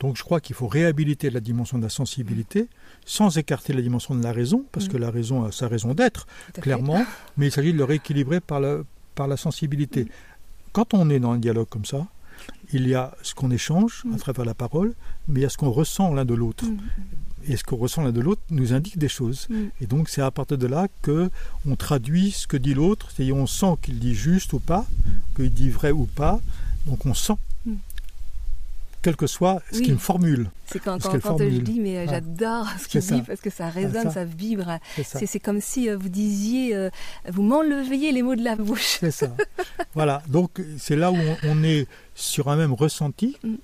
Donc 0.00 0.16
je 0.16 0.22
crois 0.22 0.40
qu'il 0.40 0.54
faut 0.54 0.68
réhabiliter 0.68 1.30
la 1.30 1.40
dimension 1.40 1.78
de 1.78 1.82
la 1.82 1.88
sensibilité 1.88 2.68
sans 3.04 3.36
écarter 3.38 3.72
la 3.72 3.82
dimension 3.82 4.14
de 4.14 4.22
la 4.22 4.32
raison, 4.32 4.64
parce 4.72 4.88
que 4.88 4.96
la 4.96 5.10
raison 5.10 5.44
a 5.44 5.52
sa 5.52 5.68
raison 5.68 5.94
d'être, 5.94 6.26
clairement, 6.60 7.04
mais 7.36 7.48
il 7.48 7.52
s'agit 7.52 7.72
de 7.72 7.78
le 7.78 7.84
rééquilibrer 7.84 8.40
par 8.40 8.60
la, 8.60 8.78
par 9.14 9.28
la 9.28 9.36
sensibilité. 9.36 10.06
Quand 10.72 10.94
on 10.94 11.08
est 11.10 11.20
dans 11.20 11.32
un 11.32 11.38
dialogue 11.38 11.68
comme 11.68 11.84
ça, 11.84 12.06
il 12.72 12.88
y 12.88 12.94
a 12.94 13.14
ce 13.22 13.34
qu'on 13.34 13.50
échange 13.50 14.02
à 14.06 14.16
mm. 14.16 14.18
travers 14.18 14.44
la 14.44 14.54
parole, 14.54 14.94
mais 15.28 15.40
il 15.40 15.42
y 15.42 15.46
a 15.46 15.48
ce 15.48 15.56
qu'on 15.56 15.70
ressent 15.70 16.12
l'un 16.12 16.24
de 16.24 16.34
l'autre. 16.34 16.64
Mm. 16.64 16.78
Et 17.46 17.56
ce 17.56 17.64
qu'on 17.64 17.76
ressent 17.76 18.02
l'un 18.02 18.12
de 18.12 18.20
l'autre 18.20 18.42
nous 18.50 18.72
indique 18.72 18.98
des 18.98 19.08
choses. 19.08 19.46
Mm. 19.48 19.54
Et 19.80 19.86
donc 19.86 20.08
c'est 20.08 20.22
à 20.22 20.30
partir 20.30 20.58
de 20.58 20.66
là 20.66 20.88
que 21.02 21.30
on 21.66 21.76
traduit 21.76 22.30
ce 22.30 22.46
que 22.46 22.56
dit 22.56 22.74
l'autre, 22.74 23.10
c'est-à-dire 23.10 23.36
on 23.36 23.46
sent 23.46 23.76
qu'il 23.82 23.98
dit 23.98 24.14
juste 24.14 24.52
ou 24.52 24.60
pas, 24.60 24.86
qu'il 25.36 25.50
dit 25.50 25.70
vrai 25.70 25.90
ou 25.90 26.06
pas. 26.06 26.40
Donc 26.86 27.06
on 27.06 27.14
sent 27.14 27.34
quel 29.04 29.16
que 29.16 29.26
soit 29.26 29.60
ce 29.70 29.80
qu'il 29.80 29.92
me 29.92 29.98
formule. 29.98 30.50
C'est 30.64 30.78
quand, 30.78 30.98
quand, 30.98 31.38
je 31.38 31.60
dis, 31.60 31.78
mais 31.78 32.06
j'adore 32.08 32.66
ce 32.80 32.88
qu'il 32.88 33.02
dit 33.02 33.20
parce 33.20 33.42
que 33.42 33.50
ça 33.50 33.68
résonne, 33.68 34.10
ça. 34.10 34.24
vibre. 34.24 34.78
C'est 35.02 35.38
comme 35.38 35.60
si 35.60 35.90
euh, 35.90 35.96
vous 35.98 36.08
disiez, 36.08 36.74
euh, 36.74 36.88
vous 37.28 37.42
m'enleviez 37.42 38.12
les 38.12 38.22
mots 38.22 38.34
de 38.34 38.42
la 38.42 38.56
bouche. 38.56 38.96
C'est 39.00 39.10
ça. 39.10 39.30
voilà. 39.94 40.22
Donc 40.28 40.62
c'est 40.78 40.96
là 40.96 41.12
où 41.12 41.18
on, 41.42 41.62
est 41.62 41.86
sur 42.14 42.48
un 42.48 42.56
même 42.56 42.72
ressenti. 42.72 43.36
Mm. 43.44 43.54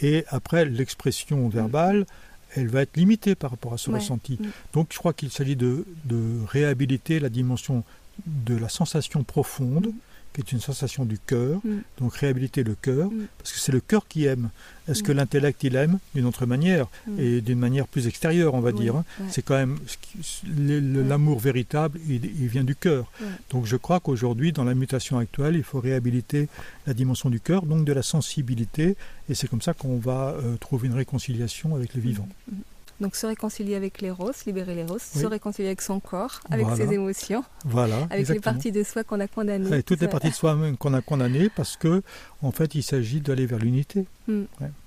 Et 0.00 0.24
après, 0.28 0.64
l'expression 0.64 1.46
verbale, 1.50 2.06
elle 2.56 2.68
va 2.68 2.80
être 2.80 2.96
limitée 2.96 3.34
par 3.34 3.50
rapport 3.50 3.74
à 3.74 3.78
ce 3.78 3.90
ressenti. 3.90 4.38
Mm. 4.40 4.46
Donc 4.72 4.88
je 4.90 4.98
crois 4.98 5.12
qu'il 5.12 5.30
s'agit 5.30 5.56
de, 5.56 5.84
réhabiliter 6.46 7.20
la 7.20 7.28
dimension 7.28 7.84
de 8.26 8.56
la 8.56 8.70
sensation 8.70 9.22
profonde. 9.22 9.92
Qui 10.38 10.42
est 10.42 10.52
une 10.52 10.60
sensation 10.60 11.04
du 11.04 11.18
cœur, 11.18 11.58
mm. 11.64 11.78
donc 11.98 12.14
réhabiliter 12.14 12.62
le 12.62 12.76
cœur, 12.76 13.10
mm. 13.10 13.26
parce 13.38 13.50
que 13.50 13.58
c'est 13.58 13.72
le 13.72 13.80
cœur 13.80 14.06
qui 14.06 14.24
aime. 14.26 14.50
Est-ce 14.88 15.02
que 15.02 15.10
mm. 15.10 15.16
l'intellect 15.16 15.64
il 15.64 15.74
aime 15.74 15.98
d'une 16.14 16.26
autre 16.26 16.46
manière 16.46 16.86
et 17.18 17.40
d'une 17.40 17.58
manière 17.58 17.88
plus 17.88 18.06
extérieure, 18.06 18.54
on 18.54 18.60
va 18.60 18.70
dire. 18.70 18.94
Hein. 18.94 19.04
C'est 19.30 19.42
quand 19.42 19.56
même 19.56 19.78
l'amour 20.46 21.40
véritable, 21.40 21.98
il, 22.08 22.20
vient 22.46 22.62
du 22.62 22.76
cœur. 22.76 23.10
Donc 23.50 23.66
je 23.66 23.76
crois 23.76 23.98
qu'aujourd'hui, 23.98 24.52
dans 24.52 24.62
la 24.62 24.74
mutation 24.76 25.18
actuelle, 25.18 25.56
il 25.56 25.64
faut 25.64 25.80
réhabiliter 25.80 26.48
la 26.86 26.94
dimension 26.94 27.30
du 27.30 27.40
cœur, 27.40 27.62
donc 27.66 27.84
de 27.84 27.92
la 27.92 28.04
sensibilité, 28.04 28.94
et 29.28 29.34
c'est 29.34 29.48
comme 29.48 29.60
ça 29.60 29.74
qu'on 29.74 29.98
va 29.98 30.36
euh, 30.38 30.56
trouver 30.56 30.86
une 30.86 30.94
réconciliation 30.94 31.74
avec 31.74 31.94
le 31.94 32.00
vivant. 32.00 32.28
Donc 33.00 33.14
se 33.14 33.26
réconcilier 33.26 33.76
avec 33.76 34.00
l'éros, 34.00 34.32
libérer 34.46 34.74
l'éros, 34.74 34.98
se 34.98 35.24
réconcilier 35.24 35.68
avec 35.68 35.82
son 35.82 36.00
corps, 36.00 36.40
avec 36.50 36.66
ses 36.76 36.92
émotions, 36.92 37.44
voilà, 37.64 38.06
avec 38.10 38.28
les 38.28 38.40
parties 38.40 38.72
de 38.72 38.82
soi 38.82 39.04
qu'on 39.04 39.20
a 39.20 39.28
condamnées. 39.28 39.82
toutes 39.82 40.00
les 40.00 40.08
parties 40.08 40.30
de 40.30 40.34
soi 40.34 40.58
qu'on 40.78 40.94
a 40.94 41.00
condamnées 41.00 41.48
parce 41.48 41.76
que 41.76 42.02
en 42.42 42.50
fait 42.50 42.74
il 42.74 42.82
s'agit 42.82 43.20
d'aller 43.20 43.46
vers 43.46 43.58
l'unité, 43.58 44.06
hmm. 44.26 44.44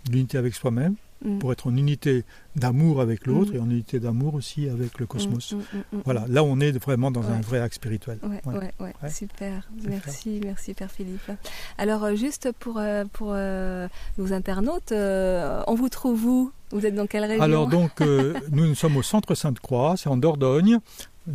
l'unité 0.10 0.38
avec 0.38 0.56
soi-même, 0.56 0.96
Mm. 1.24 1.38
pour 1.38 1.52
être 1.52 1.68
en 1.68 1.76
unité 1.76 2.26
d'amour 2.56 3.00
avec 3.00 3.28
l'autre 3.28 3.52
mm. 3.52 3.56
et 3.56 3.60
en 3.60 3.70
unité 3.70 4.00
d'amour 4.00 4.34
aussi 4.34 4.68
avec 4.68 4.98
le 4.98 5.06
cosmos. 5.06 5.54
Mm, 5.54 5.98
voilà, 6.04 6.26
là 6.28 6.44
on 6.44 6.60
est 6.60 6.72
vraiment 6.72 7.12
dans 7.12 7.30
un 7.30 7.42
vrai 7.42 7.60
acte 7.60 7.76
spirituel. 7.76 8.18
Ouais, 8.24 8.72
ouais, 8.80 9.10
super. 9.10 9.70
Merci, 9.88 10.42
merci 10.44 10.74
Père 10.74 10.90
Philippe. 10.90 11.32
Alors 11.78 12.04
euh, 12.04 12.16
juste 12.16 12.52
pour, 12.60 12.80
euh, 12.80 13.06
pour 13.14 13.34
euh, 13.34 13.88
nos 14.18 14.34
internautes, 14.34 14.92
on 14.92 15.76
vous 15.76 15.90
trouve 15.90 16.26
où? 16.26 16.52
Vous 16.72 16.86
êtes 16.86 16.96
dans 16.96 17.06
quelle 17.06 17.26
région? 17.26 17.44
Alors 17.44 17.68
donc 17.68 18.00
nous, 18.00 18.68
nous 18.68 18.76
sommes 18.76 18.98
au 18.98 19.04
centre 19.04 19.36
Sainte-Croix, 19.36 19.96
c'est 19.98 20.10
en 20.10 20.18
Dordogne, 20.18 20.80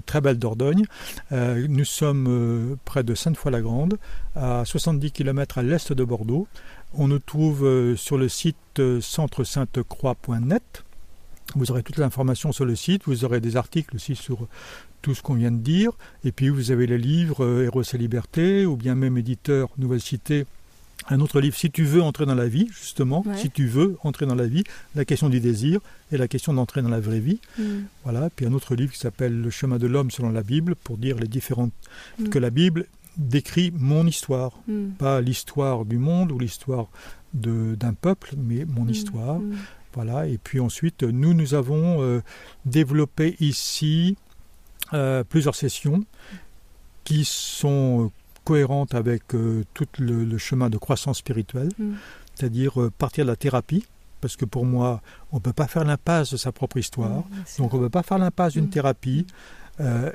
très 0.07 0.21
belle 0.21 0.39
Dordogne. 0.39 0.85
nous 1.31 1.85
sommes 1.85 2.77
près 2.85 3.05
de 3.05 3.15
Sainte-Foy-la-Grande, 3.15 3.99
à 4.35 4.65
70 4.65 5.13
km 5.13 5.59
à 5.59 5.63
l'est 5.63 5.93
de 5.93 6.05
Bordeaux. 6.05 6.49
On 6.99 7.09
nous 7.09 7.19
trouve 7.19 7.67
euh, 7.67 7.95
sur 7.95 8.17
le 8.17 8.29
site 8.29 8.57
euh, 8.79 9.03
centre-sainte-croix.net. 9.03 10.85
Vous 11.55 11.71
aurez 11.71 11.83
toutes 11.83 11.99
les 11.99 12.03
informations 12.03 12.53
sur 12.53 12.65
le 12.65 12.75
site, 12.75 13.03
vous 13.07 13.25
aurez 13.25 13.41
des 13.41 13.57
articles 13.57 13.95
aussi 13.95 14.17
sur 14.17 14.49
tout 15.03 15.15
ce 15.15 15.21
qu'on 15.21 15.35
vient 15.35 15.53
de 15.53 15.59
dire, 15.59 15.93
et 16.25 16.33
puis 16.33 16.49
vous 16.49 16.71
avez 16.71 16.87
les 16.87 16.97
livres 16.97 17.45
euh, 17.45 17.65
Héros 17.65 17.83
et 17.83 17.99
Liberté, 17.99 18.65
ou 18.65 18.77
bien 18.77 18.95
même 18.95 19.19
éditeur 19.19 19.69
Nouvelle 19.77 20.01
Cité, 20.01 20.47
un 21.09 21.21
autre 21.21 21.41
livre, 21.41 21.55
si 21.55 21.71
tu 21.71 21.85
veux 21.85 22.03
entrer 22.03 22.27
dans 22.27 22.35
la 22.35 22.49
vie, 22.49 22.69
justement, 22.73 23.25
si 23.37 23.51
tu 23.51 23.67
veux 23.67 23.97
entrer 24.03 24.27
dans 24.27 24.35
la 24.35 24.47
vie, 24.47 24.65
la 24.95 25.05
question 25.05 25.29
du 25.29 25.39
désir 25.39 25.81
et 26.11 26.17
la 26.17 26.27
question 26.27 26.53
d'entrer 26.53 26.83
dans 26.83 26.89
la 26.89 26.99
vraie 26.99 27.21
vie. 27.21 27.39
Mm. 27.59 27.65
Voilà. 28.03 28.29
Puis 28.35 28.47
un 28.47 28.53
autre 28.53 28.75
livre 28.75 28.93
qui 28.93 28.99
s'appelle 28.99 29.41
Le 29.41 29.51
chemin 29.51 29.79
de 29.79 29.87
l'homme 29.87 30.11
selon 30.11 30.31
la 30.31 30.43
Bible, 30.43 30.75
pour 30.75 30.97
dire 30.97 31.17
les 31.19 31.29
différentes 31.29 31.73
mm. 32.19 32.29
que 32.31 32.39
la 32.39 32.51
Bible 32.51 32.87
décrit 33.17 33.73
mon 33.75 34.07
histoire, 34.07 34.53
hmm. 34.69 34.91
pas 34.99 35.21
l'histoire 35.21 35.85
du 35.85 35.99
monde 35.99 36.33
ou 36.33 36.39
l'histoire 36.39 36.89
d'un 37.33 37.95
peuple, 37.95 38.35
mais 38.37 38.65
mon 38.65 38.85
hmm. 38.85 38.91
histoire. 38.91 39.39
Hmm. 39.39 39.57
Voilà. 39.95 40.27
Et 40.27 40.39
puis 40.39 40.61
ensuite, 40.61 41.03
nous, 41.03 41.33
nous 41.33 41.55
avons 41.55 42.03
euh, 42.03 42.23
développé 42.67 43.35
ici 43.41 44.17
euh, 44.93 45.25
plusieurs 45.25 45.55
sessions 45.55 46.05
qui 47.05 47.25
sont 47.25 48.13
cohérentes 48.45 48.95
avec 48.95 49.35
euh, 49.35 49.65
tout 49.73 49.89
le, 49.99 50.37
chemin 50.39 50.69
de 50.69 50.77
croissance 50.77 51.19
spirituelle, 51.19 51.71
c'est-à-dire 52.35 52.75
partir 52.99 53.25
de 53.25 53.31
la 53.31 53.37
thérapie, 53.37 53.87
parce 54.21 54.37
que 54.37 54.45
pour 54.45 54.67
moi, 54.67 55.01
on 55.33 55.37
ne 55.37 55.41
peut 55.41 55.55
pas 55.55 55.67
faire 55.67 55.85
l'impasse 55.85 56.31
de 56.31 56.37
sa 56.37 56.53
propre 56.53 56.77
histoire. 56.77 57.25
donc 57.59 57.73
on 57.73 57.79
ne 57.79 57.85
peut 57.85 57.91
pas 57.91 58.03
faire 58.03 58.19
l'impasse 58.19 58.53
d'une 58.53 58.69
thérapie. 58.69 59.27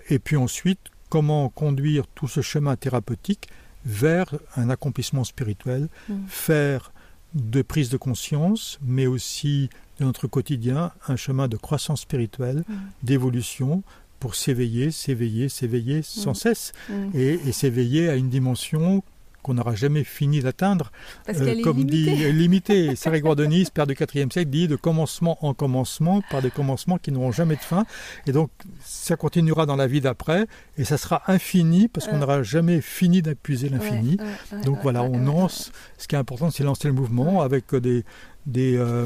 et 0.09 0.19
puis 0.19 0.37
ensuite, 0.37 0.79
comment 1.11 1.49
conduire 1.49 2.07
tout 2.07 2.29
ce 2.29 2.41
chemin 2.41 2.77
thérapeutique 2.77 3.49
vers 3.85 4.33
un 4.55 4.69
accomplissement 4.69 5.25
spirituel, 5.25 5.89
faire 6.27 6.93
de 7.33 7.61
prise 7.61 7.89
de 7.89 7.97
conscience, 7.97 8.79
mais 8.81 9.07
aussi 9.07 9.69
de 9.99 10.05
notre 10.05 10.27
quotidien, 10.27 10.91
un 11.09 11.17
chemin 11.17 11.49
de 11.49 11.57
croissance 11.57 12.01
spirituelle, 12.01 12.63
d'évolution, 13.03 13.83
pour 14.21 14.35
s'éveiller, 14.35 14.91
s'éveiller, 14.91 15.49
s'éveiller 15.49 16.01
sans 16.01 16.33
cesse, 16.33 16.71
et, 17.13 17.39
et 17.45 17.51
s'éveiller 17.51 18.07
à 18.07 18.15
une 18.15 18.29
dimension 18.29 19.03
qu'on 19.41 19.55
n'aura 19.55 19.75
jamais 19.75 20.03
fini 20.03 20.41
d'atteindre. 20.41 20.91
Euh, 21.29 21.61
comme 21.63 21.85
dit 21.85 22.31
limité. 22.31 22.95
Sarah 23.01 23.19
Guardonis, 23.19 23.67
père 23.73 23.87
du 23.87 23.93
IVe 23.93 24.31
siècle, 24.31 24.49
dit 24.49 24.67
de 24.67 24.75
commencement 24.75 25.37
en 25.45 25.53
commencement 25.53 26.21
par 26.29 26.41
des 26.41 26.51
commencements 26.51 26.97
qui 26.97 27.11
n'auront 27.11 27.31
jamais 27.31 27.55
de 27.55 27.61
fin. 27.61 27.85
Et 28.27 28.31
donc, 28.31 28.49
ça 28.83 29.15
continuera 29.15 29.65
dans 29.65 29.75
la 29.75 29.87
vie 29.87 30.01
d'après 30.01 30.47
et 30.77 30.83
ça 30.83 30.97
sera 30.97 31.23
infini 31.27 31.87
parce 31.87 32.07
qu'on 32.07 32.17
n'aura 32.17 32.43
jamais 32.43 32.81
fini 32.81 33.21
d'épuiser 33.21 33.69
l'infini. 33.69 34.17
donc 34.63 34.79
voilà, 34.83 35.03
on 35.03 35.17
lance. 35.17 35.71
Ce 35.97 36.07
qui 36.07 36.15
est 36.15 36.19
important, 36.19 36.51
c'est 36.51 36.63
lancer 36.63 36.87
le 36.87 36.93
mouvement 36.93 37.41
avec 37.41 37.73
des, 37.75 38.03
des, 38.45 38.77
euh, 38.77 39.05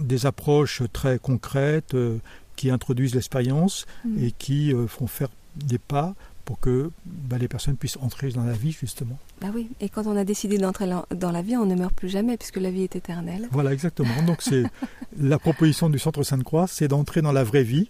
des 0.00 0.26
approches 0.26 0.82
très 0.92 1.18
concrètes 1.18 1.94
euh, 1.94 2.18
qui 2.56 2.70
introduisent 2.70 3.14
l'expérience 3.14 3.86
mm. 4.04 4.24
et 4.24 4.32
qui 4.32 4.74
font 4.88 5.06
faire 5.06 5.28
des 5.56 5.78
pas 5.78 6.14
pour 6.50 6.58
que 6.58 6.90
bah, 7.06 7.38
les 7.38 7.46
personnes 7.46 7.76
puissent 7.76 7.98
entrer 8.00 8.30
dans 8.30 8.42
la 8.42 8.54
vie, 8.54 8.72
justement. 8.72 9.16
Bah 9.40 9.48
oui, 9.54 9.70
et 9.80 9.88
quand 9.88 10.06
on 10.06 10.16
a 10.16 10.24
décidé 10.24 10.58
d'entrer 10.58 10.86
dans 11.14 11.32
la 11.32 11.42
vie, 11.42 11.56
on 11.56 11.64
ne 11.64 11.74
meurt 11.74 11.94
plus 11.94 12.08
jamais, 12.08 12.36
puisque 12.36 12.58
la 12.58 12.70
vie 12.70 12.82
est 12.82 12.96
éternelle. 12.96 13.48
Voilà, 13.50 13.72
exactement. 13.72 14.22
Donc, 14.26 14.42
c'est 14.42 14.64
la 15.18 15.38
proposition 15.38 15.88
du 15.88 15.98
Centre 15.98 16.22
Sainte-Croix, 16.22 16.66
c'est 16.66 16.88
d'entrer 16.88 17.22
dans 17.22 17.32
la 17.32 17.44
vraie 17.44 17.62
vie. 17.62 17.88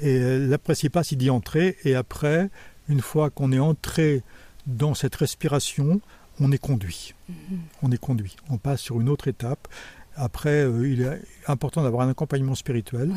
Et 0.00 0.18
euh, 0.18 0.48
la 0.48 0.58
pas 0.58 0.74
c'est 0.74 1.16
d'y 1.16 1.30
entrer, 1.30 1.76
et 1.84 1.94
après, 1.94 2.50
une 2.88 3.00
fois 3.00 3.30
qu'on 3.30 3.52
est 3.52 3.58
entré 3.58 4.22
dans 4.66 4.94
cette 4.94 5.14
respiration, 5.16 6.00
on 6.40 6.52
est 6.52 6.58
conduit. 6.58 7.14
Mhm. 7.28 7.60
On 7.82 7.90
est 7.90 7.98
conduit. 7.98 8.36
On 8.50 8.58
passe 8.58 8.80
sur 8.80 9.00
une 9.00 9.08
autre 9.08 9.28
étape. 9.28 9.68
Après, 10.16 10.64
euh, 10.64 10.88
il 10.88 11.02
est 11.02 11.20
important 11.46 11.82
d'avoir 11.82 12.06
un 12.06 12.10
accompagnement 12.10 12.54
spirituel. 12.54 13.10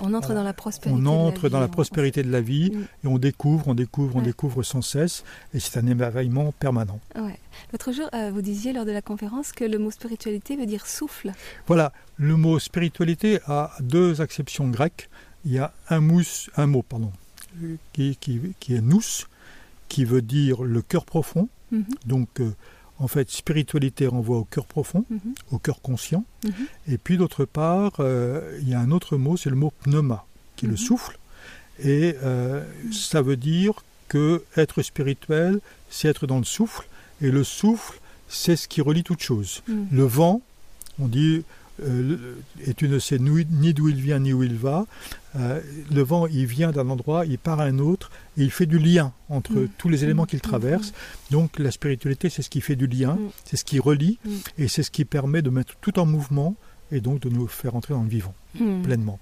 on 0.00 0.14
entre 0.14 0.32
dans 0.34 0.44
la 0.44 0.52
prospérité. 0.52 1.00
On 1.02 1.06
entre 1.06 1.48
dans 1.48 1.60
la 1.60 1.68
prospérité 1.68 2.22
de 2.22 2.30
la 2.30 2.40
vie 2.40 2.70
mm. 2.70 2.82
et 3.04 3.06
on 3.06 3.18
découvre, 3.18 3.68
on 3.68 3.74
découvre, 3.74 4.16
on 4.16 4.22
découvre 4.22 4.62
sans 4.62 4.82
cesse. 4.82 5.24
Et 5.54 5.60
c'est 5.60 5.78
un 5.78 5.86
émerveillement 5.86 6.52
permanent. 6.52 7.00
L'autre 7.72 7.92
jour, 7.92 8.08
euh, 8.14 8.30
vous 8.32 8.42
disiez 8.42 8.72
lors 8.72 8.84
de 8.84 8.92
la 8.92 9.02
conférence 9.02 9.52
que 9.52 9.64
le 9.64 9.78
mot 9.78 9.90
spiritualité 9.90 10.56
veut 10.56 10.66
dire 10.66 10.86
souffle. 10.86 11.32
Voilà, 11.66 11.92
le 12.16 12.36
mot 12.36 12.58
spiritualité 12.58 13.40
a 13.46 13.72
deux 13.80 14.20
acceptions 14.20 14.68
grecques. 14.68 15.08
Il 15.44 15.52
y 15.52 15.58
a 15.58 15.72
un, 15.90 16.00
mousse, 16.00 16.50
un 16.56 16.66
mot 16.66 16.82
pardon, 16.82 17.12
qui, 17.92 18.16
qui, 18.16 18.74
est 18.74 18.80
nous, 18.80 19.02
qui 19.88 20.04
veut 20.04 20.22
dire 20.22 20.62
le 20.62 20.82
cœur 20.82 21.04
profond. 21.04 21.48
Mm-hmm. 21.72 21.84
Donc, 22.06 22.40
euh, 22.40 22.54
en 22.98 23.08
fait, 23.08 23.30
spiritualité 23.30 24.06
renvoie 24.06 24.38
au 24.38 24.44
cœur 24.44 24.66
profond, 24.66 25.04
mhm. 25.10 25.34
au 25.50 25.58
cœur 25.58 25.80
conscient. 25.80 26.24
Mhm. 26.44 26.52
Et 26.88 26.98
puis 26.98 27.18
d'autre 27.18 27.44
part, 27.44 27.94
euh, 28.00 28.58
il 28.62 28.68
y 28.68 28.74
a 28.74 28.80
un 28.80 28.90
autre 28.90 29.16
mot, 29.16 29.36
c'est 29.36 29.50
le 29.50 29.56
mot 29.56 29.72
pneuma, 29.82 30.24
qui 30.56 30.66
est 30.66 30.68
le 30.68 30.74
mhm. 30.74 30.78
souffle. 30.78 31.18
Et 31.82 32.16
euh, 32.22 32.64
ça 32.92 33.20
veut 33.20 33.36
dire 33.36 33.74
que 34.08 34.44
être 34.56 34.82
spirituel, 34.82 35.60
c'est 35.90 36.08
être 36.08 36.26
dans 36.26 36.38
le 36.38 36.44
souffle. 36.44 36.86
Et 37.20 37.30
le 37.30 37.44
souffle, 37.44 38.00
c'est 38.28 38.56
ce 38.56 38.66
qui 38.66 38.80
relie 38.80 39.04
toute 39.04 39.20
chose. 39.20 39.62
Le 39.66 40.04
vent, 40.04 40.42
on 40.98 41.06
dit 41.06 41.44
et 41.80 42.74
tu 42.74 42.88
ne 42.88 42.98
sais 42.98 43.18
ni 43.18 43.74
d'où 43.74 43.88
il 43.88 44.00
vient 44.00 44.18
ni 44.18 44.32
où 44.32 44.42
il 44.42 44.56
va. 44.56 44.86
Euh, 45.38 45.60
le 45.92 46.02
vent, 46.02 46.26
il 46.26 46.46
vient 46.46 46.70
d'un 46.70 46.88
endroit, 46.88 47.26
il 47.26 47.38
part 47.38 47.60
à 47.60 47.64
un 47.64 47.78
autre, 47.78 48.10
et 48.38 48.42
il 48.42 48.50
fait 48.50 48.66
du 48.66 48.78
lien 48.78 49.12
entre 49.28 49.52
mm. 49.52 49.68
tous 49.76 49.88
les 49.88 50.04
éléments 50.04 50.24
qu'il 50.24 50.38
mm. 50.38 50.42
traverse. 50.42 50.90
Mm. 50.90 51.32
Donc 51.32 51.58
la 51.58 51.70
spiritualité, 51.70 52.30
c'est 52.30 52.42
ce 52.42 52.50
qui 52.50 52.60
fait 52.60 52.76
du 52.76 52.86
lien, 52.86 53.18
c'est 53.44 53.56
ce 53.56 53.64
qui 53.64 53.78
relie, 53.78 54.18
et 54.58 54.68
c'est 54.68 54.82
ce 54.82 54.90
qui 54.90 55.04
permet 55.04 55.42
de 55.42 55.50
mettre 55.50 55.76
tout 55.80 55.98
en 55.98 56.06
mouvement, 56.06 56.56
et 56.92 57.00
donc 57.00 57.20
de 57.20 57.28
nous 57.28 57.46
faire 57.48 57.74
entrer 57.74 57.94
dans 57.94 58.02
le 58.02 58.08
vivant, 58.08 58.34
pleinement. 58.82 59.18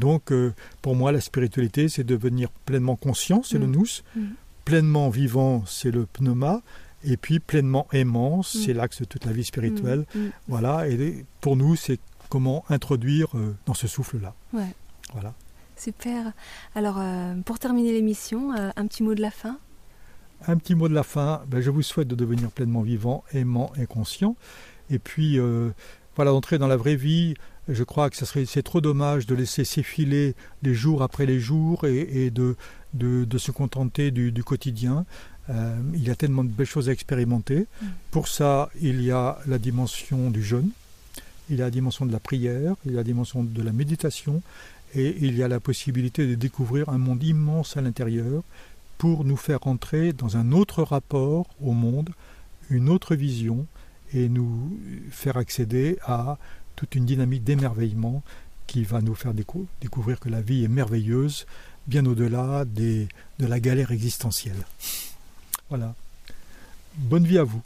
Donc 0.00 0.32
euh, 0.32 0.52
pour 0.82 0.94
moi, 0.96 1.12
la 1.12 1.20
spiritualité, 1.20 1.88
c'est 1.88 2.04
devenir 2.04 2.50
pleinement 2.50 2.96
conscient, 2.96 3.42
c'est 3.42 3.58
le 3.58 3.66
nous, 3.66 3.86
pleinement 4.64 5.08
vivant, 5.08 5.64
c'est 5.66 5.90
le 5.90 6.06
pneuma, 6.06 6.62
et 7.04 7.16
puis 7.16 7.40
pleinement 7.40 7.86
aimant, 7.92 8.42
c'est 8.42 8.74
mm. 8.74 8.76
l'axe 8.76 9.00
de 9.00 9.04
toute 9.04 9.24
la 9.24 9.32
vie 9.32 9.44
spirituelle. 9.44 10.04
Mm, 10.14 10.18
mm. 10.18 10.30
Voilà, 10.48 10.88
et 10.88 11.24
pour 11.40 11.56
nous, 11.56 11.76
c'est 11.76 11.98
comment 12.28 12.64
introduire 12.68 13.28
euh, 13.36 13.54
dans 13.66 13.74
ce 13.74 13.86
souffle-là. 13.86 14.34
Ouais. 14.52 14.74
Voilà. 15.12 15.34
Super. 15.76 16.32
Alors, 16.74 16.96
euh, 16.98 17.34
pour 17.44 17.58
terminer 17.58 17.92
l'émission, 17.92 18.52
euh, 18.52 18.70
un 18.76 18.86
petit 18.86 19.02
mot 19.02 19.14
de 19.14 19.20
la 19.20 19.30
fin? 19.30 19.58
Un 20.46 20.56
petit 20.56 20.74
mot 20.74 20.88
de 20.88 20.94
la 20.94 21.02
fin. 21.02 21.42
Ben, 21.46 21.60
je 21.60 21.70
vous 21.70 21.82
souhaite 21.82 22.08
de 22.08 22.14
devenir 22.14 22.50
pleinement 22.50 22.82
vivant, 22.82 23.24
aimant 23.32 23.72
et 23.80 23.86
conscient. 23.86 24.36
Et 24.90 24.98
puis, 24.98 25.38
voilà, 26.16 26.32
d'entrer 26.32 26.58
dans 26.58 26.66
la 26.66 26.76
vraie 26.76 26.96
vie. 26.96 27.34
Je 27.68 27.82
crois 27.82 28.10
que 28.10 28.16
serait, 28.16 28.44
c'est 28.44 28.62
trop 28.62 28.80
dommage 28.82 29.26
de 29.26 29.34
laisser 29.34 29.64
s'effiler 29.64 30.34
les 30.62 30.74
jours 30.74 31.02
après 31.02 31.24
les 31.24 31.40
jours 31.40 31.84
et, 31.86 32.30
de, 32.30 32.56
de, 32.92 33.38
se 33.38 33.52
contenter 33.52 34.10
du, 34.10 34.32
du 34.32 34.44
quotidien. 34.44 35.06
Euh, 35.50 35.76
il 35.92 36.02
y 36.02 36.10
a 36.10 36.14
tellement 36.14 36.44
de 36.44 36.48
belles 36.48 36.66
choses 36.66 36.88
à 36.88 36.92
expérimenter. 36.92 37.66
Mm. 37.80 37.86
Pour 38.10 38.28
ça, 38.28 38.70
il 38.80 39.02
y 39.02 39.10
a 39.10 39.38
la 39.46 39.58
dimension 39.58 40.30
du 40.30 40.42
jeûne, 40.42 40.70
il 41.50 41.56
y 41.56 41.60
a 41.62 41.64
la 41.64 41.70
dimension 41.70 42.06
de 42.06 42.12
la 42.12 42.20
prière, 42.20 42.74
il 42.84 42.92
y 42.92 42.94
a 42.94 42.98
la 42.98 43.04
dimension 43.04 43.44
de 43.44 43.62
la 43.62 43.72
méditation, 43.72 44.42
et 44.94 45.16
il 45.20 45.36
y 45.36 45.42
a 45.42 45.48
la 45.48 45.60
possibilité 45.60 46.26
de 46.26 46.34
découvrir 46.34 46.88
un 46.88 46.98
monde 46.98 47.22
immense 47.22 47.76
à 47.76 47.80
l'intérieur 47.80 48.42
pour 48.96 49.24
nous 49.24 49.36
faire 49.36 49.66
entrer 49.66 50.12
dans 50.12 50.36
un 50.36 50.52
autre 50.52 50.82
rapport 50.82 51.46
au 51.60 51.72
monde, 51.72 52.10
une 52.70 52.88
autre 52.88 53.14
vision, 53.14 53.66
et 54.12 54.28
nous 54.28 54.78
faire 55.10 55.36
accéder 55.36 55.98
à 56.04 56.38
toute 56.76 56.94
une 56.94 57.04
dynamique 57.04 57.44
d'émerveillement 57.44 58.22
qui 58.66 58.84
va 58.84 59.00
nous 59.00 59.14
faire 59.14 59.34
découvrir 59.34 60.20
que 60.20 60.28
la 60.28 60.40
vie 60.40 60.64
est 60.64 60.68
merveilleuse, 60.68 61.46
bien 61.86 62.06
au-delà 62.06 62.64
de 62.64 63.06
la 63.40 63.60
galère 63.60 63.90
existentielle. 63.90 64.64
Voilà. 65.76 65.92
Bonne 66.94 67.24
vie 67.24 67.38
à 67.38 67.42
vous. 67.42 67.60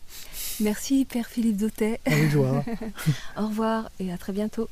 Merci 0.61 1.05
Père 1.05 1.27
Philippe 1.27 1.59
Dautet. 1.59 2.01
Avec 2.07 2.31
joie. 2.31 2.65
Au 3.37 3.49
revoir 3.49 3.91
et 4.01 4.11
à 4.11 4.17
très 4.17 4.33
bientôt. 4.33 4.71